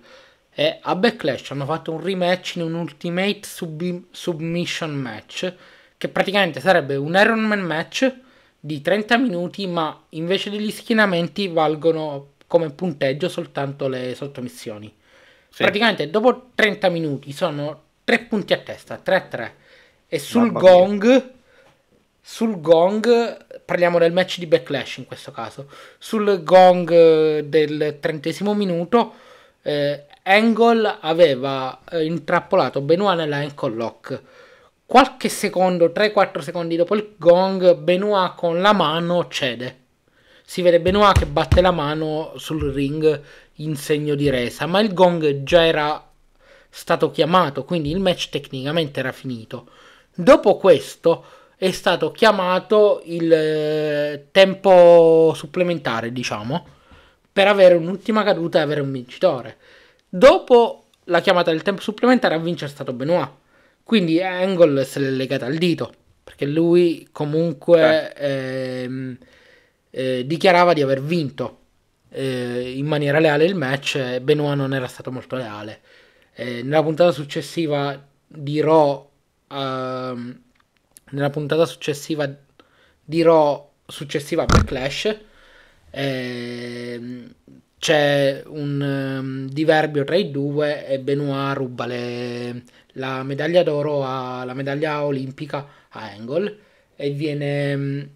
e 0.53 0.79
a 0.81 0.95
Backlash 0.95 1.51
hanno 1.51 1.65
fatto 1.65 1.91
un 1.91 2.01
rematch 2.01 2.55
in 2.55 2.63
un 2.63 2.73
Ultimate 2.73 3.39
sub- 3.43 4.03
Submission 4.11 4.93
match 4.93 5.53
che 5.97 6.09
praticamente 6.09 6.59
sarebbe 6.59 6.95
un 6.95 7.13
Iron 7.15 7.41
Man 7.41 7.61
match 7.61 8.11
di 8.59 8.81
30 8.81 9.17
minuti, 9.17 9.65
ma 9.65 10.05
invece 10.09 10.49
degli 10.49 10.71
schienamenti 10.71 11.47
valgono 11.47 12.33
come 12.47 12.69
punteggio 12.71 13.29
soltanto 13.29 13.87
le 13.87 14.13
sottomissioni. 14.13 14.93
Sì. 15.49 15.63
Praticamente 15.63 16.09
dopo 16.09 16.49
30 16.53 16.89
minuti 16.89 17.31
sono 17.31 17.81
3 18.03 18.19
punti 18.21 18.53
a 18.53 18.57
testa, 18.57 19.01
3-3. 19.03 19.51
E 20.07 20.19
sul 20.19 20.51
gong, 20.51 21.31
sul 22.19 22.59
gong, 22.59 23.50
parliamo 23.71 23.99
del 23.99 24.11
match 24.11 24.37
di 24.37 24.47
Backlash 24.47 24.97
in 24.97 25.05
questo 25.05 25.31
caso, 25.31 25.69
sul 25.97 26.43
gong 26.43 27.39
del 27.39 27.99
trentesimo 28.01 28.53
minuto, 28.53 29.13
eh, 29.61 30.07
Angle 30.23 30.97
aveva 30.99 31.79
eh, 31.89 32.03
intrappolato 32.03 32.81
Benoit 32.81 33.17
nella 33.17 33.37
ankle 33.37 33.73
lock 33.73 34.21
Qualche 34.85 35.29
secondo, 35.29 35.85
3-4 35.85 36.39
secondi 36.39 36.75
dopo 36.75 36.95
il 36.95 37.13
gong, 37.17 37.75
Benoit 37.75 38.35
con 38.35 38.59
la 38.59 38.73
mano 38.73 39.29
cede. 39.29 39.77
Si 40.43 40.61
vede 40.61 40.81
Benoit 40.81 41.17
che 41.17 41.25
batte 41.25 41.61
la 41.61 41.71
mano 41.71 42.33
sul 42.35 42.73
ring 42.73 43.21
in 43.55 43.77
segno 43.77 44.15
di 44.15 44.29
resa, 44.29 44.65
ma 44.65 44.81
il 44.81 44.93
gong 44.93 45.43
già 45.43 45.65
era 45.65 46.11
stato 46.69 47.09
chiamato, 47.09 47.63
quindi 47.63 47.89
il 47.89 48.01
match 48.01 48.27
tecnicamente 48.27 48.99
era 48.99 49.13
finito. 49.13 49.69
Dopo 50.13 50.57
questo 50.57 51.23
è 51.61 51.69
stato 51.69 52.09
chiamato 52.09 53.03
il 53.05 53.31
eh, 53.31 54.29
tempo 54.31 55.31
supplementare, 55.35 56.11
diciamo, 56.11 56.65
per 57.31 57.47
avere 57.47 57.75
un'ultima 57.75 58.23
caduta 58.23 58.57
e 58.57 58.61
avere 58.63 58.81
un 58.81 58.91
vincitore. 58.91 59.57
Dopo 60.09 60.85
la 61.03 61.21
chiamata 61.21 61.51
del 61.51 61.61
tempo 61.61 61.81
supplementare 61.81 62.33
a 62.33 62.39
vincere 62.39 62.71
è 62.71 62.73
stato 62.73 62.93
Benoit 62.93 63.29
quindi 63.83 64.23
Angle 64.23 64.83
se 64.85 64.99
l'è 65.01 65.11
legata 65.11 65.45
al 65.45 65.57
dito, 65.57 65.93
perché 66.23 66.47
lui 66.47 67.07
comunque 67.11 68.11
eh. 68.15 68.83
ehm, 68.83 69.17
eh, 69.91 70.25
dichiarava 70.25 70.73
di 70.73 70.81
aver 70.81 71.03
vinto 71.03 71.59
eh, 72.09 72.73
in 72.75 72.87
maniera 72.87 73.19
leale 73.19 73.45
il 73.45 73.53
match 73.53 73.97
e 73.97 74.19
Benoit 74.19 74.55
non 74.55 74.73
era 74.73 74.87
stato 74.87 75.11
molto 75.11 75.35
leale. 75.35 75.81
Eh, 76.33 76.63
nella 76.63 76.81
puntata 76.81 77.11
successiva 77.11 78.03
di 78.25 78.61
Raw, 78.61 79.09
ehm, 79.51 80.41
nella 81.11 81.29
puntata 81.29 81.65
successiva 81.65 82.29
di 83.03 83.21
Raw 83.21 83.69
successiva 83.85 84.43
a 84.43 84.45
Backlash, 84.45 85.17
ehm, 85.91 87.33
c'è 87.77 88.43
un 88.45 88.81
um, 88.81 89.49
diverbio 89.49 90.03
tra 90.03 90.15
i 90.15 90.29
due 90.29 90.87
e 90.87 90.99
Benoit 90.99 91.57
ruba 91.57 91.85
le, 91.87 92.63
la 92.93 93.23
medaglia 93.23 93.63
d'oro 93.63 94.05
alla 94.05 94.53
medaglia 94.53 95.03
olimpica 95.03 95.67
a 95.89 96.11
Angle 96.11 96.59
e 96.95 97.09
viene, 97.09 97.73
um, 97.73 98.07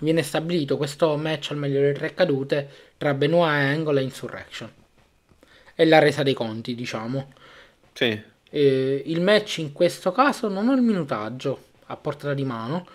viene, 0.00 0.22
stabilito 0.22 0.76
questo 0.76 1.16
match 1.16 1.52
al 1.52 1.56
meglio 1.56 1.80
delle 1.80 1.94
tre 1.94 2.14
cadute 2.14 2.68
tra 2.98 3.14
Benoit 3.14 3.62
e 3.62 3.66
Angle 3.66 4.00
e 4.00 4.04
Insurrection. 4.04 4.70
E 5.74 5.84
la 5.86 5.98
resa 5.98 6.22
dei 6.22 6.34
conti 6.34 6.74
diciamo. 6.74 7.32
Sì. 7.92 8.20
eh, 8.50 9.02
il 9.06 9.20
match 9.22 9.58
in 9.58 9.72
questo 9.72 10.12
caso 10.12 10.48
non 10.48 10.68
ho 10.68 10.74
il 10.74 10.82
minutaggio 10.82 11.65
a 11.86 11.96
portata 11.96 12.34
di 12.34 12.44
mano 12.44 12.86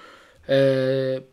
eh, 0.45 1.25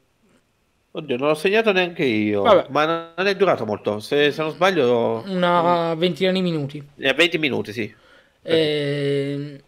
Oddio, 0.91 1.17
non 1.17 1.29
l'ho 1.29 1.35
segnato 1.35 1.71
neanche 1.71 2.05
io. 2.05 2.43
Vabbè. 2.43 2.67
Ma 2.71 3.13
non 3.17 3.27
è 3.27 3.37
durato 3.37 3.65
molto. 3.67 4.01
Se, 4.01 4.33
se 4.33 4.43
non 4.43 4.51
sbaglio, 4.53 5.23
una 5.27 5.95
ventina 5.95 6.33
di 6.33 6.41
minuti. 6.41 6.83
Eh, 6.97 7.13
20 7.13 7.39
minuti, 7.39 7.73
sì. 7.73 7.95
E... 8.43 8.57
Ehm, 8.57 9.61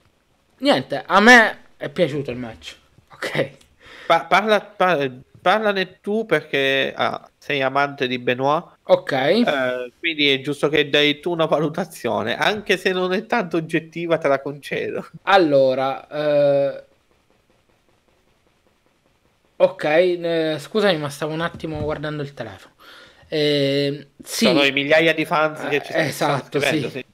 niente, 0.59 1.03
a 1.07 1.21
me 1.21 1.59
è 1.77 1.89
piaciuto 1.89 2.31
il 2.31 2.39
match. 2.39 2.75
Ok. 3.13 3.51
Pa- 4.07 4.25
parla, 4.25 4.61
parla, 4.61 5.09
parlane 5.41 6.01
tu 6.01 6.25
perché 6.25 6.93
ah, 6.97 7.29
sei 7.37 7.61
amante 7.61 8.09
di 8.09 8.19
Benoit. 8.19 8.79
Ok. 8.85 9.13
Eh, 9.13 9.93
quindi 9.99 10.31
è 10.31 10.41
giusto 10.41 10.69
che 10.69 10.89
dai 10.89 11.21
tu 11.21 11.31
una 11.31 11.47
valutazione, 11.47 12.37
anche 12.37 12.77
se 12.77 12.93
non 12.93 13.13
è 13.13 13.27
tanto 13.27 13.59
oggettiva, 13.59 14.19
te 14.19 14.27
la 14.27 14.41
concedo. 14.41 15.07
Allora, 15.25 16.09
eh 16.09 16.85
Ok, 19.63 19.85
eh, 19.85 20.57
scusami, 20.59 20.97
ma 20.97 21.11
stavo 21.11 21.35
un 21.35 21.43
attimo 21.43 21.83
guardando 21.83 22.23
il 22.23 22.33
telefono. 22.33 22.75
Eh, 23.29 24.07
sì. 24.23 24.47
Sono 24.47 24.65
i 24.65 24.73
migliaia 24.73 25.13
di 25.13 25.27
fans 25.27 25.69
che 25.69 25.83
ci 25.85 25.93
sono. 25.93 26.03
Esatto, 26.03 26.61
sì. 26.61 26.89
sì. 26.89 27.05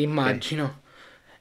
Immagino. 0.00 0.80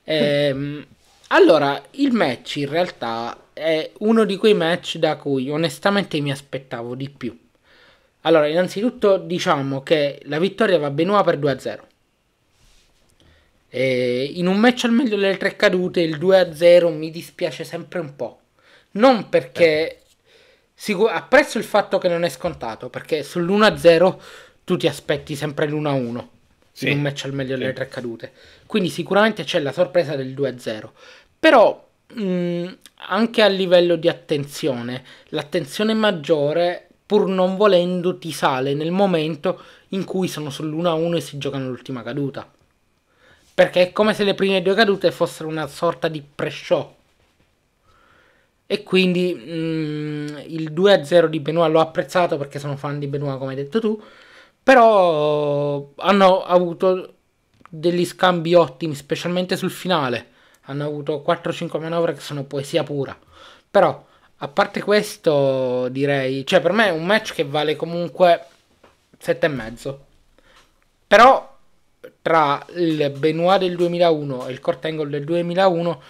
Eh, 0.04 0.86
allora, 1.30 1.82
il 1.92 2.12
match 2.12 2.58
in 2.58 2.70
realtà 2.70 3.46
è 3.54 3.90
uno 4.00 4.24
di 4.24 4.38
quei 4.38 4.54
match 4.54 4.98
da 4.98 5.16
cui 5.16 5.50
onestamente 5.50 6.20
mi 6.20 6.32
aspettavo 6.32 6.94
di 6.94 7.10
più. 7.10 7.36
Allora, 8.22 8.46
innanzitutto 8.46 9.18
diciamo 9.18 9.82
che 9.82 10.22
la 10.26 10.38
vittoria 10.38 10.78
va 10.78 10.92
Benoit 10.92 11.26
per 11.26 11.40
2-0. 11.40 11.80
E 13.68 14.32
in 14.36 14.46
un 14.46 14.60
match 14.60 14.84
al 14.84 14.92
meglio 14.92 15.16
delle 15.16 15.38
tre 15.38 15.56
cadute 15.56 16.02
il 16.02 16.20
2-0 16.20 16.96
mi 16.96 17.10
dispiace 17.10 17.64
sempre 17.64 18.00
un 18.00 18.16
po'. 18.16 18.42
Non 18.92 19.28
perché 19.30 20.01
sicur- 20.82 21.12
apprezzo 21.12 21.60
il 21.60 21.64
fatto 21.64 22.00
che 22.00 22.08
non 22.08 22.24
è 22.24 22.30
scontato, 22.30 22.90
perché 22.90 23.22
sull'1-0 23.24 24.20
tu 24.64 24.78
ti 24.78 24.88
aspetti 24.88 25.36
sempre 25.36 25.68
l'1-1 25.68 26.28
Sì. 26.72 26.90
in 26.90 26.98
un 26.98 27.04
match 27.04 27.26
al 27.26 27.34
meglio 27.34 27.56
delle 27.56 27.70
Sì. 27.70 27.76
tre 27.76 27.88
cadute. 27.88 28.32
Quindi 28.66 28.90
sicuramente 28.90 29.44
c'è 29.44 29.60
la 29.60 29.72
sorpresa 29.72 30.16
del 30.16 30.34
2-0. 30.34 30.92
Però 31.40 31.88
mh, 32.14 32.66
anche 33.10 33.42
a 33.44 33.48
livello 33.48 33.96
di 33.96 34.10
attenzione, 34.10 35.04
l'attenzione 35.30 35.94
maggiore, 35.94 36.88
pur 37.06 37.28
non 37.28 37.58
volendo, 37.58 38.18
ti 38.18 38.32
sale 38.32 38.74
nel 38.74 38.92
momento 38.92 39.62
in 39.90 40.04
cui 40.04 40.28
sono 40.28 40.50
sull'1-1 40.50 41.16
e 41.18 41.22
si 41.22 41.38
giocano 41.38 41.68
l'ultima 41.70 42.02
caduta. 42.02 42.50
Perché 43.54 43.82
è 43.82 43.92
come 43.92 44.14
se 44.16 44.24
le 44.24 44.34
prime 44.34 44.62
due 44.64 44.74
cadute 44.74 45.12
fossero 45.12 45.48
una 45.48 45.68
sorta 45.68 46.08
di 46.08 46.22
pre-show. 46.24 46.96
E 48.72 48.84
quindi 48.84 49.34
mh, 49.34 50.44
il 50.48 50.72
2-0 50.72 51.26
di 51.26 51.42
Benoit 51.42 51.70
l'ho 51.70 51.82
apprezzato 51.82 52.38
perché 52.38 52.58
sono 52.58 52.78
fan 52.78 53.00
di 53.00 53.08
Benoit, 53.08 53.38
come 53.38 53.50
hai 53.50 53.58
detto 53.58 53.82
tu. 53.82 54.02
Però 54.64 55.92
hanno 55.98 56.42
avuto 56.42 57.16
degli 57.68 58.06
scambi 58.06 58.54
ottimi, 58.54 58.96
specialmente 58.96 59.58
sul 59.58 59.72
finale. 59.72 60.28
Hanno 60.68 60.86
avuto 60.86 61.22
4-5 61.28 61.82
manovre 61.82 62.14
che 62.14 62.22
sono 62.22 62.46
poesia 62.46 62.84
pura. 62.84 63.20
Però, 63.70 64.06
a 64.38 64.48
parte 64.48 64.82
questo, 64.82 65.90
direi... 65.90 66.46
Cioè, 66.46 66.62
per 66.62 66.72
me 66.72 66.86
è 66.88 66.92
un 66.92 67.06
match 67.06 67.34
che 67.34 67.44
vale 67.44 67.76
comunque 67.76 68.46
7,5. 69.22 69.96
Però, 71.08 71.58
tra 72.22 72.66
il 72.76 73.12
Benoit 73.18 73.60
del 73.60 73.76
2001 73.76 74.48
e 74.48 74.52
il 74.54 74.62
Kurt 74.62 74.86
Angle 74.86 75.10
del 75.10 75.26
2001, 75.26 76.02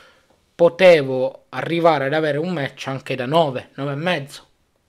potevo 0.66 1.45
arrivare 1.49 2.05
ad 2.05 2.14
avere 2.14 2.38
un 2.38 2.49
match 2.53 2.86
anche 2.86 3.16
da 3.16 3.26
9, 3.26 3.70
9,5. 3.78 4.41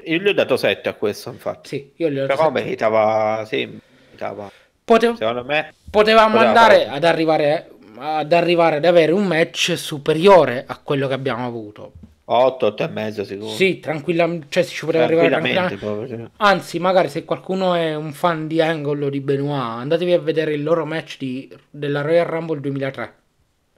Io 0.05 0.19
gli 0.19 0.29
ho 0.29 0.35
dato 0.35 0.59
7 0.59 0.87
a 0.91 0.93
questo, 0.93 1.31
infatti. 1.31 1.69
Sì, 1.71 1.93
io 1.97 2.11
gli 2.11 2.19
ho 2.19 2.27
Però 2.27 2.37
dato 2.37 2.49
sette. 2.51 2.63
meritava, 2.63 3.45
sì, 3.47 3.81
meritava. 4.09 4.51
Potevo- 4.85 5.17
Secondo 5.17 5.45
me, 5.45 5.73
potevamo 5.89 6.33
Poteva 6.35 6.49
andare 6.49 6.87
ad 6.89 7.05
arrivare, 7.05 7.71
ad 7.97 8.33
arrivare 8.35 8.77
ad 8.77 8.85
avere 8.85 9.13
un 9.13 9.25
match 9.25 9.73
superiore 9.79 10.63
a 10.67 10.77
quello 10.77 11.09
che 11.09 11.15
abbiamo 11.15 11.47
avuto. 11.47 11.93
8, 12.27 12.67
8 12.67 12.83
e 12.83 12.89
mezzo 12.89 13.25
sicuro. 13.25 13.49
Sì, 13.49 13.81
tranquillamente, 13.81 14.49
cioè 14.51 14.65
si 14.65 14.75
ci 14.75 14.85
poteva 14.85 15.05
arrivare 15.05 15.29
tranquillamente. 15.31 15.77
proprio, 15.77 16.07
sì. 16.07 16.25
Anzi, 16.37 16.79
magari 16.81 17.09
se 17.09 17.25
qualcuno 17.25 17.73
è 17.73 17.95
un 17.95 18.13
fan 18.13 18.47
di 18.47 18.61
Angle 18.61 19.07
o 19.07 19.09
di 19.09 19.21
Benoit, 19.21 19.81
andatevi 19.81 20.13
a 20.13 20.21
vedere 20.21 20.53
il 20.53 20.63
loro 20.63 20.85
match 20.85 21.17
di- 21.17 21.51
della 21.71 22.03
Royal 22.03 22.27
Rumble 22.27 22.61
2003. 22.61 23.15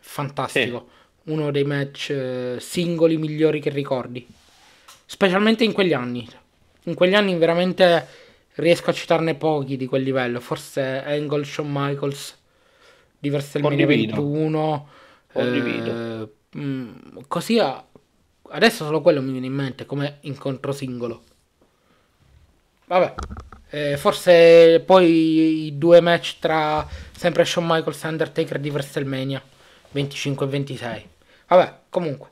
Fantastico. 0.00 0.88
Uno 1.24 1.50
dei 1.50 1.64
match 1.64 2.10
eh, 2.10 2.56
singoli 2.60 3.16
migliori 3.16 3.60
che 3.60 3.70
ricordi. 3.70 4.26
Specialmente 5.06 5.64
in 5.64 5.72
quegli 5.72 5.92
anni. 5.92 6.28
In 6.84 6.94
quegli 6.94 7.14
anni 7.14 7.34
veramente 7.36 8.06
riesco 8.54 8.90
a 8.90 8.92
citarne 8.92 9.34
pochi 9.34 9.76
di 9.76 9.86
quel 9.86 10.02
livello. 10.02 10.40
Forse 10.40 11.02
Angle, 11.02 11.44
Shawn 11.44 11.70
Michaels, 11.70 12.36
di 13.18 13.30
WrestleMania 13.30 13.86
Condivido. 13.86 14.14
21. 14.16 14.88
Condivido. 15.32 15.90
eh, 15.90 16.28
mm, 16.58 16.92
così 17.26 17.58
a- 17.58 17.82
adesso 18.50 18.84
solo 18.84 19.00
quello 19.00 19.22
mi 19.22 19.32
viene 19.32 19.46
in 19.46 19.54
mente 19.54 19.86
come 19.86 20.18
incontro 20.22 20.72
singolo. 20.72 21.22
Vabbè, 22.86 23.14
eh, 23.70 23.96
forse 23.96 24.82
poi 24.84 25.66
i 25.66 25.78
due 25.78 26.00
match 26.00 26.36
tra 26.38 26.86
sempre 27.16 27.44
Shawn 27.44 27.66
Michaels 27.66 28.04
e 28.04 28.08
Undertaker 28.08 28.58
di 28.58 28.68
WrestleMania 28.70 29.42
25 29.90 30.44
e 30.46 30.48
26. 30.48 31.08
Vabbè, 31.46 31.72
comunque, 31.88 32.28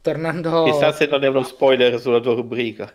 tornando... 0.00 0.64
Chissà 0.64 0.92
se 0.92 1.06
non 1.06 1.22
è 1.24 1.28
uno 1.28 1.42
spoiler 1.42 1.98
sulla 2.00 2.20
tua 2.20 2.34
rubrica. 2.34 2.92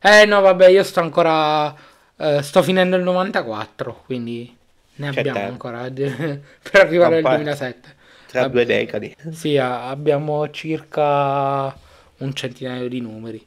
Eh 0.00 0.24
no, 0.26 0.40
vabbè, 0.40 0.68
io 0.68 0.82
sto 0.84 1.00
ancora... 1.00 1.74
eh, 2.16 2.42
sto 2.42 2.62
finendo 2.62 2.96
il 2.96 3.02
94, 3.02 4.02
quindi 4.06 4.56
ne 4.96 5.10
C'è 5.10 5.18
abbiamo 5.20 5.38
tempo. 5.38 5.52
ancora 5.52 5.90
per 5.90 6.80
arrivare 6.80 7.16
al 7.16 7.22
Vabbè. 7.22 7.34
2007. 7.36 7.96
Tra 8.26 8.40
Vabbè. 8.42 8.52
due 8.52 8.64
decadi. 8.66 9.16
Sì, 9.32 9.56
abbiamo 9.56 10.50
circa 10.50 11.74
un 12.18 12.34
centinaio 12.34 12.88
di 12.88 13.00
numeri. 13.00 13.46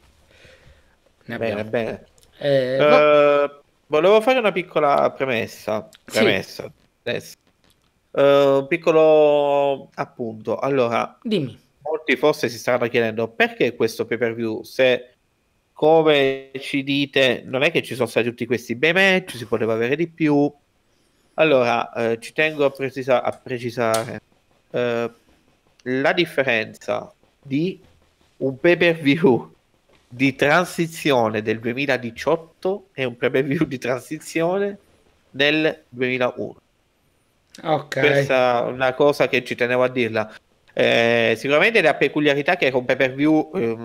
Ne 1.26 1.38
Bene, 1.38 1.62
abbiamo. 1.62 1.70
bene. 1.70 2.06
Eh, 2.38 2.78
va- 2.78 3.44
Eh, 3.44 3.52
volevo 3.88 4.22
fare 4.22 4.40
una 4.40 4.52
piccola 4.52 5.12
premessa. 5.12 5.88
Sì. 6.06 6.20
Premessa. 6.20 6.72
adesso. 7.04 7.36
Un 8.12 8.66
piccolo 8.68 9.90
appunto. 9.94 10.58
Allora, 10.58 11.18
dimmi. 11.24 11.58
molti 11.82 12.16
forse 12.18 12.50
si 12.50 12.58
staranno 12.58 12.90
chiedendo 12.90 13.30
perché 13.30 13.76
questo 13.76 14.06
pay 14.06 14.18
per 14.18 14.36
view 14.36 14.64
se 14.64 15.14
come 15.74 16.52
ci 16.60 16.84
dite 16.84 17.42
non 17.46 17.64
è 17.64 17.72
che 17.72 17.82
ci 17.82 17.96
sono 17.96 18.08
stati 18.08 18.28
tutti 18.28 18.46
questi 18.46 18.76
bei 18.76 18.94
match 18.94 19.36
si 19.36 19.46
poteva 19.46 19.74
avere 19.74 19.96
di 19.96 20.08
più 20.08 20.52
allora 21.36 21.92
eh, 21.94 22.20
ci 22.20 22.34
tengo 22.34 22.66
a, 22.66 22.70
precisa- 22.70 23.24
a 23.24 23.32
precisare 23.32 24.22
eh, 24.72 25.12
la 25.84 26.14
differenza 26.14 27.12
di 27.42 27.82
un 28.38 28.60
pay 28.60 28.78
per 28.78 28.96
view 28.98 29.52
di 30.08 30.36
transizione 30.36 31.42
del 31.42 31.60
2018 31.60 32.90
e 32.94 33.06
un 33.06 33.16
pay 33.16 33.30
per 33.30 33.44
view 33.46 33.66
di 33.66 33.78
transizione 33.78 34.78
del 35.30 35.84
2001 35.90 36.62
Ok. 37.64 38.00
questa 38.00 38.66
è 38.66 38.70
una 38.70 38.94
cosa 38.94 39.28
che 39.28 39.44
ci 39.44 39.56
tenevo 39.56 39.84
a 39.84 39.90
dirla. 39.90 40.34
Eh, 40.74 41.34
sicuramente 41.38 41.82
la 41.82 41.96
peculiarità 41.96 42.56
che 42.56 42.68
era 42.68 42.78
un 42.78 42.86
pay 42.86 42.96
per 42.96 43.14
view, 43.14 43.52
ehm, 43.54 43.84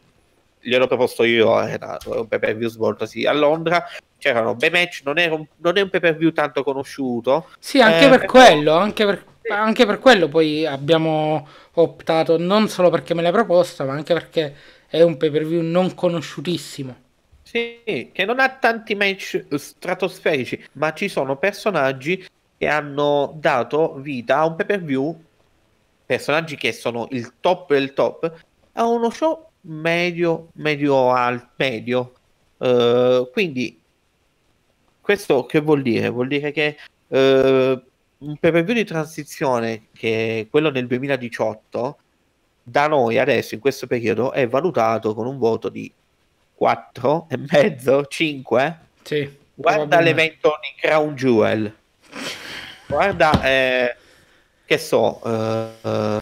gliel'ho 0.61 0.87
proposto 0.87 1.25
io, 1.25 1.61
era 1.61 1.99
un 2.07 2.29
pay 2.29 2.39
per 2.39 2.57
view 2.57 2.69
svoltosi 2.69 3.25
a 3.27 3.33
Londra. 3.33 3.85
C'erano 4.19 4.55
bei 4.55 4.71
match, 4.71 5.03
non, 5.05 5.17
un- 5.19 5.47
non 5.57 5.77
è 5.77 5.81
un 5.83 5.91
pay 5.91 6.01
per 6.01 6.17
view 6.17 6.33
tanto 6.33 6.63
conosciuto. 6.63 7.49
Sì, 7.59 7.81
anche 7.81 8.07
Eh, 8.07 8.09
per 8.09 8.21
però- 8.21 8.33
quello, 8.33 8.75
anche 8.75 9.05
per, 9.05 9.25
anche 9.51 9.85
per 9.87 9.99
quello 9.99 10.29
poi 10.29 10.65
abbiamo 10.67 11.47
optato 11.75 12.39
non 12.39 12.69
solo 12.69 12.89
perché 12.91 13.15
me 13.15 13.23
l'hai 13.23 13.33
proposta, 13.33 13.85
ma 13.85 13.93
anche 13.93 14.13
perché 14.15 14.55
è 14.89 15.03
un 15.03 15.17
pay 15.17 15.31
per 15.31 15.45
view 15.45 15.61
non 15.63 15.95
conosciutissimo. 15.95 16.97
Sì, 17.43 18.11
che 18.13 18.25
non 18.25 18.41
ha 18.41 18.49
tanti 18.49 18.95
match 18.95 19.45
stratosferici, 19.55 20.65
ma 20.73 20.93
ci 20.95 21.09
sono 21.09 21.37
personaggi 21.37 22.25
che 22.59 22.67
hanno 22.69 23.35
dato 23.39 23.95
vita 23.95 24.39
a 24.39 24.47
un 24.47 24.57
pay 24.57 24.67
per 24.67 24.83
view, 24.83 25.23
personaggi 26.05 26.57
che 26.57 26.73
sono 26.73 27.07
il 27.11 27.35
top 27.41 27.73
del 27.73 27.93
top, 27.93 28.45
a 28.73 28.87
uno 28.87 29.11
show 29.11 29.49
medio, 29.63 30.49
medio 30.55 31.13
al 31.13 31.49
medio. 31.57 32.13
Eh, 32.59 33.29
quindi, 33.33 33.81
questo 35.01 35.47
che 35.47 35.61
vuol 35.61 35.83
dire? 35.83 36.09
Vuol 36.09 36.29
dire 36.29 36.53
che 36.53 36.77
eh, 37.09 37.83
un 38.19 38.37
pay 38.37 38.51
per 38.53 38.65
view 38.65 38.75
di 38.75 38.85
transizione, 38.85 39.87
che 39.93 40.41
è 40.41 40.49
quello 40.49 40.71
nel 40.71 40.87
2018, 40.87 41.99
da 42.63 42.89
noi 42.89 43.19
adesso 43.19 43.55
in 43.55 43.61
questo 43.61 43.87
periodo 43.87 44.33
è 44.33 44.49
valutato 44.49 45.15
con 45.15 45.27
un 45.27 45.39
voto 45.39 45.69
di 45.69 45.93
4 46.55 47.27
e 47.29 47.37
mezzo, 47.37 48.07
5. 48.07 48.79
Sì, 49.03 49.45
Guarda 49.59 50.01
l'evento 50.01 50.59
di 50.61 50.81
Crown 50.81 51.15
Jewel. 51.15 51.75
Guarda, 52.89 53.43
eh, 53.43 53.97
che 54.65 54.79
so, 54.79 55.21
eh, 55.25 56.21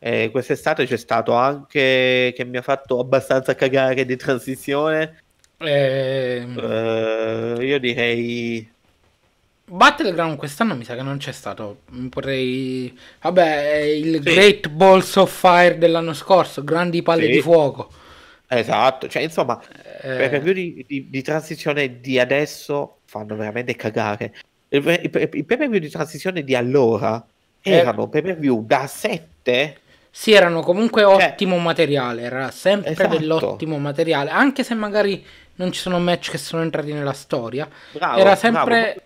eh, 0.00 0.30
quest'estate 0.30 0.86
c'è 0.86 0.96
stato 0.96 1.32
anche 1.32 2.32
che 2.34 2.44
mi 2.44 2.56
ha 2.56 2.62
fatto 2.62 2.98
abbastanza 3.00 3.54
cagare 3.54 4.04
di 4.04 4.16
transizione. 4.16 5.22
Ehm, 5.58 6.58
Eh, 6.58 7.64
io 7.64 7.78
direi 7.80 8.70
Battleground 9.70 10.38
quest'anno 10.38 10.74
mi 10.76 10.84
sa 10.84 10.94
che 10.94 11.02
non 11.02 11.18
c'è 11.18 11.32
stato. 11.32 11.80
Mi 11.90 12.08
Potrei. 12.08 12.96
Vabbè, 13.20 13.76
il 13.80 14.14
Sì. 14.24 14.32
Great 14.32 14.68
Balls 14.70 15.14
of 15.16 15.30
Fire 15.36 15.76
dell'anno 15.78 16.14
scorso, 16.14 16.64
grandi 16.64 17.02
palle 17.02 17.26
Sì. 17.26 17.32
di 17.32 17.40
fuoco. 17.40 17.90
esatto, 18.50 19.08
cioè 19.08 19.22
insomma, 19.22 19.60
Eh, 20.00 20.28
per 20.28 20.40
view 20.40 20.54
di, 20.54 20.84
di- 20.86 21.10
di 21.10 21.22
transizione 21.22 22.00
di 22.00 22.18
adesso 22.18 23.00
fanno 23.04 23.36
veramente 23.36 23.76
cagare. 23.76 24.32
I, 24.70 24.76
i, 24.76 25.00
i 25.02 25.08
pay 25.44 25.44
per 25.44 25.68
view 25.68 25.78
di 25.80 25.88
transizione 25.88 26.42
di 26.44 26.54
allora 26.54 27.24
Eh. 27.62 27.70
erano 27.72 28.08
pay 28.08 28.22
per 28.22 28.38
view 28.38 28.64
da 28.66 28.86
7 28.86 29.78
Sì, 30.10 30.32
erano 30.32 30.60
comunque 30.62 31.02
Cioè- 31.02 31.24
ottimo 31.30 31.56
materiale, 31.58 32.22
era 32.22 32.50
sempre 32.50 32.90
Esatto. 32.92 33.16
dell'ottimo 33.16 33.78
materiale, 33.78 34.30
anche 34.30 34.64
se 34.64 34.74
magari 34.74 35.24
non 35.56 35.72
ci 35.72 35.80
sono 35.80 35.98
match 35.98 36.30
che 36.30 36.38
sono 36.38 36.62
entrati 36.62 36.92
nella 36.92 37.12
storia. 37.12 37.68
Bravo, 37.92 38.14
era 38.18 38.22
bravo. 38.36 38.38
sempre 38.40 39.02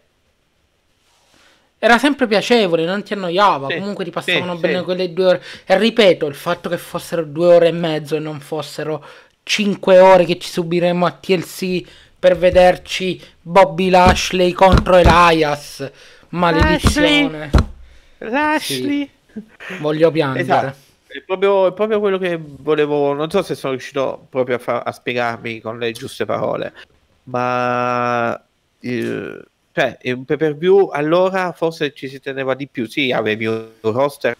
era 1.79 1.99
sempre 1.99 2.29
piacevole, 2.29 2.85
non 2.85 3.03
ti 3.03 3.13
annoiava, 3.13 3.67
Sì, 3.69 3.79
comunque 3.79 4.05
ti 4.05 4.11
sì, 4.11 4.15
passavano 4.17 4.55
sì. 4.55 4.61
bene 4.61 4.83
quelle 4.83 5.13
due 5.13 5.25
ore. 5.25 5.43
E 5.67 5.77
ripeto, 5.79 6.27
il 6.27 6.35
fatto 6.37 6.69
che 6.69 6.79
fossero 6.79 7.25
due 7.25 7.55
ore 7.57 7.69
e 7.69 7.73
mezzo 7.73 8.15
e 8.15 8.21
non 8.21 8.39
fossero 8.39 9.05
cinque 9.43 9.99
ore 9.99 10.25
che 10.25 10.39
ci 10.39 10.49
subiremo 10.49 11.05
a 11.05 11.11
TLC 11.11 11.83
per 12.23 12.39
vederci 12.39 13.21
Bobby 13.41 13.91
Lashley 13.91 14.53
contro 14.53 14.95
Elias. 14.95 15.91
Maledizione. 16.29 17.51
Lashley. 18.19 19.11
Sì. 19.33 19.43
Voglio 19.81 20.13
piangere. 20.13 20.43
Esatto. 20.45 20.77
È 21.09 21.21
proprio, 21.27 21.67
è 21.67 21.73
proprio, 21.73 21.99
quello 21.99 22.19
che 22.19 22.39
volevo. 22.41 23.13
Non 23.13 23.29
so 23.29 23.43
se 23.43 23.57
sono 23.57 23.73
riuscito 23.73 24.25
proprio 24.31 24.55
a, 24.55 24.59
fa, 24.61 24.83
a 24.83 24.93
spiegarmi 24.93 25.61
con 25.61 25.81
le 25.81 25.91
giuste 25.91 26.25
parole, 26.25 26.73
ma 27.25 28.41
eh, 28.79 29.41
cioè, 29.73 29.99
un 30.05 30.25
pay 30.25 30.37
per 30.37 30.57
view 30.57 30.91
allora 30.93 31.51
forse 31.51 31.93
ci 31.93 32.07
si 32.07 32.21
teneva 32.21 32.55
di 32.55 32.69
più. 32.69 32.87
Sì, 32.87 33.11
avevi 33.11 33.47
un 33.47 33.69
roster. 33.81 34.37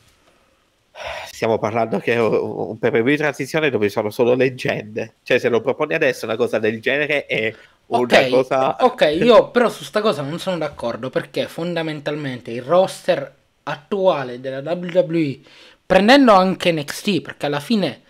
Stiamo 1.31 1.59
parlando 1.59 1.99
che 1.99 2.15
è 2.15 2.21
un 2.21 2.79
view 2.79 3.03
di 3.05 3.17
transizione 3.17 3.71
dove 3.71 3.89
sono 3.89 4.11
solo 4.11 4.35
leggende. 4.35 5.17
Cioè, 5.23 5.39
se 5.39 5.49
lo 5.49 5.61
proponi 5.61 5.95
adesso 5.95 6.25
una 6.27 6.37
cosa 6.37 6.59
del 6.59 6.81
genere 6.81 7.27
è 7.27 7.57
una 7.87 8.07
Ok, 8.07 8.27
cosa. 8.27 8.77
ok, 8.79 9.03
io 9.21 9.51
però 9.51 9.69
su 9.69 9.85
sta 9.85 10.01
cosa 10.01 10.23
non 10.23 10.39
sono 10.39 10.57
d'accordo 10.57 11.11
perché 11.11 11.47
fondamentalmente 11.47 12.51
il 12.51 12.63
roster 12.63 13.31
attuale 13.65 14.41
della 14.41 14.61
WWE, 14.63 15.41
prendendo 15.85 16.33
anche 16.33 16.73
NXT, 16.73 17.21
perché 17.21 17.47
alla 17.47 17.61
fine 17.61 18.01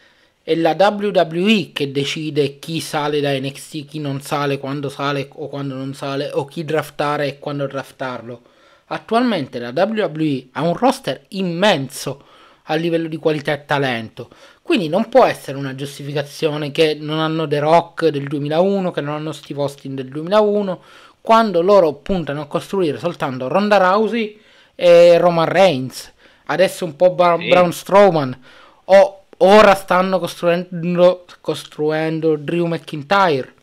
è 0.42 0.54
la 0.54 0.74
WWE 0.76 1.70
che 1.72 1.90
decide 1.90 2.58
chi 2.60 2.80
sale 2.80 3.20
da 3.20 3.32
NXT, 3.32 3.84
chi 3.86 3.98
non 3.98 4.20
sale, 4.22 4.58
quando 4.58 4.88
sale 4.88 5.28
o 5.32 5.48
quando 5.48 5.74
non 5.74 5.94
sale, 5.94 6.30
o 6.32 6.44
chi 6.44 6.64
draftare 6.64 7.26
e 7.26 7.38
quando 7.40 7.66
draftarlo. 7.66 8.42
Attualmente 8.86 9.58
la 9.58 9.72
WWE 9.74 10.48
ha 10.52 10.62
un 10.62 10.76
roster 10.76 11.24
immenso 11.28 12.24
a 12.64 12.74
livello 12.74 13.08
di 13.08 13.16
qualità 13.16 13.52
e 13.52 13.64
talento. 13.64 14.28
Quindi 14.62 14.88
non 14.88 15.08
può 15.08 15.24
essere 15.24 15.56
una 15.58 15.74
giustificazione 15.74 16.70
che 16.70 16.96
non 16.98 17.18
hanno 17.18 17.46
The 17.46 17.58
Rock 17.58 18.08
del 18.08 18.28
2001, 18.28 18.90
che 18.90 19.00
non 19.00 19.14
hanno 19.14 19.32
Steve 19.32 19.60
Austin 19.62 19.94
del 19.94 20.08
2001, 20.08 20.82
quando 21.20 21.62
loro 21.62 21.92
puntano 21.94 22.40
a 22.42 22.46
costruire 22.46 22.98
soltanto 22.98 23.48
Ronda 23.48 23.76
Rousey 23.76 24.40
e 24.74 25.18
Roman 25.18 25.46
Reigns. 25.46 26.12
Adesso 26.46 26.84
un 26.84 26.96
po' 26.96 27.10
Bra- 27.10 27.36
Sì. 27.38 27.48
Braun 27.48 27.72
Strowman. 27.72 28.38
O 28.84 29.24
ora 29.38 29.74
stanno 29.74 30.18
costruendo, 30.18 31.24
costruendo 31.40 32.36
Drew 32.36 32.66
McIntyre. 32.66 33.54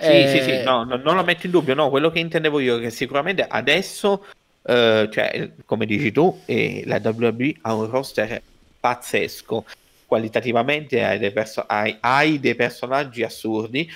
Sì, 0.00 0.04
Eh, 0.04 0.28
sì, 0.28 0.40
sì, 0.42 0.62
no, 0.62 0.84
no, 0.84 0.96
non 0.96 1.16
lo 1.16 1.24
metto 1.24 1.46
in 1.46 1.52
dubbio, 1.52 1.74
no, 1.74 1.90
quello 1.90 2.10
che 2.10 2.20
intendevo 2.20 2.60
io 2.60 2.78
è 2.78 2.80
che 2.80 2.90
sicuramente 2.90 3.44
adesso, 3.46 4.24
eh, 4.68 5.08
cioè, 5.10 5.50
come 5.64 5.86
dici 5.86 6.12
tu, 6.12 6.42
eh, 6.44 6.82
la 6.84 7.00
WWE 7.02 7.54
ha 7.62 7.74
un 7.74 7.88
roster 7.88 8.42
pazzesco, 8.78 9.64
qualitativamente 10.04 11.02
hai 11.02 11.18
dei, 11.18 11.32
perso- 11.32 11.64
hai- 11.66 11.96
hai 12.00 12.38
dei 12.38 12.54
personaggi 12.54 13.22
assurdi, 13.22 13.90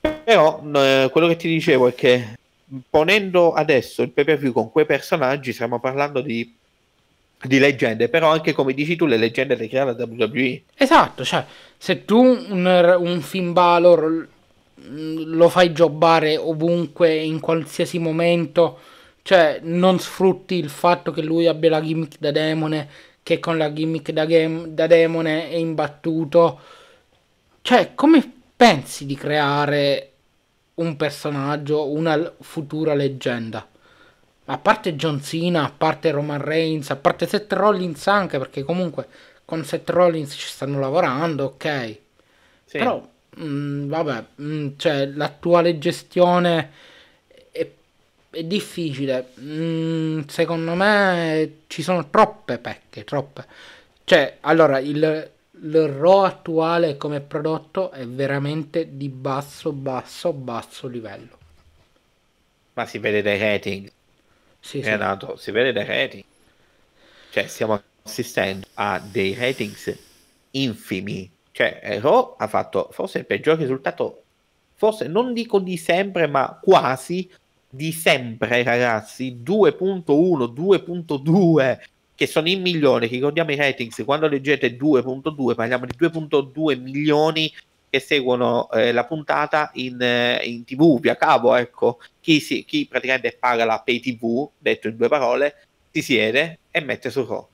però 0.00 0.62
eh, 0.74 1.10
quello 1.12 1.28
che 1.28 1.36
ti 1.36 1.48
dicevo 1.48 1.88
è 1.88 1.94
che 1.94 2.38
ponendo 2.88 3.52
adesso 3.52 4.00
il 4.00 4.10
pay 4.12 4.24
per 4.24 4.38
view 4.38 4.52
con 4.52 4.72
quei 4.72 4.86
personaggi 4.86 5.52
stiamo 5.52 5.78
parlando 5.78 6.22
di, 6.22 6.54
di 7.42 7.58
leggende, 7.58 8.08
però 8.08 8.30
anche 8.30 8.54
come 8.54 8.72
dici 8.72 8.96
tu 8.96 9.04
le 9.04 9.18
leggende 9.18 9.56
le 9.56 9.68
crea 9.68 9.84
la 9.84 9.92
WWE. 9.92 10.62
Esatto, 10.74 11.22
cioè, 11.22 11.44
se 11.76 12.06
tu 12.06 12.18
un, 12.18 12.96
un 12.98 13.20
Finn 13.20 13.52
Balor 13.52 14.26
mm, 14.80 15.34
lo 15.34 15.50
fai 15.50 15.70
jobbare 15.72 16.38
ovunque, 16.38 17.14
in 17.14 17.40
qualsiasi 17.40 17.98
momento, 17.98 18.94
cioè 19.26 19.58
non 19.64 19.98
sfrutti 19.98 20.54
il 20.54 20.70
fatto 20.70 21.10
che 21.10 21.20
lui 21.20 21.48
abbia 21.48 21.68
la 21.68 21.80
gimmick 21.80 22.20
da 22.20 22.30
demone, 22.30 22.88
che 23.24 23.40
con 23.40 23.58
la 23.58 23.72
gimmick 23.72 24.12
da, 24.12 24.24
game- 24.24 24.72
da 24.72 24.86
demone 24.86 25.50
è 25.50 25.56
imbattuto. 25.56 26.60
Cioè, 27.60 27.96
come 27.96 28.32
pensi 28.54 29.04
di 29.04 29.16
creare 29.16 30.12
un 30.74 30.94
personaggio, 30.94 31.90
una 31.90 32.34
futura 32.38 32.94
leggenda? 32.94 33.66
A 34.44 34.58
parte 34.58 34.94
John 34.94 35.20
Cena, 35.20 35.64
a 35.64 35.72
parte 35.76 36.12
Roman 36.12 36.40
Reigns, 36.40 36.90
a 36.90 36.96
parte 36.96 37.26
Seth 37.26 37.52
Rollins 37.52 38.06
anche, 38.06 38.38
perché 38.38 38.62
comunque 38.62 39.08
con 39.44 39.64
Seth 39.64 39.90
Rollins 39.90 40.34
ci 40.34 40.46
stanno 40.46 40.78
lavorando, 40.78 41.46
ok. 41.46 41.98
Sì. 42.64 42.78
Però, 42.78 43.04
mm, 43.40 43.88
vabbè, 43.88 44.24
mm, 44.40 44.68
cioè, 44.76 45.06
l'attuale 45.06 45.78
gestione 45.78 46.94
è 48.30 48.42
difficile. 48.44 49.30
Mm, 49.40 50.22
secondo 50.26 50.74
me 50.74 51.60
ci 51.66 51.82
sono 51.82 52.08
troppe 52.10 52.58
pecche, 52.58 53.04
troppe. 53.04 53.46
Cioè, 54.04 54.38
allora, 54.40 54.78
il, 54.78 55.30
il 55.62 55.88
Raw 55.88 56.24
attuale 56.24 56.96
come 56.96 57.20
prodotto 57.20 57.90
è 57.90 58.06
veramente 58.06 58.96
di 58.96 59.08
basso, 59.08 59.72
basso, 59.72 60.32
basso 60.32 60.86
livello. 60.86 61.38
Ma 62.74 62.86
si 62.86 62.98
vede 62.98 63.22
dai 63.22 63.38
rating. 63.38 63.90
Sì, 64.60 64.82
sì. 64.82 64.88
Renato, 64.88 65.36
si 65.36 65.50
vede 65.50 65.72
dai 65.72 65.86
rating. 65.86 66.24
Cioè, 67.30 67.46
stiamo 67.46 67.82
assistendo 68.02 68.66
a 68.74 69.00
dei 69.00 69.34
ratings 69.34 69.96
infimi. 70.52 71.30
Cioè, 71.52 71.80
eh, 71.82 72.00
Raw 72.00 72.36
ha 72.38 72.46
fatto 72.48 72.88
forse 72.92 73.18
il 73.18 73.26
peggior 73.26 73.56
risultato, 73.56 74.22
forse 74.74 75.06
non 75.06 75.32
dico 75.32 75.58
di 75.58 75.76
sempre, 75.76 76.26
ma 76.26 76.58
quasi 76.62 77.30
di 77.76 77.92
sempre, 77.92 78.62
ragazzi. 78.62 79.40
2.1, 79.44 80.52
2.2, 80.52 81.78
che 82.14 82.26
sono 82.26 82.48
in 82.48 82.62
milioni. 82.62 83.06
Ricordiamo 83.06 83.52
i 83.52 83.56
ratings, 83.56 84.02
quando 84.04 84.26
leggete 84.26 84.76
2.2, 84.76 85.54
parliamo 85.54 85.84
di 85.86 85.92
2.2 85.98 86.80
milioni 86.80 87.52
che 87.88 88.00
seguono 88.00 88.68
eh, 88.72 88.90
la 88.92 89.04
puntata 89.04 89.70
in, 89.74 90.00
eh, 90.00 90.40
in 90.44 90.64
tv 90.64 90.98
via 90.98 91.16
cavo 91.16 91.54
ecco 91.54 92.00
chi, 92.20 92.40
si, 92.40 92.64
chi 92.64 92.84
praticamente 92.86 93.36
paga 93.38 93.64
la 93.64 93.80
pay 93.80 94.00
tv 94.00 94.48
detto 94.58 94.88
in 94.88 94.96
due 94.96 95.08
parole 95.08 95.66
si 95.92 96.02
siede 96.02 96.58
e 96.72 96.80
mette 96.80 97.10
su 97.10 97.24
Raw 97.24 97.46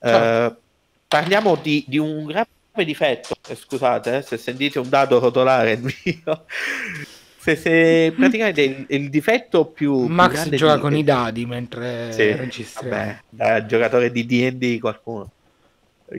Eh, 0.00 0.08
Certo. 0.08 0.60
parliamo 1.08 1.56
di, 1.56 1.82
di 1.88 1.96
un 1.96 2.26
grave 2.26 2.48
difetto 2.84 3.34
eh, 3.48 3.54
scusate 3.56 4.18
eh, 4.18 4.22
se 4.22 4.36
sentite 4.36 4.78
un 4.78 4.88
dado 4.90 5.18
rotolare 5.18 5.72
il 5.72 5.80
mio 5.80 6.44
se, 7.48 7.56
se 7.56 8.12
praticamente 8.16 8.62
il, 8.62 8.84
il 8.88 9.10
difetto 9.10 9.66
più, 9.66 10.04
più 10.04 10.14
Max 10.14 10.32
grande 10.32 10.56
gioca 10.56 10.74
di- 10.74 10.80
con 10.80 10.96
i 10.96 11.04
dadi 11.04 11.46
mentre 11.46 12.12
sì, 12.12 12.32
registriamo. 12.32 12.96
vabbè, 12.96 13.22
da 13.28 13.66
giocatore 13.66 14.10
di 14.10 14.26
D&D 14.26 14.78
qualcuno 14.78 15.30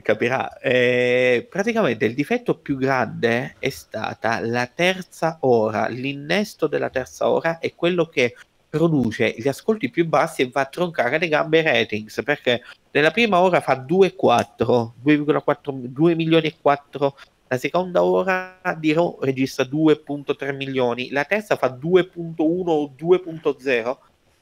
capirà. 0.02 0.58
Eh, 0.58 1.46
praticamente 1.50 2.04
il 2.04 2.14
difetto 2.14 2.54
più 2.54 2.76
grande 2.76 3.56
è 3.58 3.70
stata 3.70 4.38
la 4.40 4.66
terza 4.66 5.38
ora, 5.40 5.88
l'innesto 5.88 6.66
della 6.68 6.90
terza 6.90 7.28
ora 7.28 7.58
è 7.58 7.74
quello 7.74 8.06
che 8.06 8.36
produce 8.68 9.34
gli 9.36 9.48
ascolti 9.48 9.90
più 9.90 10.06
bassi 10.06 10.42
e 10.42 10.50
va 10.52 10.60
a 10.60 10.66
troncare 10.66 11.18
le 11.18 11.26
gambe 11.26 11.58
ai 11.58 11.64
ratings 11.64 12.22
perché 12.24 12.62
nella 12.92 13.10
prima 13.10 13.40
ora 13.40 13.60
fa 13.60 13.84
2,4 13.84 14.92
2,4 15.04 15.72
2 15.72 16.14
milioni 16.14 16.46
e 16.46 16.54
4 16.60 17.16
la 17.50 17.58
seconda 17.58 18.02
ora 18.04 18.60
di 18.78 18.92
Raw 18.92 19.18
registra 19.20 19.64
2.3 19.64 20.54
milioni 20.54 21.10
la 21.10 21.24
terza 21.24 21.56
fa 21.56 21.68
2.1 21.68 22.70
o 22.70 22.94
2.0 22.96 23.98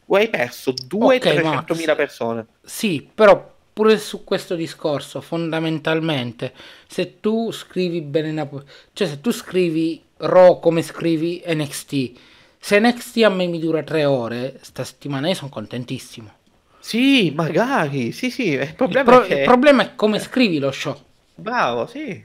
o 0.07 0.17
hai 0.17 0.29
perso 0.29 0.73
2 0.73 1.17
Ok, 1.17 1.19
300 1.19 1.75
mila 1.75 1.95
persone 1.95 2.47
Sì, 2.63 3.09
però 3.15 3.57
pure 3.73 3.99
su 3.99 4.25
questo 4.25 4.55
discorso, 4.57 5.21
fondamentalmente, 5.21 6.53
se 6.87 7.21
tu 7.21 7.51
scrivi 7.53 8.01
bene 8.03 8.33
Napoli, 8.33 8.65
cioè 8.93 9.07
se 9.09 9.21
tu 9.21 9.31
scrivi 9.31 10.03
Raw 10.19 10.59
come 10.61 10.83
scrivi 10.83 11.43
NXT, 11.47 12.13
se 12.59 12.79
NXT 12.81 13.17
a 13.25 13.29
me 13.31 13.47
mi 13.47 13.59
dura 13.61 13.83
tre 13.85 14.05
ore, 14.05 14.59
sta 14.63 14.85
settimana 14.85 15.29
io 15.29 15.35
sono 15.35 15.51
contentissimo. 15.51 16.33
Sì, 16.81 17.31
magari, 17.31 18.11
sì, 18.13 18.31
sì, 18.31 18.49
il 18.55 18.75
Il, 18.87 18.99
problema 18.99 19.05
pro- 19.05 19.23
è 19.23 19.29
che... 19.29 19.35
il 19.35 19.41
problema 19.41 19.83
è 19.85 19.95
come 19.95 20.19
scrivi 20.19 20.59
lo 20.59 20.73
show. 20.73 21.01
Bravo, 21.35 21.87
sì. 21.87 22.23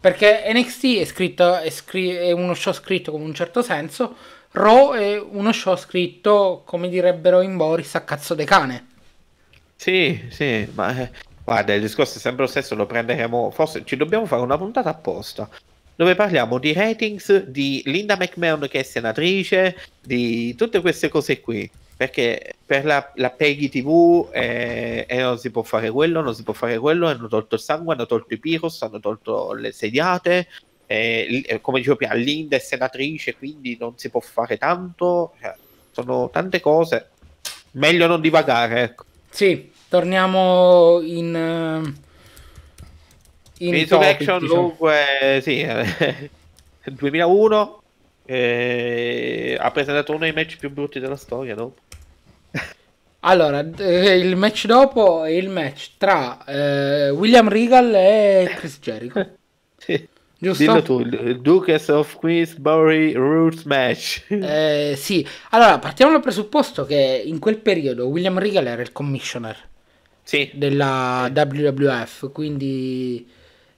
Perché 0.00 0.44
NXT 0.52 0.98
è 0.98 1.04
scritto, 1.04 1.56
è, 1.56 1.70
scri- 1.70 2.14
è 2.14 2.32
uno 2.32 2.54
show 2.54 2.72
scritto 2.72 3.10
con 3.10 3.20
un 3.20 3.34
certo 3.34 3.62
senso, 3.62 4.14
Raw 4.52 4.92
è 4.92 5.18
uno 5.18 5.52
show 5.52 5.76
scritto, 5.76 6.62
come 6.64 6.88
direbbero 6.88 7.40
in 7.40 7.56
Boris, 7.56 7.94
a 7.96 8.02
cazzo 8.02 8.34
de 8.34 8.44
cane. 8.44 8.86
Sì, 9.76 10.26
sì, 10.30 10.68
ma 10.74 10.96
eh, 11.00 11.10
guarda, 11.44 11.74
il 11.74 11.80
discorso 11.80 12.18
è 12.18 12.20
sempre 12.20 12.44
lo 12.44 12.50
stesso, 12.50 12.74
lo 12.74 12.86
prenderemo, 12.86 13.50
forse 13.50 13.84
ci 13.84 13.96
dobbiamo 13.96 14.26
fare 14.26 14.42
una 14.42 14.56
puntata 14.56 14.88
apposta, 14.88 15.48
dove 15.94 16.14
parliamo 16.14 16.58
di 16.58 16.72
ratings, 16.72 17.44
di 17.44 17.82
Linda 17.84 18.16
McMahon 18.16 18.66
che 18.68 18.80
è 18.80 18.82
senatrice, 18.82 19.76
di 20.00 20.54
tutte 20.54 20.80
queste 20.80 21.08
cose 21.08 21.40
qui, 21.40 21.68
perché 21.98 22.54
per 22.64 22.84
la, 22.84 23.10
la 23.16 23.30
Peggy 23.30 23.68
TV 23.68 24.28
eh, 24.30 25.04
eh, 25.08 25.20
non 25.20 25.36
si 25.36 25.50
può 25.50 25.64
fare 25.64 25.90
quello, 25.90 26.20
non 26.20 26.32
si 26.32 26.44
può 26.44 26.52
fare 26.54 26.78
quello, 26.78 27.08
hanno 27.08 27.26
tolto 27.26 27.56
il 27.56 27.60
sangue, 27.60 27.94
hanno 27.94 28.06
tolto 28.06 28.32
i 28.34 28.38
Pyros, 28.38 28.80
hanno 28.82 29.00
tolto 29.00 29.52
le 29.52 29.72
sediate, 29.72 30.46
eh, 30.86 31.42
eh, 31.44 31.60
come 31.60 31.78
dicevo 31.78 31.96
prima, 31.96 32.14
Linda 32.14 32.54
è 32.54 32.60
senatrice, 32.60 33.34
quindi 33.34 33.76
non 33.80 33.94
si 33.98 34.10
può 34.10 34.20
fare 34.20 34.56
tanto, 34.58 35.34
cioè, 35.40 35.52
sono 35.90 36.30
tante 36.30 36.60
cose, 36.60 37.08
meglio 37.72 38.06
non 38.06 38.20
divagare, 38.20 38.82
ecco. 38.82 39.04
Sì, 39.28 39.72
torniamo 39.88 41.00
in... 41.02 41.34
eh, 41.34 42.06
in 43.66 43.74
Insurrection 43.74 44.38
diciamo. 44.38 44.60
dunque 44.60 45.40
sì 45.42 45.62
eh, 45.62 46.30
2001 46.86 47.82
Eh, 48.24 49.56
ha 49.58 49.70
presentato 49.72 50.12
uno 50.12 50.20
dei 50.20 50.32
match 50.32 50.58
più 50.58 50.70
brutti 50.70 51.00
della 51.00 51.16
storia 51.16 51.56
dopo. 51.56 51.80
Allora, 53.20 53.68
eh, 53.78 54.16
il 54.16 54.36
match 54.36 54.66
dopo 54.66 55.24
è 55.24 55.30
il 55.30 55.48
match 55.48 55.92
tra 55.98 56.44
eh, 56.44 57.10
William 57.10 57.48
Regal 57.48 57.92
e 57.94 58.54
Chris 58.56 58.78
Jericho. 58.80 59.26
sì. 59.76 60.08
Giusto? 60.40 60.62
Dillo 60.62 60.82
tu, 60.82 61.00
il 61.00 61.40
Duchess 61.40 61.88
of 61.88 62.14
Queensbury 62.14 63.12
Roots 63.12 63.64
match. 63.64 64.24
Eh, 64.30 64.94
sì, 64.96 65.26
allora 65.50 65.80
partiamo 65.80 66.12
dal 66.12 66.20
presupposto 66.20 66.86
che 66.86 67.22
in 67.24 67.40
quel 67.40 67.58
periodo 67.58 68.06
William 68.06 68.38
Regal 68.38 68.68
era 68.68 68.80
il 68.80 68.92
commissioner 68.92 69.56
sì. 70.22 70.48
della 70.54 71.28
WWF, 71.34 72.30
quindi 72.30 73.28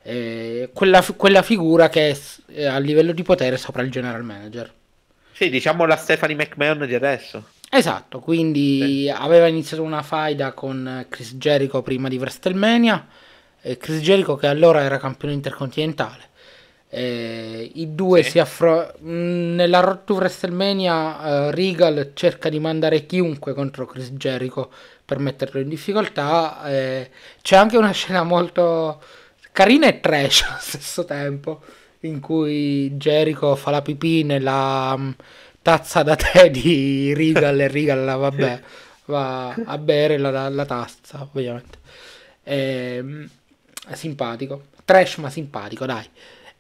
eh, 0.03 0.69
quella, 0.75 1.03
quella, 1.17 1.43
figura 1.43 1.89
che 1.89 2.15
è 2.53 2.65
a 2.65 2.79
livello 2.79 3.13
di 3.13 3.23
potere 3.23 3.57
sopra 3.57 3.83
il 3.83 3.91
general 3.91 4.23
manager. 4.23 4.71
Sì, 5.33 5.49
diciamo 5.49 5.87
la 5.87 5.97
Stephanie 5.97 6.37
McMahon 6.37 6.85
di 6.87 6.95
adesso. 6.95 7.43
Esatto, 7.73 8.19
quindi 8.19 9.05
sì. 9.05 9.09
aveva 9.09 9.47
iniziato 9.47 9.85
una 9.85 10.03
faida 10.03 10.53
con 10.53 11.07
Chris 11.09 11.37
Jericho 11.37 11.83
prima 11.83 12.09
di 12.09 12.17
WrestleMania, 12.19 13.07
e 13.63 13.77
Chris 13.77 14.01
Jericho 14.01 14.35
che 14.35 14.49
allora 14.49 14.83
era 14.83 14.99
campione 14.99 15.35
intercontinentale. 15.35 16.29
Eh, 16.93 17.71
I 17.73 17.95
due 17.95 18.25
sì. 18.25 18.31
si 18.31 18.39
affrontano 18.41 18.97
nella 19.55 19.79
Road 19.79 20.05
to 20.05 20.15
WrestleMania. 20.15 21.47
Uh, 21.47 21.51
Regal 21.51 22.11
cerca 22.15 22.49
di 22.49 22.59
mandare 22.59 23.07
chiunque 23.07 23.55
contro 23.55 23.87
Chris 23.87 24.11
Jericho 24.11 24.71
per 25.05 25.21
metterlo 25.21 25.61
in 25.61 25.69
difficoltà. 25.69 26.69
Eh, 26.69 27.11
c'è 27.41 27.57
anche 27.57 27.77
una 27.77 27.93
scena 27.93 28.25
molto 28.25 29.01
carina 29.53 29.87
e 29.87 30.01
trash 30.01 30.43
allo 30.49 30.59
stesso 30.59 31.05
tempo 31.05 31.61
in 32.01 32.19
cui 32.19 32.91
Jericho 32.97 33.55
fa 33.55 33.71
la 33.71 33.83
pipì 33.83 34.25
nella 34.25 34.99
tazza 35.63 36.03
da 36.03 36.17
tè 36.17 36.51
di 36.51 37.13
Regal 37.15 37.61
e 37.61 37.69
Regal 37.69 38.19
vabbè, 38.19 38.61
va 39.07 39.51
a 39.51 39.79
bere 39.79 40.19
la, 40.19 40.49
la 40.49 40.65
tazza 40.65 41.29
ovviamente. 41.33 41.79
Eh, 42.43 43.29
è 43.89 43.95
simpatico, 43.95 44.65
trash 44.85 45.17
ma 45.17 45.31
simpatico 45.31 45.87
dai. 45.87 46.09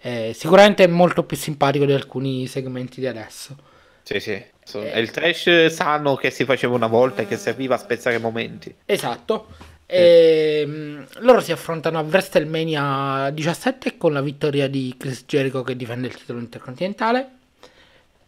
Eh, 0.03 0.33
sicuramente 0.35 0.85
è 0.85 0.87
molto 0.87 1.25
più 1.25 1.37
simpatico 1.37 1.85
di 1.85 1.93
alcuni 1.93 2.47
segmenti 2.47 3.01
di 3.01 3.07
adesso. 3.07 3.57
Sì, 4.03 4.19
sì. 4.19 4.43
È 4.73 4.99
il 4.99 5.11
trash 5.11 5.67
sano 5.67 6.15
che 6.15 6.31
si 6.31 6.45
faceva 6.45 6.75
una 6.75 6.87
volta 6.87 7.23
e 7.23 7.27
che 7.27 7.37
serviva 7.37 7.75
a 7.75 7.79
spezzare 7.79 8.19
momenti. 8.19 8.73
Esatto. 8.85 9.49
E, 9.87 10.61
ehm, 10.63 11.07
loro 11.19 11.41
si 11.41 11.51
affrontano 11.51 11.99
a 11.99 12.03
WrestleMania 12.03 13.31
17 13.31 13.97
con 13.97 14.13
la 14.13 14.21
vittoria 14.21 14.69
di 14.69 14.95
Chris 14.97 15.25
Jericho 15.27 15.63
che 15.63 15.77
difende 15.77 16.07
il 16.07 16.15
titolo 16.15 16.39
intercontinentale. 16.39 17.39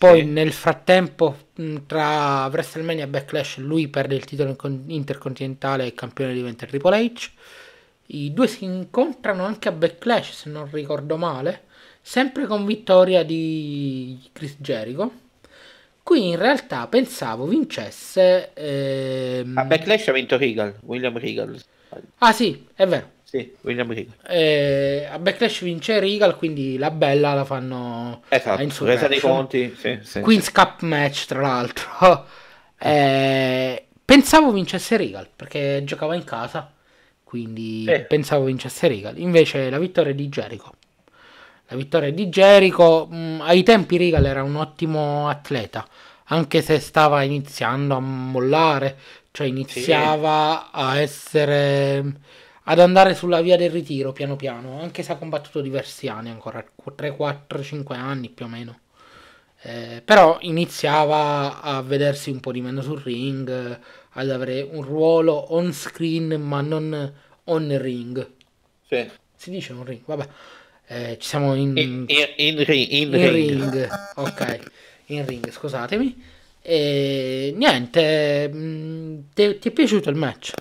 Poi 0.02 0.24
nel 0.24 0.50
frattempo 0.50 1.36
tra 1.86 2.46
WrestleMania 2.46 3.04
e 3.04 3.06
Backlash 3.06 3.58
lui 3.58 3.86
perde 3.86 4.16
il 4.16 4.24
titolo 4.24 4.56
intercontinentale 4.88 5.86
e 5.86 5.94
campione 5.94 6.34
diventa 6.34 6.66
Triple 6.66 7.04
H. 7.04 7.30
I 8.06 8.32
due 8.32 8.48
si 8.48 8.64
incontrano 8.64 9.44
anche 9.44 9.68
a 9.68 9.70
Backlash, 9.70 10.32
se 10.32 10.50
non 10.50 10.68
ricordo 10.72 11.16
male, 11.16 11.66
sempre 12.00 12.46
con 12.46 12.66
vittoria 12.66 13.22
di 13.22 14.18
Chris 14.32 14.56
Jericho. 14.58 15.12
Qui 16.02 16.30
in 16.30 16.36
realtà 16.36 16.88
pensavo 16.88 17.46
vincesse. 17.46 18.50
Ehm... 18.54 19.56
A 19.56 19.62
Backlash 19.62 20.08
ha 20.08 20.12
vinto 20.12 20.36
Regal, 20.36 20.74
William 20.80 21.16
Regal. 21.16 21.62
Ah 22.18 22.32
sì, 22.32 22.66
è 22.74 22.86
vero. 22.88 23.08
Sì, 23.32 23.50
William 23.62 23.90
Regal. 23.90 24.14
Eh, 24.28 25.08
a 25.10 25.18
Backlash 25.18 25.62
vince 25.62 25.98
Regal, 25.98 26.36
quindi 26.36 26.76
la 26.76 26.90
bella 26.90 27.32
la 27.32 27.46
fanno 27.46 28.24
esatto, 28.28 28.84
resa 28.84 29.08
dei 29.08 29.20
conti. 29.20 29.74
Sì, 29.74 29.98
sì, 30.02 30.20
Queen's 30.20 30.44
sì. 30.44 30.52
Cup 30.52 30.82
match, 30.82 31.24
tra 31.24 31.40
l'altro. 31.40 32.26
eh, 32.78 33.86
pensavo 34.04 34.52
vincesse 34.52 34.98
Regal 34.98 35.26
perché 35.34 35.80
giocava 35.82 36.14
in 36.14 36.24
casa 36.24 36.70
quindi 37.22 37.86
eh. 37.86 38.00
pensavo 38.00 38.44
vincesse 38.44 38.86
Regal. 38.86 39.16
Invece 39.16 39.70
la 39.70 39.78
vittoria 39.78 40.12
di 40.12 40.28
Jericho. 40.28 40.74
La 41.68 41.76
vittoria 41.76 42.12
di 42.12 42.26
Jericho, 42.28 43.06
mh, 43.10 43.16
mm, 43.16 43.40
ai 43.40 43.62
tempi 43.62 43.96
Regal 43.96 44.26
era 44.26 44.42
un 44.42 44.56
ottimo 44.56 45.26
atleta, 45.26 45.88
anche 46.24 46.60
se 46.60 46.78
stava 46.80 47.22
iniziando 47.22 47.94
a 47.94 48.00
mollare, 48.00 48.98
cioè 49.30 49.46
iniziava 49.46 50.64
sì. 50.64 50.70
a 50.74 51.00
essere 51.00 52.14
ad 52.64 52.78
andare 52.78 53.14
sulla 53.14 53.40
via 53.40 53.56
del 53.56 53.70
ritiro 53.70 54.12
piano 54.12 54.36
piano, 54.36 54.80
anche 54.80 55.02
se 55.02 55.12
ha 55.12 55.16
combattuto 55.16 55.60
diversi 55.60 56.08
anni 56.08 56.30
ancora, 56.30 56.64
3, 56.94 57.16
4, 57.16 57.62
5 57.62 57.96
anni 57.96 58.28
più 58.28 58.44
o 58.44 58.48
meno. 58.48 58.78
Eh, 59.64 60.02
però 60.04 60.38
iniziava 60.40 61.60
a 61.60 61.82
vedersi 61.82 62.30
un 62.30 62.40
po' 62.40 62.52
di 62.52 62.60
meno 62.60 62.82
sul 62.82 63.00
ring, 63.00 63.78
ad 64.14 64.30
avere 64.30 64.60
un 64.60 64.82
ruolo 64.82 65.54
on 65.54 65.72
screen 65.72 66.40
ma 66.40 66.60
non 66.60 67.12
on 67.44 67.78
ring. 67.80 68.30
Sì. 68.86 69.08
Si 69.34 69.50
dice 69.50 69.72
on 69.72 69.84
ring, 69.84 70.02
vabbè. 70.04 70.28
Eh, 70.86 71.16
ci 71.20 71.28
siamo 71.28 71.54
in, 71.54 71.76
in, 71.76 72.04
in, 72.06 72.26
in, 72.36 72.58
in 72.58 72.64
ring. 72.64 73.14
ring. 73.14 73.88
Ok, 74.16 74.58
in 75.06 75.26
ring, 75.26 75.50
scusatemi. 75.50 76.22
E 76.60 77.52
niente, 77.56 78.48
mm, 78.52 79.18
ti, 79.34 79.58
ti 79.58 79.68
è 79.68 79.72
piaciuto 79.72 80.10
il 80.10 80.16
match? 80.16 80.52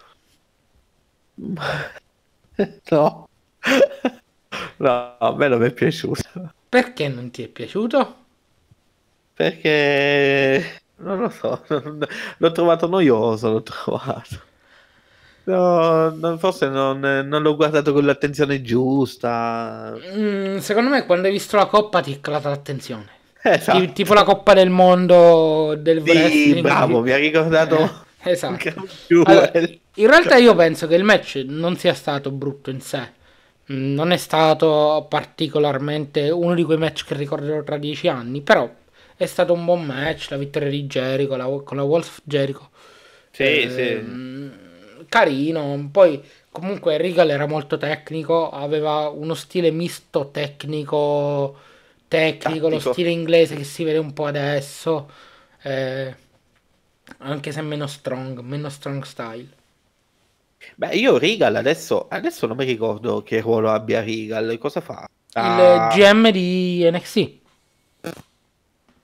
No. 2.91 3.27
No, 4.77 5.15
a 5.19 5.33
me 5.35 5.47
non 5.47 5.59
mi 5.59 5.67
è 5.67 5.71
piaciuto. 5.71 6.53
Perché 6.67 7.07
non 7.07 7.29
ti 7.29 7.43
è 7.43 7.47
piaciuto? 7.47 8.15
Perché 9.33 10.81
non 10.97 11.19
lo 11.19 11.29
so, 11.29 11.63
l'ho 12.37 12.51
trovato 12.51 12.87
noioso, 12.87 13.51
l'ho 13.51 13.63
trovato. 13.63 14.49
No, 15.43 16.09
non, 16.09 16.37
forse 16.39 16.67
non, 16.67 16.99
non, 16.99 17.41
l'ho 17.41 17.55
guardato 17.55 17.93
con 17.93 18.05
l'attenzione 18.05 18.61
giusta. 18.61 19.95
Mm, 20.15 20.57
secondo 20.57 20.89
me 20.89 21.05
quando 21.05 21.27
hai 21.27 21.33
visto 21.33 21.57
la 21.57 21.65
coppa 21.65 22.01
ti 22.01 22.13
è 22.13 22.19
calata 22.19 22.49
l'attenzione. 22.49 23.07
Esatto. 23.41 23.91
Tipo 23.93 24.13
la 24.13 24.23
coppa 24.23 24.53
del 24.53 24.69
mondo 24.69 25.75
del 25.77 26.03
sì, 26.03 26.09
wrestling. 26.09 26.61
bravo, 26.61 27.01
mi 27.01 27.11
ha 27.11 27.17
ricordato. 27.17 28.05
Eh, 28.23 28.31
esatto. 28.31 28.87
Allora, 29.23 29.51
in 29.95 30.07
realtà 30.07 30.37
io 30.37 30.55
penso 30.55 30.87
che 30.87 30.95
il 30.95 31.03
match 31.03 31.43
non 31.47 31.75
sia 31.75 31.93
stato 31.93 32.31
brutto 32.31 32.69
in 32.69 32.81
sé. 32.81 33.19
Non 33.65 34.11
è 34.11 34.17
stato 34.17 35.05
particolarmente 35.09 36.29
uno 36.29 36.53
di 36.55 36.63
quei 36.63 36.77
match 36.77 37.05
che 37.05 37.15
ricorderò 37.15 37.63
tra 37.63 37.77
dieci 37.77 38.07
anni, 38.07 38.41
però 38.41 38.69
è 39.15 39.25
stato 39.25 39.53
un 39.53 39.63
buon 39.65 39.85
match, 39.85 40.29
la 40.29 40.37
vittoria 40.37 40.69
di 40.69 40.85
Jericho 40.87 41.35
la, 41.35 41.45
con 41.63 41.77
la 41.77 41.83
Wolf 41.83 42.21
Jericho. 42.23 42.69
Sì, 43.31 43.43
eh, 43.43 43.69
sì. 43.69 45.05
Carino, 45.07 45.89
poi 45.91 46.21
comunque 46.51 46.97
Regal 46.97 47.29
era 47.29 47.45
molto 47.45 47.77
tecnico, 47.77 48.49
aveva 48.49 49.09
uno 49.09 49.33
stile 49.33 49.71
misto 49.71 50.29
tecnico, 50.31 51.57
tecnico, 52.07 52.69
Tattico. 52.69 52.69
lo 52.69 52.93
stile 52.93 53.09
inglese 53.09 53.55
che 53.55 53.63
si 53.63 53.83
vede 53.83 53.97
un 53.99 54.13
po' 54.13 54.25
adesso, 54.25 55.09
eh, 55.61 56.15
anche 57.19 57.51
se 57.51 57.61
meno 57.61 57.87
strong, 57.87 58.39
meno 58.39 58.69
strong 58.69 59.03
style. 59.03 59.59
Beh, 60.81 60.95
io 60.95 61.19
Regal 61.19 61.55
adesso, 61.57 62.07
adesso 62.09 62.47
non 62.47 62.57
mi 62.57 62.65
ricordo 62.65 63.21
che 63.21 63.39
ruolo 63.39 63.69
abbia 63.69 64.01
Regal, 64.01 64.57
cosa 64.57 64.81
fa? 64.81 65.07
Ah. 65.33 65.91
Il 65.93 66.01
GM 66.01 66.31
di 66.31 66.89
NXT. 66.91 67.29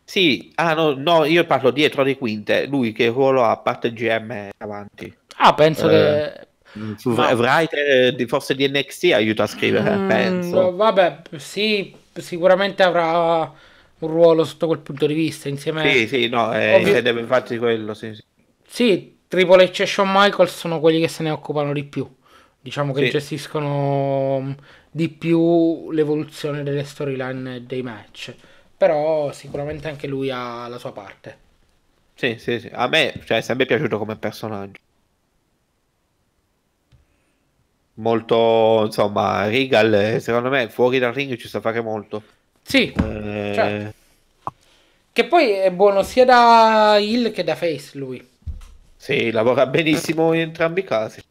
Sì, 0.03 0.51
ah 0.55 0.73
no, 0.73 0.95
no, 0.95 1.23
io 1.25 1.45
parlo 1.45 1.69
dietro 1.69 2.01
le 2.01 2.17
quinte, 2.17 2.65
lui 2.65 2.93
che 2.93 3.09
ruolo 3.09 3.43
ha 3.43 3.51
a 3.51 3.57
parte 3.57 3.93
GM 3.93 4.49
avanti? 4.57 5.15
Ah, 5.35 5.53
penso 5.53 5.87
eh, 5.87 6.47
che... 6.73 6.95
Su 6.97 7.11
no. 7.11 7.27
writer 7.33 8.15
di, 8.15 8.25
forse 8.25 8.55
di 8.55 8.67
NXT 8.67 9.11
aiuta 9.13 9.43
a 9.43 9.47
scrivere, 9.47 9.97
mm, 9.97 10.07
penso. 10.07 10.75
Vabbè, 10.75 11.21
sì, 11.35 11.93
sicuramente 12.11 12.81
avrà 12.81 13.41
un 13.99 14.09
ruolo 14.09 14.45
sotto 14.45 14.65
quel 14.65 14.79
punto 14.79 15.05
di 15.05 15.13
vista 15.13 15.47
insieme 15.47 15.87
Sì, 15.91 16.07
sì, 16.07 16.27
no, 16.27 16.51
eh, 16.55 16.73
Ovvio... 16.73 16.87
intendeva 16.87 17.19
infatti 17.19 17.55
quello, 17.59 17.93
sì, 17.93 18.15
sì. 18.15 18.23
Sì, 18.67 19.16
Triple 19.27 19.69
H 19.69 19.81
e 19.81 19.85
Shawn 19.85 20.09
Michaels 20.11 20.55
sono 20.55 20.79
quelli 20.79 20.99
che 20.99 21.07
se 21.07 21.23
ne 21.23 21.31
occupano 21.31 21.73
di 21.73 21.83
più. 21.83 22.07
Diciamo 22.59 22.93
che 22.93 23.05
sì. 23.05 23.11
gestiscono 23.11 24.39
mm, 24.41 24.51
di 24.91 25.09
più 25.09 25.91
l'evoluzione 25.91 26.63
delle 26.63 26.83
storyline 26.83 27.65
dei 27.65 27.81
match 27.81 28.33
però 28.77 29.31
sicuramente 29.31 29.87
anche 29.87 30.07
lui 30.07 30.29
ha 30.29 30.67
la 30.67 30.77
sua 30.77 30.91
parte. 30.91 31.45
Sì, 32.13 32.37
sì, 32.37 32.59
sì. 32.59 32.69
A 32.71 32.87
me 32.87 33.19
cioè, 33.25 33.37
è 33.37 33.41
sempre 33.41 33.65
piaciuto 33.65 33.97
come 33.97 34.15
personaggio. 34.15 34.79
Molto, 37.95 38.83
insomma, 38.85 39.47
Regal, 39.47 40.21
secondo 40.21 40.49
me, 40.49 40.69
fuori 40.69 40.99
dal 40.99 41.13
ring 41.13 41.35
ci 41.35 41.47
sa 41.47 41.59
fare 41.59 41.81
molto. 41.81 42.21
Sì, 42.61 42.91
eh... 42.91 43.51
certo. 43.55 43.95
Che 45.11 45.25
poi 45.25 45.49
è 45.53 45.71
buono 45.71 46.03
sia 46.03 46.25
da 46.25 46.97
Hill 46.99 47.31
che 47.31 47.43
da 47.43 47.55
Face 47.55 47.97
lui. 47.97 48.23
Sì, 48.97 49.31
lavora 49.31 49.65
benissimo 49.67 50.33
in 50.33 50.41
entrambi 50.41 50.81
i 50.81 50.83
casi. 50.83 51.21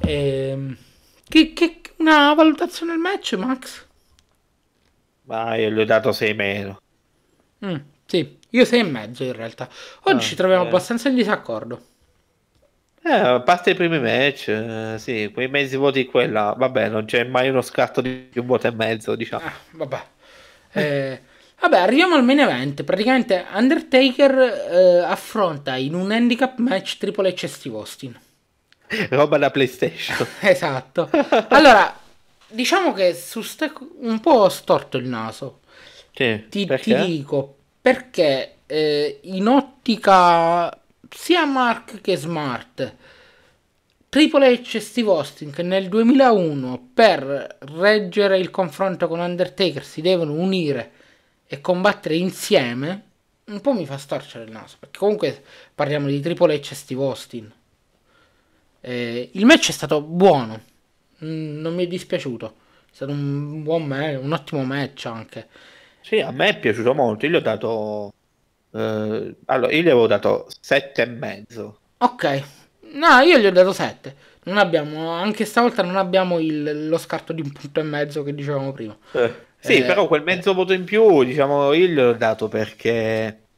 Ehm... 0.00 0.76
Che, 1.28 1.52
che, 1.52 1.80
una 1.98 2.32
valutazione 2.32 2.92
al 2.92 2.98
match, 2.98 3.34
Max? 3.34 3.86
Ma 5.24 5.56
io 5.56 5.68
gli 5.70 5.78
ho 5.78 5.84
dato 5.84 6.10
6 6.10 6.32
meno. 6.32 6.80
Mm, 7.64 7.76
sì, 8.06 8.38
io 8.50 8.64
sei 8.64 8.80
e 8.80 8.84
mezzo 8.84 9.24
in 9.24 9.34
realtà. 9.34 9.68
Oggi 10.04 10.16
Ah, 10.16 10.20
ci 10.20 10.34
troviamo 10.34 10.64
eh. 10.64 10.66
abbastanza 10.68 11.10
in 11.10 11.16
disaccordo. 11.16 11.82
Eh, 13.02 13.12
a 13.12 13.40
parte 13.40 13.70
i 13.70 13.74
primi 13.74 14.00
match, 14.00 14.48
eh, 14.48 14.94
sì, 14.98 15.30
quei 15.32 15.48
mezzi 15.48 15.76
voti 15.76 16.06
quella, 16.06 16.54
vabbè, 16.56 16.88
non 16.88 17.04
c'è 17.04 17.24
mai 17.24 17.50
uno 17.50 17.60
scarto 17.60 18.00
di 18.00 18.30
un 18.34 18.46
voto 18.46 18.68
e 18.68 18.72
mezzo, 18.72 19.14
diciamo. 19.14 19.44
Ah, 19.44 19.52
vabbè. 19.72 20.02
Eh, 20.72 21.20
vabbè, 21.60 21.78
arriviamo 21.78 22.14
al 22.14 22.24
main 22.24 22.40
event. 22.40 22.82
Praticamente 22.84 23.44
Undertaker 23.52 24.38
eh, 24.38 24.98
affronta 24.98 25.76
in 25.76 25.94
un 25.94 26.10
handicap 26.10 26.58
match 26.58 26.98
Triple 26.98 27.32
H 27.32 27.44
e 27.44 27.48
Steve 27.48 27.76
Austin. 27.76 28.20
Roba 29.10 29.38
da 29.38 29.50
PlayStation. 29.50 30.26
Esatto. 30.40 31.10
Allora, 31.48 31.98
diciamo 32.46 32.92
che 32.92 33.14
su 33.14 33.42
ste 33.42 33.72
un 34.00 34.20
po' 34.20 34.32
ho 34.32 34.48
storto 34.48 34.96
il 34.96 35.06
naso. 35.06 35.60
Sì, 36.12 36.46
Ti, 36.48 36.66
ti 36.66 36.94
dico 36.94 37.56
perché 37.80 38.56
eh, 38.66 39.20
in 39.22 39.46
ottica 39.46 40.76
sia 41.08 41.44
Mark 41.46 42.00
che 42.00 42.16
Smart, 42.16 42.94
Triple 44.08 44.60
H 44.60 44.76
e 44.76 44.80
Steve 44.80 45.10
Austin 45.10 45.50
che 45.50 45.62
nel 45.62 45.88
2001 45.88 46.90
per 46.92 47.58
reggere 47.76 48.38
il 48.38 48.50
confronto 48.50 49.06
con 49.06 49.20
Undertaker 49.20 49.84
si 49.84 50.00
devono 50.00 50.32
unire 50.32 50.92
e 51.48 51.60
combattere 51.62 52.16
insieme, 52.16 53.04
un 53.46 53.60
po' 53.62 53.72
mi 53.74 53.86
fa 53.86 53.98
storcere 53.98 54.44
il 54.44 54.52
naso, 54.52 54.76
perché 54.78 54.98
comunque 55.00 55.42
parliamo 55.74 56.06
di 56.08 56.20
Triple 56.20 56.54
H 56.60 56.72
e 56.72 56.76
Steve 56.76 57.02
Austin. 57.04 57.52
Eh, 58.80 59.30
il 59.32 59.44
match 59.44 59.68
è 59.70 59.72
stato 59.72 60.00
buono, 60.02 60.66
Mm, 61.24 61.60
non 61.60 61.74
mi 61.74 61.84
è 61.84 61.88
dispiaciuto, 61.88 62.46
è 62.90 62.94
stato 62.94 63.10
un 63.10 63.64
buon 63.64 63.84
match, 63.86 64.22
un 64.22 64.32
ottimo 64.32 64.62
match 64.64 65.06
anche. 65.06 65.48
Sì, 66.00 66.20
a 66.20 66.30
me 66.30 66.48
è 66.48 66.58
piaciuto 66.60 66.94
molto, 66.94 67.26
io 67.26 67.32
gli 67.32 67.34
ho 67.36 67.40
dato... 67.40 68.12
eh, 68.72 69.36
allora, 69.46 69.72
io 69.72 69.82
gli 69.82 69.88
avevo 69.88 70.06
dato 70.06 70.46
sette 70.60 71.02
e 71.02 71.06
mezzo. 71.06 71.80
Ok, 72.00 72.42
no, 72.94 73.18
io 73.20 73.38
gli 73.38 73.46
ho 73.46 73.50
dato 73.52 73.72
7. 73.72 74.16
Non 74.44 74.56
abbiamo, 74.58 75.10
anche 75.10 75.44
stavolta 75.44 75.82
non 75.82 75.96
abbiamo 75.96 76.38
il- 76.38 76.88
lo 76.88 76.98
scarto 76.98 77.32
di 77.32 77.40
un 77.42 77.52
punto 77.52 77.80
e 77.80 77.82
mezzo 77.82 78.22
che 78.22 78.34
dicevamo 78.34 78.72
prima. 78.72 78.96
Eh, 79.12 79.34
sì, 79.60 79.84
Eh, 79.84 79.84
però 79.84 80.06
quel 80.08 80.22
mezzo 80.22 80.54
voto 80.54 80.72
in 80.72 80.84
più, 80.84 81.22
diciamo, 81.24 81.72
io 81.72 81.86
gliel'ho 81.86 82.12
dato 82.14 82.48
perché... 82.48 83.48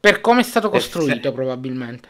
Per 0.00 0.20
come 0.20 0.40
è 0.40 0.42
stato 0.42 0.70
Eh, 0.70 0.70
costruito, 0.70 1.30
sì. 1.30 1.32
probabilmente. 1.32 2.08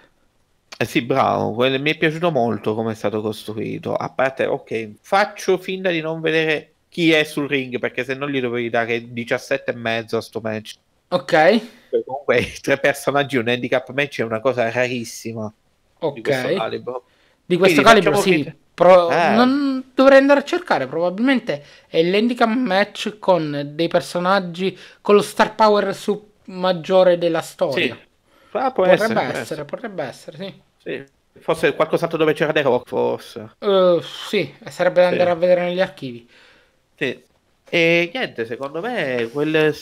Eh 0.80 0.84
sì, 0.84 1.02
bravo, 1.02 1.52
quel- 1.54 1.80
mi 1.80 1.90
è 1.90 1.96
piaciuto 1.98 2.30
molto 2.30 2.74
come 2.74 2.92
è 2.92 2.94
stato 2.94 3.20
costruito. 3.20 3.94
A 3.94 4.12
parte, 4.12 4.46
ok, 4.46 4.94
faccio 5.00 5.58
finta 5.58 5.90
di 5.90 6.00
non 6.00 6.20
vedere 6.20 6.76
chi 6.88 7.10
è 7.12 7.24
sul 7.24 7.48
ring, 7.48 7.78
perché 7.80 8.04
se 8.04 8.14
no 8.14 8.28
gli 8.28 8.40
dovevi 8.40 8.70
dare 8.70 9.12
17 9.12 9.72
e 9.72 9.74
mezzo 9.74 10.16
a 10.16 10.20
sto 10.20 10.40
match. 10.40 10.76
Ok, 11.10 11.32
Perché 11.88 12.04
Comunque, 12.04 12.52
tre 12.60 12.78
personaggi, 12.78 13.36
un 13.36 13.48
handicap 13.48 13.90
match 13.92 14.20
è 14.20 14.24
una 14.24 14.40
cosa 14.40 14.70
rarissima 14.70 15.52
di 16.12 16.22
questo 16.22 16.50
ok. 16.50 16.52
calibro. 16.52 17.06
Di 17.44 17.56
questo 17.56 17.82
Quindi 17.82 17.82
calibro 17.82 18.14
sì. 18.14 18.44
finta- 18.44 18.56
pro- 18.78 19.10
Eh. 19.10 19.30
non 19.34 19.90
dovrei 19.92 20.18
andare 20.18 20.40
a 20.40 20.44
cercare, 20.44 20.86
probabilmente 20.86 21.64
è 21.88 22.00
l'handicap 22.00 22.48
match 22.48 23.18
con 23.18 23.72
dei 23.74 23.88
personaggi 23.88 24.78
con 25.00 25.16
lo 25.16 25.22
star 25.22 25.56
power 25.56 25.92
su 25.96 26.30
maggiore 26.44 27.18
della 27.18 27.40
storia. 27.42 27.96
Sì. 27.96 28.06
Ah, 28.52 28.70
Potrebbe 28.70 29.02
essere, 29.02 29.20
essere, 29.22 29.38
essere. 29.40 29.64
potrebbe 29.64 30.02
essere, 30.04 30.36
sì. 30.36 30.62
Sì. 30.78 31.04
Forse 31.40 31.74
qualcos'altro 31.74 32.16
dove 32.18 32.32
c'era 32.34 32.52
The 32.52 32.62
Rock, 32.62 32.88
forse. 32.88 33.56
Eh, 33.58 33.98
sì, 34.02 34.54
sarebbe 34.68 35.00
da 35.00 35.06
Sì. 35.06 35.12
andare 35.12 35.30
a 35.30 35.34
vedere 35.34 35.64
negli 35.64 35.80
archivi. 35.80 36.28
Sì. 36.96 37.20
E 37.68 38.10
niente, 38.12 38.46
secondo 38.46 38.80
me 38.80 39.28
quel, 39.32 39.74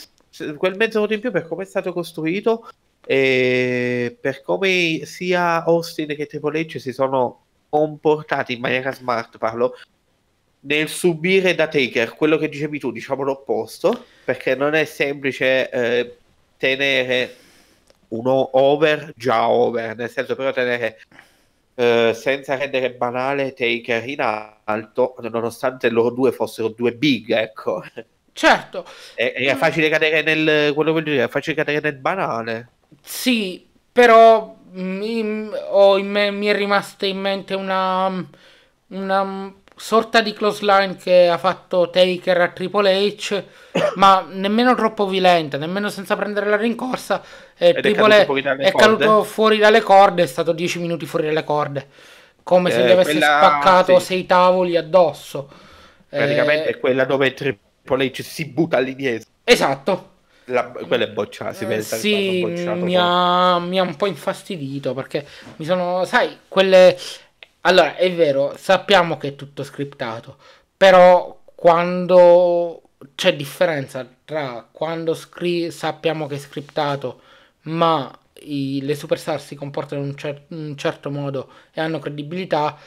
quel 0.57 0.77
mezzo 0.77 1.01
voto 1.01 1.13
in 1.13 1.21
più 1.21 1.31
per 1.31 1.47
come 1.47 1.63
è 1.63 1.67
stato 1.67 1.93
costruito 1.93 2.69
e 3.07 4.17
per 4.21 4.43
come 4.43 5.03
sia 5.05 5.63
Austin 5.65 6.09
che 6.17 6.27
Triple 6.27 6.61
H 6.65 6.79
si 6.79 6.93
sono 6.93 7.45
comportati 7.69 8.55
in 8.55 8.61
maniera 8.61 8.93
smart, 8.93 9.39
parlo, 9.39 9.77
nel 10.61 10.89
subire 10.89 11.55
da 11.55 11.69
Taker 11.69 12.15
quello 12.15 12.37
che 12.39 12.49
dicevi 12.49 12.79
tu, 12.79 12.91
diciamo 12.91 13.23
l'opposto, 13.23 14.05
perché 14.25 14.55
non 14.55 14.75
è 14.75 14.85
semplice 14.85 15.71
eh, 15.71 16.17
tenere 16.57 17.37
uno 18.09 18.59
over 18.59 19.13
già 19.17 19.49
over, 19.49 19.97
nel 19.97 20.11
senso 20.11 20.35
però 20.35 20.53
tenere 20.53 20.99
eh, 21.75 22.13
senza 22.15 22.57
rendere 22.57 22.93
banale 22.93 23.53
Taker 23.53 24.09
in 24.09 24.21
alto, 24.65 25.15
nonostante 25.31 25.91
loro 25.91 26.11
due 26.11 26.33
fossero 26.33 26.69
due 26.69 26.93
big, 26.95 27.31
ecco. 27.31 27.85
Certo, 28.33 28.85
È, 29.15 29.33
è 29.33 29.55
facile 29.55 29.89
cadere 29.89 30.23
nel 30.23 30.75
quello 30.75 30.93
che 30.93 31.03
dire, 31.03 31.25
è 31.25 31.29
facile 31.29 31.57
cadere 31.57 31.81
nel 31.81 31.99
banale. 31.99 32.69
Sì, 33.03 33.67
però 33.93 34.56
mi, 34.73 35.49
ho 35.71 35.97
in 35.99 36.09
me- 36.11 36.31
mi 36.31 36.47
è 36.47 36.55
rimasta 36.55 37.07
in 37.07 37.19
mente 37.19 37.55
una, 37.55 38.25
una 38.89 39.55
sorta 39.79 40.21
di 40.23 40.33
close 40.33 40.65
line 40.65 40.97
che 40.97 41.29
ha 41.29 41.39
fatto 41.39 41.91
Taker 41.91 42.41
a 42.41 42.49
Triple 42.49 43.07
H, 43.15 43.45
ma 43.97 44.27
nemmeno 44.29 44.75
troppo 44.75 45.07
violenta, 45.07 45.57
nemmeno 45.59 45.89
senza 45.91 46.17
prendere 46.17 46.49
la 46.49 46.57
rincorsa. 46.57 47.23
E 47.57 47.73
è 47.73 47.81
Triple 47.81 47.93
caduto 47.93 48.25
fuori 48.25 48.43
dalle 48.43 48.65
è 48.65 48.71
corde? 48.71 49.07
caduto 49.07 49.25
fuori 49.25 49.59
dalle 49.59 49.81
corde, 49.83 50.23
è 50.23 50.27
stato 50.27 50.53
10 50.53 50.79
minuti 50.81 51.07
fuori 51.07 51.27
dalle 51.27 51.45
corde, 51.45 51.89
come 52.43 52.71
se 52.71 52.83
Eh, 52.83 52.85
gli 52.85 52.91
avesse 52.91 53.11
quella- 53.13 53.27
spaccato 53.39 53.99
sì. 53.99 54.05
sei 54.07 54.27
tavoli 54.27 54.77
addosso. 54.77 55.51
Praticamente 56.15 56.69
Eh, 56.69 56.73
è 56.73 56.79
quella 56.79 57.05
dove 57.05 57.35
Triple 57.35 58.07
H 58.11 58.23
si 58.23 58.47
butta 58.47 58.77
all'indietro. 58.79 59.31
esatto. 59.45 60.15
La- 60.49 60.71
quella 60.71 61.05
è 61.05 61.09
bocciata, 61.11 61.53
si 61.53 61.65
Eh, 61.65 61.67
vede 61.67 61.83
sì, 61.83 62.45
mi 62.85 62.97
ha, 62.97 63.59
mi 63.59 63.79
ha 63.79 63.83
un 63.83 63.97
po' 63.97 64.07
infastidito 64.07 64.95
perché 64.95 65.27
mi 65.57 65.65
sono, 65.65 66.05
sai, 66.05 66.39
quelle... 66.49 66.97
Allora, 67.63 67.97
è 67.97 68.13
vero, 68.15 68.55
sappiamo 68.57 69.17
che 69.17 69.29
è 69.29 69.35
tutto 69.35 69.65
scriptato, 69.65 70.37
però 70.77 71.41
quando 71.55 72.83
c'è 73.17 73.35
differenza 73.35 74.09
tra 74.25 74.67
quando 74.71 75.15
scri- 75.15 75.71
sappiamo 75.73 76.27
che 76.29 76.37
è 76.37 76.39
scriptato, 76.39 77.21
ma 77.63 78.09
i- 78.43 78.81
le 78.83 78.95
superstar 78.95 79.41
si 79.41 79.57
comportano 79.57 80.03
in 80.03 80.09
un, 80.11 80.17
cer- 80.17 80.43
in 80.51 80.59
un 80.59 80.77
certo 80.77 81.11
modo 81.11 81.51
e 81.73 81.81
hanno 81.81 81.99
credibilità, 81.99 82.79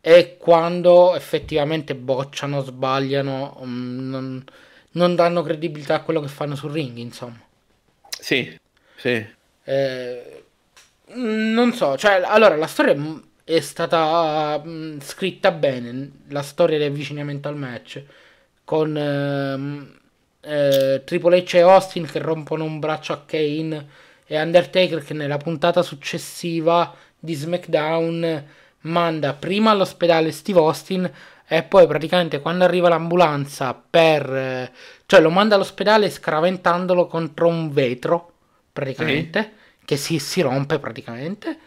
e 0.00 0.36
quando 0.38 1.14
effettivamente 1.14 1.94
bocciano, 1.94 2.60
sbagliano, 2.62 3.60
mm, 3.64 4.10
non, 4.10 4.44
non 4.92 5.14
danno 5.14 5.42
credibilità 5.42 5.96
a 5.96 6.02
quello 6.02 6.20
che 6.20 6.28
fanno 6.28 6.54
sul 6.54 6.72
ring, 6.72 6.96
insomma. 6.98 7.40
Sì, 8.18 8.58
sì. 8.96 9.26
Eh, 9.64 10.44
non 11.14 11.72
so, 11.72 11.96
cioè, 11.96 12.22
allora 12.24 12.56
la 12.56 12.66
storia 12.66 12.96
è 13.44 13.60
stata 13.60 14.62
mm, 14.64 15.00
scritta 15.00 15.50
bene, 15.50 16.10
la 16.28 16.42
storia 16.42 16.78
di 16.78 16.84
avvicinamento 16.84 17.48
al 17.48 17.56
match, 17.56 18.02
con 18.64 18.96
ehm, 18.96 19.98
eh, 20.40 21.02
Triple 21.04 21.42
H 21.42 21.56
e 21.56 21.60
Austin 21.60 22.06
che 22.06 22.18
rompono 22.18 22.64
un 22.64 22.78
braccio 22.78 23.12
a 23.12 23.22
Kane 23.24 23.88
e 24.26 24.40
Undertaker 24.40 25.02
che 25.02 25.14
nella 25.14 25.36
puntata 25.36 25.82
successiva 25.82 26.94
di 27.18 27.34
SmackDown 27.34 28.44
manda 28.82 29.34
prima 29.34 29.70
all'ospedale 29.70 30.32
Steve 30.32 30.58
Austin 30.58 31.12
e 31.54 31.62
poi 31.64 31.86
praticamente 31.86 32.40
quando 32.40 32.64
arriva 32.64 32.88
l'ambulanza 32.88 33.74
per... 33.74 34.34
eh, 34.34 34.72
cioè 35.04 35.20
lo 35.20 35.28
manda 35.28 35.56
all'ospedale 35.56 36.08
scraventandolo 36.08 37.06
contro 37.06 37.46
un 37.46 37.70
vetro, 37.70 38.32
praticamente, 38.72 39.52
che 39.84 39.98
si, 39.98 40.18
si 40.18 40.40
rompe 40.40 40.78
praticamente. 40.78 41.58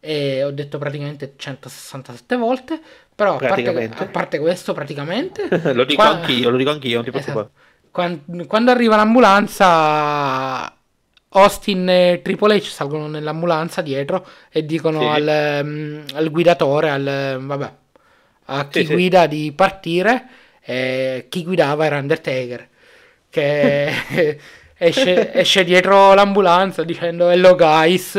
E 0.00 0.42
ho 0.42 0.50
detto 0.52 0.78
praticamente 0.78 1.34
167 1.36 2.36
volte, 2.36 2.80
però 3.14 3.34
a 3.34 3.38
parte, 3.38 3.90
a 3.94 4.06
parte 4.06 4.38
questo 4.38 4.72
praticamente... 4.72 5.48
lo 5.74 5.84
dico 5.84 6.00
qua- 6.00 6.14
anch'io, 6.14 6.48
lo 6.48 6.56
dico 6.56 6.70
anch'io, 6.70 7.02
non 7.02 7.04
ti 7.04 7.10
Esatto. 7.14 7.32
preoccupare. 7.32 7.64
Quan- 7.90 8.46
Quando, 8.46 8.70
arriva 8.70 8.96
l'ambulanza, 8.96 10.74
Austin 11.28 11.88
e 11.90 12.20
Triple 12.22 12.56
H 12.56 12.70
salgono 12.70 13.06
nell'ambulanza 13.06 13.82
dietro 13.82 14.26
e 14.50 14.64
dicono 14.64 15.00
Sì. 15.00 15.06
al, 15.06 15.28
ehm, 15.28 16.04
al 16.14 16.30
guidatore, 16.30 16.88
al, 16.90 17.38
vabbè, 17.42 17.72
a 18.46 18.68
chi 18.68 18.80
Sì, 18.80 18.86
sì. 18.86 18.92
guida 18.92 19.26
di 19.26 19.52
partire. 19.54 20.28
E 20.62 21.26
chi 21.28 21.44
guidava 21.44 21.86
era 21.86 21.98
Undertaker, 21.98 22.68
che 23.30 24.38
esce, 24.78 25.32
esce 25.32 25.62
dietro 25.64 26.12
l'ambulanza 26.14 26.82
dicendo 26.84 27.30
hello 27.30 27.54
guys. 27.54 28.16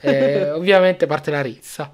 E 0.00 0.50
ovviamente 0.52 1.06
parte 1.06 1.30
la 1.32 1.40
rizza. 1.42 1.92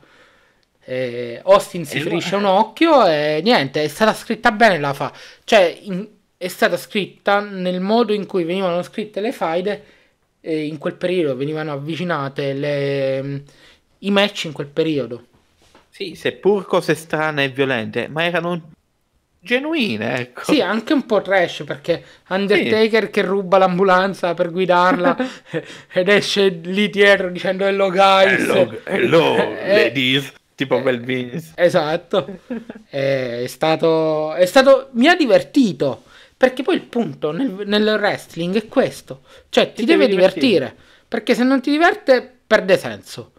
E 0.89 1.41
Austin 1.45 1.85
si 1.85 2.01
ferisce 2.01 2.37
un 2.37 2.45
occhio 2.45 3.05
e 3.07 3.41
niente, 3.43 3.83
è 3.83 3.89
stata 3.89 4.13
scritta 4.15 4.53
bene 4.53 4.79
la 4.79 4.93
fa. 4.93 5.13
Cioè, 5.45 5.79
in- 5.83 6.09
è 6.37 6.49
stata 6.49 6.77
scritta 6.77 7.41
nel 7.41 7.81
modo 7.81 8.13
in 8.13 8.27
cui 8.27 8.45
venivano 8.45 8.83
scritte 8.83 9.21
le 9.21 9.33
faide 9.33 9.85
in 10.43 10.79
quel 10.79 10.95
periodo 10.95 11.35
venivano 11.35 11.73
avvicinate 11.73 12.53
le- 12.53 13.43
i 14.01 14.11
match 14.11 14.45
in 14.45 14.53
quel 14.53 14.69
periodo. 14.69 15.25
Sì, 15.97 16.15
seppur 16.15 16.67
cose 16.67 16.95
strane 16.95 17.45
e 17.45 17.49
violente, 17.49 18.07
ma 18.07 18.23
erano 18.23 18.73
genuine, 19.41 20.19
ecco. 20.19 20.45
Sì, 20.45 20.61
anche 20.61 20.93
un 20.93 21.07
po' 21.07 21.23
trash 21.23 21.65
perché 21.65 22.05
Undertaker 22.29 23.05
sì. 23.05 23.11
che 23.11 23.23
ruba 23.23 23.57
l'ambulanza 23.57 24.35
per 24.35 24.51
guidarla 24.51 25.17
ed 25.91 26.11
esce 26.11 26.49
lì 26.49 26.91
dietro 26.91 27.31
dicendo 27.31 27.65
hello 27.65 27.89
guys. 27.89 28.47
Hello, 28.47 28.79
hello 28.85 29.37
eh, 29.57 29.85
ladies. 29.85 30.35
Tipo 30.55 30.83
Belvinis. 30.83 31.55
Esatto. 31.57 32.41
è 32.91 33.45
stato... 33.47 34.35
È 34.35 34.45
stato... 34.45 34.91
Mi 34.93 35.09
ha 35.09 35.17
divertito. 35.17 36.03
Perché 36.37 36.63
poi 36.63 36.75
il 36.75 36.83
punto 36.83 37.31
nel, 37.31 37.63
nel 37.65 37.97
wrestling 37.99 38.55
è 38.55 38.69
questo. 38.69 39.23
Cioè, 39.49 39.73
ti, 39.73 39.77
ti 39.77 39.87
deve 39.87 40.09
divertire. 40.09 40.49
divertire. 40.51 40.77
Perché 41.09 41.35
se 41.35 41.43
non 41.43 41.63
ti 41.63 41.71
diverte, 41.71 42.41
perde 42.47 42.77
senso. 42.77 43.31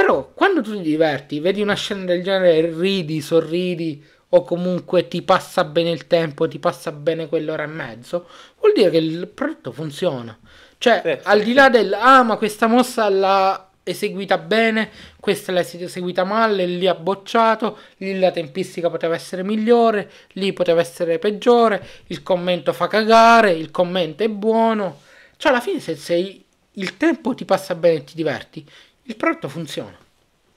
Però, 0.00 0.30
quando 0.32 0.62
tu 0.62 0.72
ti 0.72 0.80
diverti, 0.80 1.40
vedi 1.40 1.60
una 1.60 1.74
scena 1.74 2.04
del 2.04 2.22
genere, 2.22 2.72
ridi, 2.74 3.20
sorridi, 3.20 4.02
o 4.30 4.42
comunque 4.44 5.08
ti 5.08 5.20
passa 5.20 5.62
bene 5.62 5.90
il 5.90 6.06
tempo, 6.06 6.48
ti 6.48 6.58
passa 6.58 6.90
bene 6.90 7.28
quell'ora 7.28 7.64
e 7.64 7.66
mezzo, 7.66 8.26
vuol 8.60 8.72
dire 8.72 8.88
che 8.88 8.96
il 8.96 9.28
prodotto 9.28 9.72
funziona. 9.72 10.38
Cioè, 10.78 11.02
eh, 11.04 11.20
al 11.24 11.42
di 11.42 11.52
là 11.52 11.68
del, 11.68 11.92
ah, 11.92 12.22
ma 12.22 12.38
questa 12.38 12.66
mossa 12.66 13.10
l'ha 13.10 13.68
eseguita 13.82 14.38
bene, 14.38 14.88
questa 15.20 15.52
l'ha 15.52 15.60
eseguita 15.60 16.24
male, 16.24 16.64
lì 16.64 16.86
ha 16.86 16.94
bocciato, 16.94 17.76
lì 17.98 18.18
la 18.18 18.30
tempistica 18.30 18.88
poteva 18.88 19.14
essere 19.14 19.42
migliore, 19.42 20.10
lì 20.32 20.54
poteva 20.54 20.80
essere 20.80 21.18
peggiore, 21.18 21.86
il 22.06 22.22
commento 22.22 22.72
fa 22.72 22.86
cagare, 22.86 23.50
il 23.50 23.70
commento 23.70 24.22
è 24.22 24.28
buono. 24.28 25.00
Cioè, 25.36 25.52
alla 25.52 25.60
fine, 25.60 25.78
se 25.78 25.94
sei, 25.94 26.42
il 26.74 26.96
tempo 26.96 27.34
ti 27.34 27.44
passa 27.44 27.74
bene 27.74 27.96
e 27.96 28.04
ti 28.04 28.14
diverti, 28.14 28.64
il 29.10 29.16
prodotto 29.16 29.48
funziona. 29.48 29.96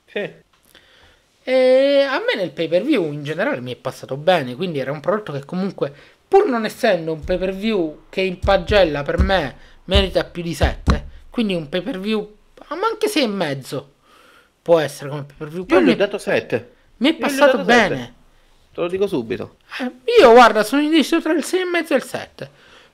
Sì. 0.05 0.31
E 1.45 2.07
a 2.07 2.19
me 2.19 2.35
nel 2.35 2.51
pay 2.51 2.67
per 2.67 2.83
view 2.83 3.11
in 3.11 3.23
generale 3.23 3.59
mi 3.59 3.73
è 3.73 3.75
passato 3.75 4.15
bene, 4.15 4.55
quindi 4.55 4.79
era 4.79 4.91
un 4.91 4.99
prodotto 4.99 5.33
che 5.33 5.43
comunque, 5.43 5.93
pur 6.27 6.47
non 6.47 6.65
essendo 6.65 7.11
un 7.11 7.23
pay 7.23 7.37
per 7.37 7.53
view 7.53 8.03
che 8.09 8.21
in 8.21 8.39
pagella 8.39 9.01
per 9.01 9.19
me 9.19 9.55
merita 9.85 10.23
più 10.23 10.43
di 10.43 10.53
7, 10.53 11.07
quindi 11.29 11.55
un 11.55 11.67
pay 11.67 11.81
per 11.81 11.99
view, 11.99 12.35
ma 12.69 12.87
anche 12.89 13.07
6 13.07 13.23
e 13.23 13.27
mezzo 13.27 13.91
può 14.61 14.79
essere 14.79 15.09
come 15.09 15.23
pay 15.23 15.35
per 15.35 15.47
view. 15.49 15.65
Io 15.67 15.81
gli 15.81 15.89
ho 15.89 15.95
dato 15.95 16.17
7. 16.17 16.71
Mi 16.97 17.09
è 17.09 17.15
passato 17.15 17.63
bene. 17.63 17.95
7. 17.95 18.13
Te 18.73 18.81
lo 18.81 18.87
dico 18.87 19.07
subito. 19.07 19.57
Eh, 19.79 19.91
io 20.21 20.31
guarda, 20.31 20.63
sono 20.63 20.81
indeciso 20.81 21.21
tra 21.21 21.33
il 21.33 21.43
6 21.43 21.59
e 21.59 21.65
mezzo 21.65 21.93
e 21.93 21.97
il 21.97 22.03
7. 22.03 22.49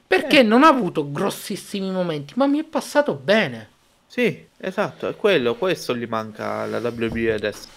Perché 0.07 0.39
eh. 0.39 0.43
non 0.43 0.64
ha 0.64 0.70
avuto 0.70 1.12
grossissimi 1.12 1.91
momenti, 1.91 2.34
ma 2.38 2.47
mi 2.47 2.60
è 2.60 2.64
passato 2.64 3.14
bene. 3.14 3.78
Sì, 4.10 4.47
esatto, 4.57 5.07
è 5.07 5.16
quello, 5.16 5.53
questo 5.53 5.95
gli 5.95 6.07
manca 6.07 6.62
alla 6.62 6.80
WWE 6.80 7.32
adesso 7.32 7.68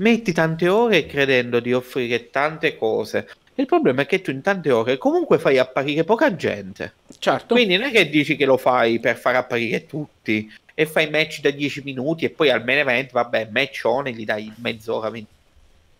metti 0.00 0.32
tante 0.32 0.68
ore 0.68 1.06
credendo 1.06 1.60
di 1.60 1.72
offrire 1.72 2.30
tante 2.30 2.76
cose. 2.76 3.28
Il 3.54 3.66
problema 3.66 4.02
è 4.02 4.06
che 4.06 4.20
tu 4.20 4.30
in 4.30 4.40
tante 4.40 4.70
ore 4.70 4.96
comunque 4.98 5.38
fai 5.38 5.58
apparire 5.58 6.04
poca 6.04 6.34
gente. 6.34 6.94
Certo. 7.18 7.54
Quindi 7.54 7.76
non 7.76 7.88
è 7.88 7.90
che 7.90 8.08
dici 8.08 8.36
che 8.36 8.46
lo 8.46 8.56
fai 8.56 8.98
per 9.00 9.16
far 9.16 9.34
apparire 9.34 9.86
tutti 9.86 10.50
e 10.74 10.86
fai 10.86 11.10
match 11.10 11.40
da 11.40 11.50
10 11.50 11.82
minuti 11.84 12.24
e 12.24 12.30
poi 12.30 12.50
al 12.50 12.64
main 12.64 12.78
event, 12.78 13.10
vabbè, 13.10 13.48
matchone 13.50 14.12
gli 14.12 14.24
dai 14.24 14.50
mezz'ora. 14.56 15.10
20. 15.10 15.28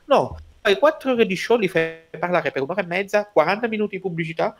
No, 0.07 0.39
fai 0.63 0.79
4 0.79 1.13
ore 1.13 1.27
di 1.27 1.37
show, 1.37 1.59
li 1.59 1.69
fai 1.69 1.99
parlare 2.19 2.51
per 2.51 2.63
un'ora 2.63 2.81
e 2.81 2.87
mezza, 2.87 3.29
40 3.31 3.69
minuti 3.69 3.97
di 3.97 4.03
pubblicità 4.03 4.57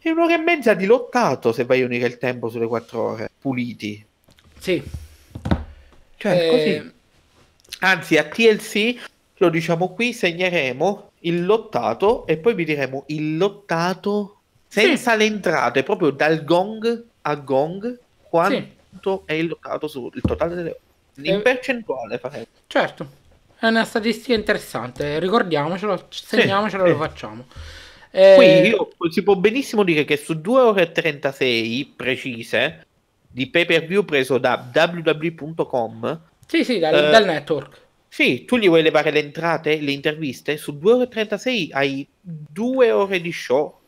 e 0.00 0.10
un'ora 0.10 0.34
e 0.34 0.38
mezza 0.38 0.74
di 0.74 0.86
lottato 0.86 1.52
se 1.52 1.64
vai 1.64 1.82
a 1.82 1.84
unire 1.84 2.06
il 2.06 2.18
tempo 2.18 2.48
sulle 2.48 2.66
4 2.66 3.00
ore, 3.00 3.30
puliti. 3.38 4.04
Sì. 4.58 4.82
Cioè, 6.16 6.32
eh... 6.32 6.50
così 6.50 6.96
Anzi, 7.80 8.16
a 8.16 8.24
TLC 8.24 8.96
lo 9.36 9.50
diciamo 9.50 9.92
qui, 9.94 10.12
segneremo 10.12 11.10
il 11.20 11.44
lottato 11.44 12.26
e 12.26 12.38
poi 12.38 12.54
vi 12.54 12.64
diremo 12.64 13.04
il 13.08 13.36
lottato 13.36 14.40
senza 14.66 15.12
sì. 15.12 15.18
le 15.18 15.24
entrate, 15.24 15.82
proprio 15.82 16.10
dal 16.10 16.44
gong 16.44 17.04
a 17.22 17.34
gong, 17.36 17.98
quanto 18.22 19.22
sì. 19.26 19.32
è 19.32 19.32
il 19.34 19.46
lottato 19.46 19.86
sul 19.86 20.12
totale 20.20 20.54
delle 20.54 20.70
ore. 20.70 20.80
In 21.22 21.34
eh, 21.34 21.40
percentuale 21.40 22.18
faremo. 22.18 22.46
Certo, 22.66 23.10
è 23.58 23.66
una 23.66 23.84
statistica 23.84 24.34
interessante, 24.34 25.18
ricordiamocelo, 25.20 26.06
segniamocelo 26.08 26.84
e 26.84 26.86
sì. 26.86 26.92
lo 26.92 26.98
facciamo. 26.98 27.46
Eh... 28.10 28.34
Qui 28.34 28.46
io, 28.46 28.90
si 29.10 29.22
può 29.22 29.36
benissimo 29.36 29.84
dire 29.84 30.04
che 30.04 30.16
su 30.16 30.40
2 30.40 30.60
ore 30.60 30.82
e 30.82 30.92
36 30.92 31.92
precise 31.94 32.86
di 33.30 33.48
pay 33.48 33.64
per 33.66 33.86
view 33.86 34.04
preso 34.04 34.38
da 34.38 34.70
www.com 34.72 36.20
sì, 36.48 36.64
sì, 36.64 36.78
dal, 36.78 36.94
uh, 36.94 37.10
dal 37.10 37.26
network. 37.26 37.86
Sì, 38.08 38.46
tu 38.46 38.56
gli 38.56 38.68
vuoi 38.68 38.82
levare 38.82 39.10
le 39.10 39.20
entrate, 39.20 39.78
le 39.80 39.90
interviste, 39.90 40.56
su 40.56 40.78
2 40.78 40.92
ore 40.92 41.04
e 41.04 41.08
36 41.08 41.70
hai 41.72 42.08
2 42.20 42.90
ore 42.90 43.20
di 43.20 43.30
show. 43.30 43.78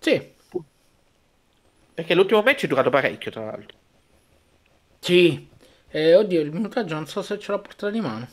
Sì. 0.00 0.36
Perché 1.92 2.14
l'ultimo 2.14 2.40
match 2.40 2.64
è 2.64 2.66
durato 2.66 2.88
parecchio, 2.88 3.30
tra 3.30 3.44
l'altro. 3.44 3.76
Sì. 5.00 5.48
Eh, 5.90 6.14
oddio, 6.14 6.40
il 6.40 6.50
minutaggio 6.50 6.94
non 6.94 7.06
so 7.06 7.20
se 7.20 7.38
ce 7.38 7.52
l'ho 7.52 7.60
portato 7.60 7.92
di 7.92 8.00
mano. 8.00 8.26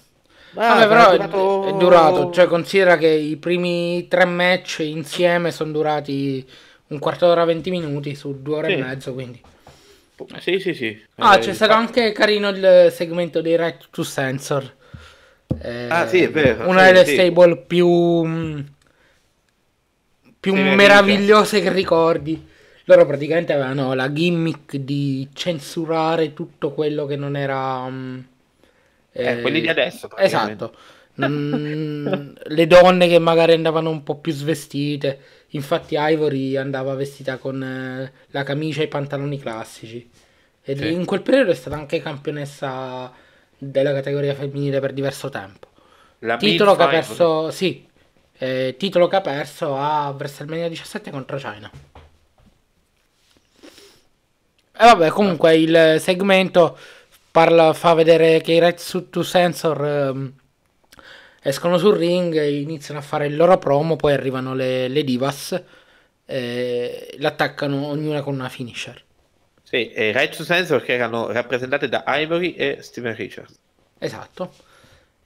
Ah, 0.53 0.75
Vabbè, 0.75 0.87
però 0.87 1.09
è 1.11 1.17
durato... 1.17 1.67
è 1.67 1.73
durato, 1.73 2.31
cioè 2.31 2.47
considera 2.47 2.95
che 2.95 3.09
i 3.09 3.35
primi 3.35 4.07
tre 4.07 4.23
match 4.23 4.79
insieme 4.79 5.51
sono 5.51 5.73
durati 5.73 6.47
un 6.87 6.99
quarto 6.99 7.25
d'ora, 7.27 7.43
20 7.43 7.69
minuti 7.71 8.15
su 8.15 8.41
due 8.41 8.55
ore 8.55 8.67
sì. 8.67 8.73
e 8.73 8.77
mezzo, 8.77 9.13
quindi... 9.13 9.41
Sì, 10.39 10.59
sì, 10.59 10.73
sì. 10.73 11.05
Ah, 11.15 11.35
eh, 11.35 11.39
c'è 11.39 11.53
stato 11.53 11.73
anche 11.73 12.11
carino 12.13 12.49
il 12.49 12.89
segmento 12.91 13.41
dei 13.41 13.57
Right 13.57 13.87
to 13.91 14.03
Sensor. 14.03 14.73
Eh, 15.61 15.87
ah, 15.89 16.07
sì, 16.07 16.21
è 16.21 16.29
vero. 16.29 16.67
Una 16.69 16.85
sì, 16.85 16.85
delle 16.85 17.05
sì. 17.05 17.13
stable 17.13 17.57
più, 17.57 17.87
mm, 18.25 18.59
più 20.39 20.55
sì, 20.55 20.61
meravigliose 20.61 21.61
che 21.61 21.71
ricordi. 21.71 22.47
Loro 22.85 23.05
praticamente 23.05 23.51
avevano 23.51 23.93
la 23.93 24.11
gimmick 24.11 24.77
di 24.77 25.27
censurare 25.33 26.33
tutto 26.33 26.71
quello 26.71 27.05
che 27.05 27.15
non 27.15 27.35
era... 27.35 27.79
Um, 27.79 28.25
eh, 29.11 29.41
quelli 29.41 29.59
di 29.59 29.67
adesso. 29.67 30.09
Esatto. 30.15 30.75
mm, 31.25 32.07
le 32.45 32.67
donne 32.67 33.07
che 33.07 33.19
magari 33.19 33.53
andavano 33.53 33.89
un 33.89 34.03
po' 34.03 34.15
più 34.15 34.31
svestite 34.31 35.19
Infatti 35.49 35.95
Ivory 35.97 36.55
andava 36.55 36.95
vestita 36.95 37.37
con 37.37 37.61
eh, 37.63 38.11
la 38.27 38.43
camicia 38.43 38.81
e 38.81 38.85
i 38.85 38.87
pantaloni 38.87 39.39
classici. 39.39 40.09
Ed 40.61 40.79
sì. 40.79 40.91
in 40.91 41.05
quel 41.05 41.21
periodo 41.21 41.51
è 41.51 41.55
stata 41.55 41.75
anche 41.75 42.01
campionessa 42.01 43.11
della 43.57 43.93
categoria 43.93 44.33
femminile 44.33 44.79
per 44.79 44.93
diverso 44.93 45.29
tempo. 45.29 45.67
La 46.19 46.37
titolo 46.37 46.75
che 46.75 46.83
ha 46.83 46.87
perso, 46.87 47.51
sì, 47.51 47.87
eh, 48.37 48.75
titolo 48.77 49.07
che 49.07 49.15
ha 49.15 49.21
perso 49.21 49.77
a 49.77 50.09
WrestleMania 50.09 50.67
17 50.67 51.11
contro 51.11 51.37
China. 51.37 51.69
E 54.77 54.83
vabbè, 54.83 55.09
comunque 55.09 55.55
il 55.55 55.97
segmento 55.99 56.77
parla, 57.31 57.73
fa 57.73 57.93
vedere 57.93 58.41
che 58.41 58.53
i 58.53 58.59
Red 58.59 58.77
Suit 58.77 59.09
to 59.09 59.23
Sensor 59.23 59.85
ehm, 59.85 60.33
escono 61.45 61.77
sul 61.77 61.95
ring, 61.95 62.43
iniziano 62.43 62.99
a 62.99 63.03
fare 63.03 63.27
il 63.27 63.35
loro 63.35 63.59
promo, 63.59 63.95
poi 63.95 64.13
arrivano 64.13 64.55
le, 64.55 64.87
le 64.87 65.03
divas, 65.03 65.61
eh, 66.25 67.15
l'attaccano 67.19 67.85
ognuna 67.85 68.23
con 68.23 68.33
una 68.33 68.49
finisher. 68.49 68.99
Sì, 69.61 69.91
e 69.91 70.11
Right 70.11 70.35
to 70.35 70.43
Sensor 70.43 70.81
che 70.81 70.93
erano 70.93 71.31
rappresentate 71.31 71.87
da 71.87 72.03
Ivory 72.07 72.53
e 72.53 72.79
Steven 72.81 73.15
Richards. 73.15 73.59
Esatto. 73.99 74.53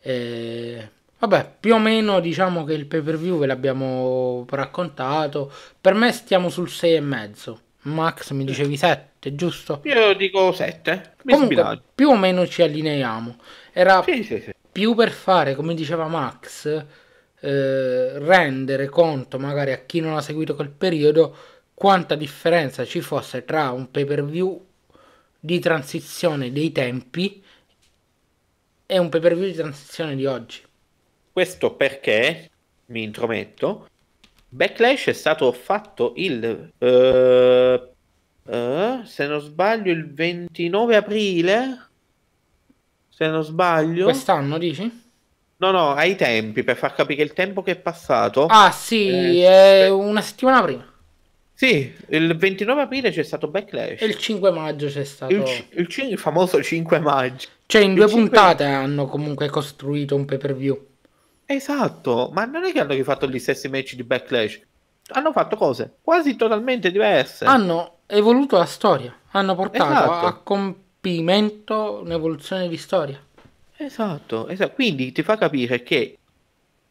Eh, 0.01 0.89
vabbè, 1.19 1.53
più 1.57 1.73
o 1.73 1.79
meno 1.79 2.19
diciamo 2.19 2.65
che 2.65 2.73
il 2.73 2.85
pay 2.85 3.01
per 3.01 3.17
view 3.17 3.39
ve 3.39 3.45
l'abbiamo 3.45 4.45
raccontato. 4.49 5.49
Per 5.79 5.93
me 5.93 6.11
stiamo 6.11 6.49
sul 6.49 6.67
6,5. 6.67 7.55
Max 7.83 8.31
mi 8.31 8.43
dicevi 8.43 8.75
7, 8.75 9.35
giusto? 9.35 9.79
Io 9.85 10.13
dico 10.15 10.51
7. 10.51 11.13
Comunque, 11.23 11.81
più 11.95 12.09
o 12.09 12.17
meno 12.17 12.45
ci 12.45 12.61
allineiamo. 12.61 13.37
Era 13.71 14.03
sì, 14.03 14.23
sì, 14.23 14.41
sì 14.41 14.51
più 14.71 14.95
per 14.95 15.11
fare, 15.11 15.55
come 15.55 15.73
diceva 15.73 16.07
Max, 16.07 16.85
eh, 17.41 18.19
rendere 18.19 18.87
conto 18.89 19.39
magari 19.39 19.71
a 19.71 19.79
chi 19.85 19.99
non 20.01 20.15
ha 20.15 20.21
seguito 20.21 20.55
quel 20.55 20.69
periodo 20.69 21.35
quanta 21.73 22.15
differenza 22.15 22.83
ci 22.83 22.99
fosse 22.99 23.45
tra 23.45 23.71
un 23.71 23.89
pay 23.89 24.03
per 24.03 24.25
view 24.25 24.65
di 25.39 25.59
transizione 25.59 26.51
dei 26.51 26.71
tempi 26.71 27.41
e 28.85 28.97
un 28.97 29.07
pay 29.09 29.21
per 29.21 29.35
view 29.35 29.45
di 29.45 29.53
transizione 29.53 30.15
di 30.15 30.25
oggi. 30.25 30.61
Questo 31.31 31.75
perché, 31.75 32.49
mi 32.87 33.03
intrometto, 33.03 33.87
Backlash 34.49 35.05
è 35.05 35.13
stato 35.13 35.51
fatto 35.51 36.13
il, 36.17 36.71
uh, 36.77 36.85
uh, 38.51 39.03
se 39.05 39.27
non 39.27 39.39
sbaglio, 39.39 39.91
il 39.91 40.11
29 40.11 40.95
aprile 40.95 41.88
se 43.19 43.27
non 43.27 43.43
sbaglio. 43.43 44.05
Quest'anno 44.05 44.57
dici? 44.57 45.07
No, 45.57 45.71
no, 45.71 45.91
ai 45.91 46.15
tempi, 46.15 46.63
per 46.63 46.77
far 46.77 46.93
capire 46.93 47.21
il 47.21 47.33
tempo 47.33 47.61
che 47.61 47.71
è 47.71 47.75
passato. 47.75 48.45
Ah, 48.45 48.71
sì, 48.71 49.43
eh, 49.43 49.89
una 49.89 50.21
settimana 50.21 50.63
prima. 50.63 50.87
Sì, 51.53 51.93
il 52.07 52.37
29 52.37 52.81
aprile 52.83 53.11
c'è 53.11 53.23
stato 53.23 53.49
Backlash. 53.49 54.01
E 54.01 54.05
il 54.05 54.15
5 54.15 54.51
maggio 54.51 54.87
c'è 54.87 55.03
stato. 55.03 55.33
Il, 55.33 55.43
il, 55.71 55.87
il 56.11 56.17
famoso 56.17 56.63
5 56.63 56.99
maggio. 56.99 57.49
Cioè, 57.65 57.81
in 57.81 57.93
due 57.93 58.07
5... 58.07 58.23
puntate 58.23 58.63
hanno 58.63 59.07
comunque 59.07 59.49
costruito 59.49 60.15
un 60.15 60.23
pay 60.23 60.37
per 60.37 60.55
view. 60.55 60.87
Esatto, 61.45 62.29
ma 62.31 62.45
non 62.45 62.63
è 62.63 62.71
che 62.71 62.79
hanno 62.79 62.93
rifatto 62.93 63.27
gli 63.27 63.39
stessi 63.39 63.67
match 63.67 63.95
di 63.95 64.03
Backlash. 64.03 64.61
Hanno 65.09 65.33
fatto 65.33 65.57
cose 65.57 65.97
quasi 66.01 66.37
totalmente 66.37 66.89
diverse. 66.89 67.43
Hanno 67.43 67.97
evoluto 68.05 68.57
la 68.57 68.65
storia, 68.65 69.13
hanno 69.31 69.55
portato 69.55 69.91
Esatto. 69.91 70.25
a 70.25 70.33
compimento 71.01 72.01
un'evoluzione 72.03 72.67
di 72.67 72.77
storia. 72.77 73.19
Esatto, 73.77 74.47
esatto. 74.49 74.73
Quindi 74.73 75.11
ti 75.13 75.23
fa 75.23 75.37
capire 75.37 75.81
che 75.83 76.17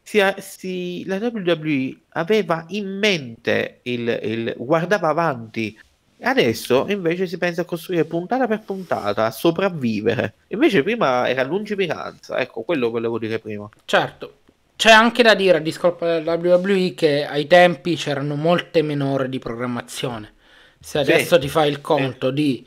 sia- 0.01 0.35
si- 0.39 1.03
la 1.05 1.17
WWE 1.17 1.95
aveva 2.09 2.65
in 2.69 2.87
mente 2.97 3.79
il, 3.83 4.19
il- 4.23 4.53
guardava 4.57 5.09
avanti. 5.09 5.77
Adesso 6.21 6.87
invece 6.89 7.27
si 7.27 7.37
pensa 7.37 7.61
a 7.61 7.65
costruire 7.65 8.03
puntata 8.05 8.45
per 8.47 8.61
puntata, 8.61 9.25
a 9.27 9.31
sopravvivere. 9.31 10.33
Invece 10.47 10.83
prima 10.83 11.29
era 11.29 11.43
lungimiranza. 11.43 12.39
Ecco, 12.39 12.63
quello 12.63 12.89
volevo 12.89 13.17
dire 13.19 13.39
prima. 13.39 13.69
Certo, 13.85 14.39
c'è 14.75 14.91
anche 14.91 15.23
da 15.23 15.33
dire 15.35 15.57
a 15.57 15.61
discolpa 15.61 16.17
della 16.17 16.33
WWE 16.33 16.93
che 16.95 17.23
ai 17.25 17.45
tempi 17.47 17.95
c'erano 17.95 18.35
molte 18.35 18.81
meno 18.81 19.11
ore 19.13 19.29
di 19.29 19.39
programmazione. 19.39 20.33
Se 20.79 21.03
Sì. 21.03 21.11
adesso 21.11 21.37
ti 21.39 21.47
fai 21.47 21.69
il 21.69 21.79
conto 21.79 22.31
di 22.31 22.65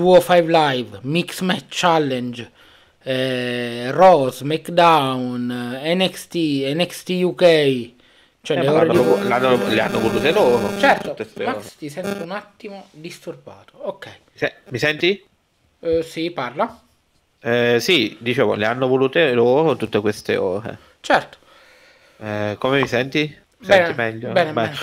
205 0.00 0.50
Live, 0.50 0.98
Mix 1.02 1.40
Match 1.40 1.64
Challenge, 1.68 2.50
eh, 3.02 3.90
Raw, 3.92 4.30
SmackDown, 4.30 5.78
eh, 5.82 5.94
NXT, 5.94 6.34
NXT 6.74 7.08
UK, 7.22 7.90
cioè 8.42 8.56
Eh, 8.58 8.62
le 8.62 8.68
ore 8.68 8.88
di... 8.88 8.96
l'hanno- 9.28 9.68
le 9.68 9.80
hanno 9.80 9.98
volute 10.00 10.32
loro. 10.32 10.78
Certo. 10.78 11.16
Max 11.44 11.76
ti 11.76 11.88
sento 11.88 12.22
un 12.22 12.30
attimo 12.30 12.86
disturbato. 12.90 13.72
Ok, 13.82 14.08
Se- 14.34 14.54
Mi 14.68 14.78
senti? 14.78 15.22
Eh, 15.80 16.02
sì, 16.02 16.30
parla. 16.30 16.78
Eh, 17.42 17.78
sì, 17.80 18.16
dicevo, 18.20 18.54
le 18.54 18.66
hanno 18.66 18.86
volute 18.86 19.32
loro 19.32 19.76
tutte 19.76 20.00
queste 20.00 20.36
ore. 20.36 20.78
Certo. 21.00 21.38
Eh, 22.22 22.56
come 22.58 22.80
mi 22.82 22.86
senti? 22.86 23.34
Bene, 23.58 23.84
Senti 23.86 23.98
meglio? 24.00 24.32
bene, 24.32 24.52
bene. 24.52 24.74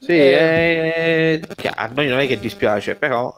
Sì, 0.00 0.12
Eh, 0.12 1.40
eh, 1.42 1.54
che 1.54 1.68
a 1.68 1.86
noi 1.92 2.06
non 2.08 2.18
è 2.20 2.26
che 2.26 2.38
dispiace, 2.38 2.94
però 2.94 3.34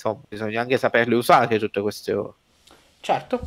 insomma, 0.00 0.20
bisogna 0.26 0.60
anche 0.62 0.78
saperle 0.78 1.14
usare 1.14 1.58
tutte 1.58 1.80
queste 1.80 2.14
ore. 2.14 2.32
Certo. 3.00 3.40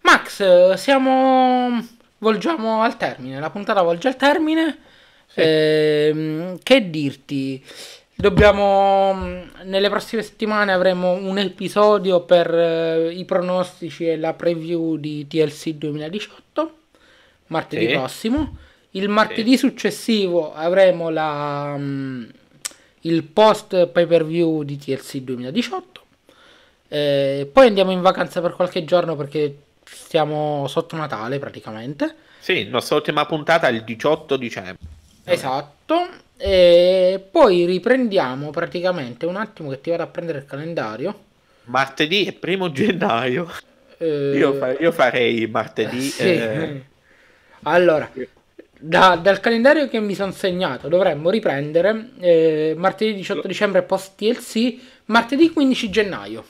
Max, 0.00 0.40
eh, 0.40 0.76
siamo... 0.76 1.86
volgiamo 2.18 2.82
al 2.82 2.96
termine. 2.96 3.38
La 3.38 3.50
puntata 3.50 3.82
volge 3.82 4.08
al 4.08 4.16
termine. 4.16 4.78
Sì. 5.26 5.40
Ehm, 5.40 6.58
che 6.62 6.90
dirti? 6.90 7.64
Dobbiamo... 8.14 9.14
Nelle 9.62 9.88
prossime 9.88 10.22
settimane 10.22 10.72
avremo 10.72 11.12
un 11.12 11.38
episodio 11.38 12.20
per 12.22 12.52
eh, 12.52 13.10
i 13.12 13.24
pronostici 13.24 14.08
e 14.08 14.16
la 14.16 14.34
preview 14.34 14.96
di 14.96 15.26
TLC 15.26 15.70
2018. 15.70 16.78
Martedì 17.46 17.86
Sì. 17.86 17.92
prossimo. 17.92 18.56
Il 18.90 19.08
martedì 19.08 19.56
successivo 19.56 20.54
avremo 20.54 21.08
la, 21.10 21.74
mm, 21.76 22.24
il 23.04 23.22
post 23.24 23.86
pay 23.88 24.06
per 24.06 24.24
view 24.24 24.62
di 24.62 24.76
TLC 24.78 25.18
2018. 25.18 26.02
Eh, 26.88 27.48
poi 27.52 27.66
andiamo 27.68 27.90
in 27.92 28.00
vacanza 28.00 28.40
per 28.40 28.52
qualche 28.54 28.84
giorno 28.84 29.16
perché 29.16 29.56
stiamo 29.84 30.66
sotto 30.68 30.96
Natale 30.96 31.38
praticamente. 31.38 32.14
Sì, 32.38 32.64
nostra 32.68 32.96
ultima 32.96 33.26
puntata 33.26 33.68
è 33.68 33.72
il 33.72 33.84
18 33.84 34.36
dicembre. 34.36 34.78
Esatto. 35.24 36.08
E 36.36 37.26
poi 37.30 37.64
riprendiamo 37.64 38.50
praticamente 38.50 39.24
un 39.26 39.36
attimo 39.36 39.70
che 39.70 39.80
ti 39.80 39.90
vado 39.90 40.02
a 40.02 40.06
prendere 40.08 40.38
il 40.38 40.46
calendario. 40.46 41.18
Martedì 41.66 42.24
è 42.26 42.32
primo 42.32 42.70
gennaio. 42.72 43.48
Eh, 43.98 44.36
Io, 44.38 44.52
fa- 44.54 44.76
io 44.78 44.92
farei 44.92 45.46
martedì. 45.46 46.10
sì. 46.10 46.22
eh, 46.22 46.84
Allora, 47.62 48.10
da- 48.86 49.16
dal 49.16 49.40
calendario 49.40 49.88
che 49.88 49.98
mi 49.98 50.14
sono 50.14 50.32
segnato 50.32 50.88
dovremmo 50.88 51.30
riprendere 51.30 52.10
eh, 52.20 52.74
martedì 52.76 53.14
18 53.14 53.46
dicembre 53.46 53.82
post 53.82 54.12
TLC, 54.16 54.76
martedì 55.06 55.50
15 55.50 55.90
gennaio. 55.90 56.44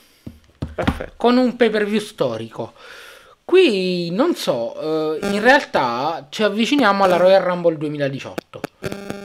perfetto. 0.75 1.13
con 1.15 1.37
un 1.37 1.55
pay 1.55 1.69
per 1.69 1.85
view 1.85 2.01
storico. 2.01 2.73
Qui 3.45 4.09
non 4.09 4.35
so, 4.35 5.17
eh, 5.19 5.27
in 5.27 5.39
realtà 5.39 6.27
ci 6.29 6.43
avviciniamo 6.43 7.03
alla 7.03 7.17
Royal 7.17 7.43
Rumble 7.43 7.77
2018. 7.77 8.61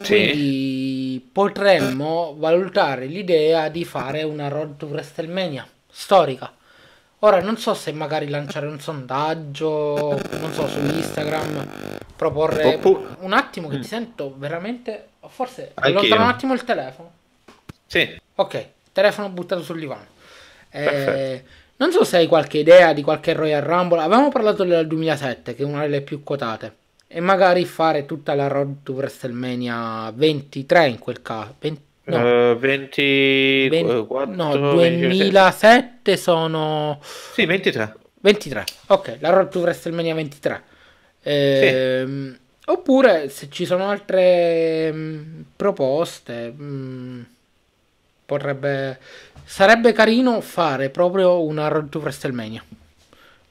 Sì. 0.03 0.15
Quindi 0.15 1.29
potremmo 1.33 2.37
valutare 2.39 3.07
l'idea 3.07 3.69
di 3.71 3.85
fare 3.85 4.23
una 4.23 4.49
Road 4.49 4.77
to 4.77 4.87
WrestleMania 4.87 5.67
storica. 5.91 6.53
Ora 7.23 7.41
non 7.43 7.59
so 7.59 7.75
se 7.75 7.93
magari 7.93 8.29
lanciare 8.29 8.67
un 8.67 8.81
sondaggio, 8.81 10.19
non 10.41 10.53
so, 10.53 10.67
su 10.69 10.79
Instagram, 10.79 11.99
proporre 12.17 12.75
Oppu- 12.77 13.07
un 13.21 13.33
attimo 13.35 13.69
che 13.69 13.77
Mm. 13.77 13.81
ti 13.83 13.87
sento 13.87 14.35
veramente... 14.37 15.09
Forse 15.29 15.73
Anch'io. 15.75 15.99
allontano 15.99 16.23
un 16.23 16.29
attimo 16.31 16.55
il 16.55 16.65
telefono. 16.65 17.11
Sì, 17.87 18.19
Ok, 18.37 18.67
telefono 18.93 19.29
buttato 19.29 19.63
sul 19.63 19.79
divano. 19.79 20.07
Eh, 20.71 21.45
non 21.77 21.93
so 21.93 22.05
se 22.05 22.17
hai 22.17 22.27
qualche 22.27 22.57
idea 22.59 22.95
di 22.95 23.03
qualche 23.03 23.35
Royal 23.35 23.61
Rumble. 23.63 24.01
Avevamo 24.01 24.31
parlato 24.31 24.65
del 24.65 24.87
2007, 24.87 25.55
che 25.55 25.63
è 25.63 25.67
una 25.67 25.83
delle 25.83 26.01
più 26.01 26.23
quotate. 26.23 26.75
E 27.07 27.21
magari 27.21 27.67
fare 27.67 28.07
tutta 28.07 28.35
la 28.35 28.47
Road 28.47 28.77
to 28.83 28.93
WrestleMania 28.93 30.11
23 30.15 30.87
in 30.89 30.99
quel 30.99 31.21
caso. 31.21 31.55
20 31.59 31.83
no, 32.11 32.51
eh, 32.53 32.57
24, 32.57 34.27
ven- 34.27 34.37
no, 34.37 34.77
26. 34.77 35.31
2007 35.31 36.17
sono 36.17 36.99
Sì, 37.33 37.47
23. 37.47 37.95
23. 38.21 38.65
Ok, 38.89 39.17
la 39.21 39.31
Road 39.31 39.49
to 39.49 39.61
WrestleMania 39.61 40.15
23. 40.15 40.63
Ehm, 41.23 42.39
Oppure 42.67 43.29
se 43.31 43.49
ci 43.51 43.65
sono 43.67 43.89
altre 43.89 44.93
mm, 44.93 45.41
proposte, 45.57 46.55
mm, 46.57 47.21
potrebbe 48.25 48.99
sarebbe 49.45 49.93
carino 49.93 50.41
fare 50.41 50.89
proprio 50.91 51.43
una 51.43 51.67
Road 51.67 51.89
to 51.89 51.99
WrestleMania. 51.99 52.63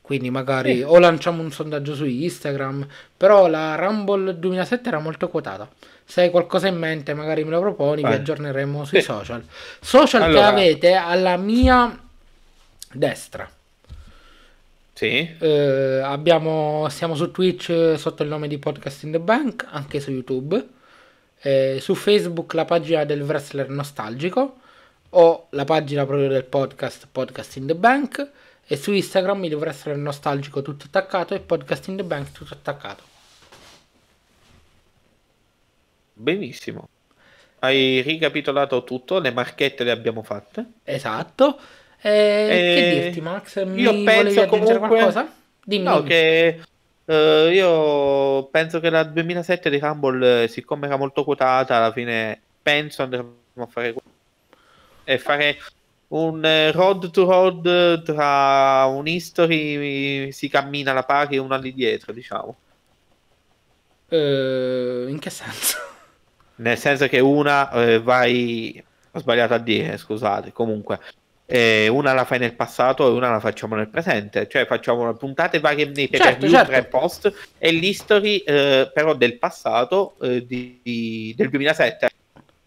Quindi 0.10 0.32
magari 0.32 0.78
Sì. 0.78 0.82
o 0.82 0.98
lanciamo 0.98 1.44
un 1.44 1.52
sondaggio 1.52 1.94
su 1.94 2.04
Instagram, 2.04 2.84
però 3.16 3.46
la 3.48 3.76
Rumble 3.76 4.40
2007 4.40 4.88
era 4.90 4.98
molto 4.98 5.30
quotata. 5.30 5.70
Se 6.04 6.22
hai 6.22 6.32
qualcosa 6.32 6.66
in 6.68 6.78
mente, 6.80 7.14
magari 7.14 7.44
me 7.44 7.52
lo 7.52 7.60
proponi, 7.60 8.02
Vai. 8.02 8.14
vi 8.14 8.18
aggiorneremo 8.18 8.86
sui 8.86 9.02
Sì. 9.02 9.06
social. 9.06 9.44
Social 9.80 10.24
Allora- 10.24 10.40
che 10.40 10.48
avete 10.48 10.94
alla 10.94 11.38
mia 11.38 11.96
destra. 12.92 13.48
Sì. 14.94 15.30
Eh, 15.40 16.02
abbiamo, 16.04 16.88
siamo 16.90 17.14
su 17.14 17.30
Twitch 17.30 17.70
eh, 17.70 17.98
sotto 18.00 18.24
il 18.24 18.30
nome 18.30 18.48
di 18.48 18.58
Podcast 18.58 19.04
in 19.04 19.12
the 19.12 19.20
Bank, 19.20 19.68
anche 19.70 20.00
su 20.00 20.10
YouTube. 20.10 20.68
Eh, 21.42 21.78
su 21.80 21.94
Facebook 21.94 22.54
la 22.56 22.66
pagina 22.66 23.06
del 23.06 23.22
wrestler 23.22 23.70
nostalgico 23.70 24.56
o 25.12 25.46
la 25.52 25.66
pagina 25.66 26.04
proprio 26.08 26.30
del 26.30 26.46
podcast 26.46 27.08
Podcast 27.12 27.58
in 27.58 27.68
the 27.68 27.76
Bank 27.76 28.28
e 28.72 28.78
su 28.78 28.92
Instagram 28.94 29.46
il 29.46 29.56
wrestler 29.56 29.98
nostalgico 29.98 30.62
tutto 30.62 30.86
attaccato 30.86 31.34
e 31.34 31.40
Podcast 31.40 31.88
in 31.88 31.98
the 31.98 32.04
Bank 32.04 32.32
tutto 32.32 32.54
attaccato. 32.54 33.02
Benissimo. 36.14 36.88
Hai 37.60 38.02
ricapitolato 38.02 38.84
tutto, 38.84 39.20
le 39.20 39.32
marchette 39.32 39.84
le 39.84 39.90
abbiamo 39.90 40.22
fatte. 40.22 40.66
Esatto. 40.84 41.60
Eh, 42.00 42.10
Eh, 42.12 42.76
che 42.76 43.02
dirti 43.02 43.22
Max? 43.22 43.64
Mi 43.66 43.82
io 43.82 44.04
penso 44.04 44.46
comunque- 44.46 44.78
qualcosa? 44.78 45.34
Dimmi. 45.64 45.84
No, 45.84 45.96
dimmi. 45.98 46.08
che 46.10 46.62
eh, 47.06 47.50
io 47.52 48.44
penso 48.52 48.80
che 48.80 48.92
la 48.92 49.04
2007 49.04 49.72
di 49.72 49.80
Rumble, 49.80 50.44
eh, 50.44 50.48
siccome 50.48 50.86
era 50.86 50.96
molto 50.96 51.24
quotata, 51.24 51.78
alla 51.78 51.92
fine 51.92 52.40
penso 52.62 53.02
andremo 53.02 53.34
a 53.58 53.66
fare 53.66 53.96
e 55.06 55.18
fare 55.18 55.58
un 56.10 56.44
eh, 56.44 56.72
road 56.72 57.12
to 57.12 57.26
road 57.26 58.04
tra 58.04 58.86
un 58.86 59.08
history 59.08 60.32
si 60.32 60.50
cammina 60.50 60.92
alla 60.92 61.04
pari 61.04 61.36
e 61.36 61.40
uno 61.40 61.58
lì 61.58 61.74
dietro, 61.74 62.14
diciamo. 62.14 62.56
Eh, 64.10 65.06
in 65.08 65.20
che 65.20 65.30
senso? 65.30 65.78
Nel 66.58 66.78
senso 66.78 67.08
che 67.08 67.20
una 67.20 67.72
eh, 67.72 68.00
vai. 68.02 68.84
Ho 69.12 69.20
sbagliato 69.20 69.54
a 69.54 69.60
dire, 69.60 69.98
scusate. 69.98 70.52
Comunque, 70.52 71.00
eh, 71.46 71.88
una 71.88 72.14
la 72.14 72.26
fai 72.26 72.38
nel 72.40 72.54
passato 72.56 73.08
e 73.08 73.12
una 73.12 73.30
la 73.32 73.40
facciamo 73.40 73.76
nel 73.76 73.88
presente. 73.90 74.48
Cioè, 74.48 74.66
facciamo 74.66 75.14
puntate 75.14 75.60
varie 75.60 75.86
nei 75.86 76.08
pay 76.08 76.20
per 76.20 76.22
Certo, 76.22 76.46
view, 76.48 76.66
certo. 76.66 76.98
post. 76.98 77.34
E 77.58 77.72
l'history, 77.72 78.38
eh, 78.38 78.90
però, 78.94 79.16
del 79.16 79.38
passato 79.38 80.16
eh, 80.22 80.46
di- 80.46 80.80
di- 80.84 81.34
del 81.36 81.50
2007. 81.50 82.10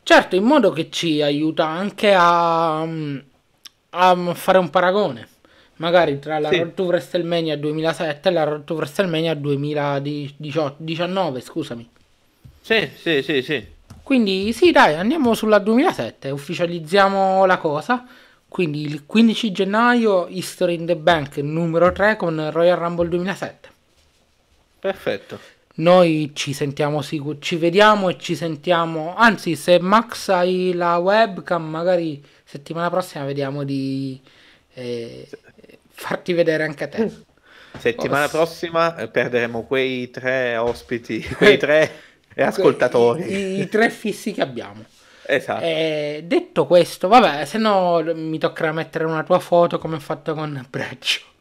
Certo, 0.04 0.34
in 0.34 0.42
modo 0.44 0.70
che 0.70 0.90
ci 0.90 1.22
aiuta 1.22 1.66
anche 1.66 2.12
a, 2.16 2.84
mm, 2.84 3.18
a 3.94 4.34
fare 4.34 4.58
un 4.58 4.70
paragone. 4.70 5.28
Magari 5.76 6.18
tra 6.18 6.38
la 6.38 6.50
Sì. 6.50 6.58
Road 6.58 6.74
to 6.74 6.84
WrestleMania 6.84 7.56
2007 7.56 8.28
e 8.28 8.32
la 8.32 8.44
Road 8.44 8.64
to 8.64 8.74
WrestleMania 8.74 9.34
2019, 9.34 11.40
scusami. 11.40 11.88
Sì, 12.60 12.88
sì, 12.96 13.22
sì, 13.22 13.42
sì. 13.42 13.66
Quindi 14.02 14.52
sì, 14.52 14.70
dai, 14.70 14.94
andiamo 14.94 15.34
sulla 15.34 15.58
2007, 15.58 16.30
ufficializziamo 16.30 17.44
la 17.46 17.56
cosa. 17.56 18.06
Quindi 18.48 18.82
il 18.82 19.04
15 19.06 19.50
gennaio 19.50 20.26
History 20.28 20.74
in 20.74 20.86
the 20.86 20.96
Bank 20.96 21.38
numero 21.38 21.90
3 21.90 22.16
con 22.16 22.50
Royal 22.52 22.78
Rumble 22.78 23.08
2007. 23.08 23.70
Perfetto. 24.78 25.38
Noi 25.76 26.32
ci 26.34 26.52
sentiamo 26.52 27.00
sicur- 27.00 27.38
ci 27.40 27.56
vediamo 27.56 28.10
e 28.10 28.18
ci 28.18 28.36
sentiamo. 28.36 29.14
Anzi, 29.16 29.56
se 29.56 29.80
Max 29.80 30.28
hai 30.28 30.74
la 30.74 30.98
webcam, 30.98 31.66
magari 31.66 32.22
settimana 32.52 32.90
prossima 32.90 33.24
vediamo 33.24 33.64
di 33.64 34.20
eh, 34.74 35.26
farti 35.88 36.34
vedere 36.34 36.64
anche 36.64 36.86
te. 36.86 37.10
Settimana 37.78 38.26
oh, 38.26 38.28
prossima 38.28 38.94
eh, 38.96 39.08
perderemo 39.08 39.62
quei 39.62 40.10
tre 40.10 40.58
ospiti, 40.58 41.22
quei 41.38 41.56
tre 41.56 41.90
ascoltatori. 42.36 43.22
I, 43.22 43.34
i, 43.34 43.60
I, 43.60 43.68
tre 43.68 43.88
fissi 43.88 44.32
che 44.32 44.42
abbiamo. 44.42 44.84
Esatto. 45.24 45.64
E 45.64 46.24
detto 46.26 46.66
questo, 46.66 47.08
vabbè, 47.08 47.46
se 47.46 47.56
no 47.56 48.02
mi 48.14 48.36
toccherà 48.38 48.72
mettere 48.72 49.06
una 49.06 49.22
tua 49.22 49.38
foto 49.38 49.78
come 49.78 49.96
ho 49.96 50.00
fatto 50.00 50.34
con 50.34 50.62
Breccio. 50.68 51.31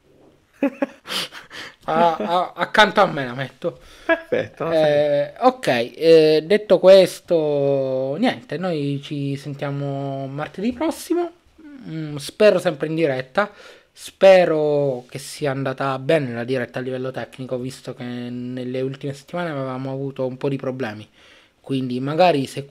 A, 1.85 2.15
a, 2.15 2.53
accanto 2.55 3.01
a 3.01 3.05
me 3.05 3.25
la 3.25 3.33
metto. 3.33 3.79
Perfetto. 4.05 4.71
Eh, 4.71 5.33
ok, 5.39 5.67
eh, 5.67 6.43
detto 6.45 6.79
questo, 6.79 8.15
niente, 8.19 8.57
noi 8.57 8.99
ci 9.03 9.35
sentiamo 9.35 10.27
martedì 10.27 10.73
prossimo. 10.73 11.31
Mm, 11.87 12.15
spero 12.17 12.59
sempre 12.59 12.87
in 12.87 12.95
diretta. 12.95 13.51
Spero 13.93 15.05
che 15.09 15.19
sia 15.19 15.51
andata 15.51 15.97
bene 15.99 16.33
la 16.33 16.43
diretta 16.45 16.79
a 16.79 16.81
livello 16.81 17.11
tecnico, 17.11 17.57
visto 17.57 17.93
che 17.93 18.03
nelle 18.03 18.81
ultime 18.81 19.13
settimane 19.13 19.49
avevamo 19.49 19.91
avuto 19.91 20.25
un 20.25 20.37
po' 20.37 20.49
di 20.49 20.55
problemi. 20.57 21.07
Quindi 21.59 21.99
magari 21.99 22.47
se, 22.47 22.65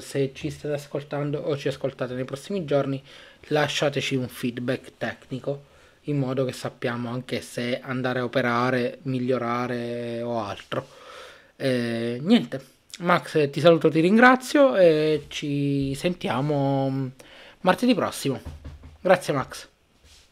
se 0.00 0.32
ci 0.34 0.50
state 0.50 0.74
ascoltando 0.74 1.38
o 1.38 1.56
ci 1.56 1.68
ascoltate 1.68 2.14
nei 2.14 2.24
prossimi 2.24 2.64
giorni, 2.64 3.02
lasciateci 3.48 4.14
un 4.16 4.28
feedback 4.28 4.92
tecnico 4.98 5.74
in 6.06 6.18
modo 6.18 6.44
che 6.44 6.52
sappiamo 6.52 7.10
anche 7.10 7.40
se 7.40 7.80
andare 7.80 8.20
a 8.20 8.24
operare, 8.24 8.98
migliorare 9.02 10.22
o 10.22 10.40
altro. 10.40 10.86
Eh, 11.56 12.18
niente, 12.20 12.64
Max 12.98 13.50
ti 13.50 13.60
saluto, 13.60 13.88
ti 13.88 14.00
ringrazio 14.00 14.76
e 14.76 15.24
ci 15.28 15.94
sentiamo 15.94 17.10
martedì 17.60 17.94
prossimo. 17.94 18.40
Grazie 19.00 19.32
Max. 19.32 19.68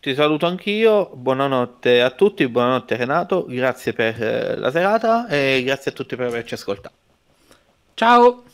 Ti 0.01 0.15
saluto 0.15 0.47
anch'io, 0.47 1.11
buonanotte 1.15 2.03
a 2.03 2.11
tutti, 2.11 2.47
buonanotte 2.47 2.97
Renato, 2.97 3.47
grazie 3.49 3.95
per 3.95 4.59
la 4.59 4.71
serata 4.71 5.27
e 5.29 5.63
grazie 5.65 5.93
a 5.93 5.95
tutti 5.95 6.15
per 6.15 6.27
averci 6.27 6.55
ascoltato. 6.55 6.95
Ciao! 7.95 8.54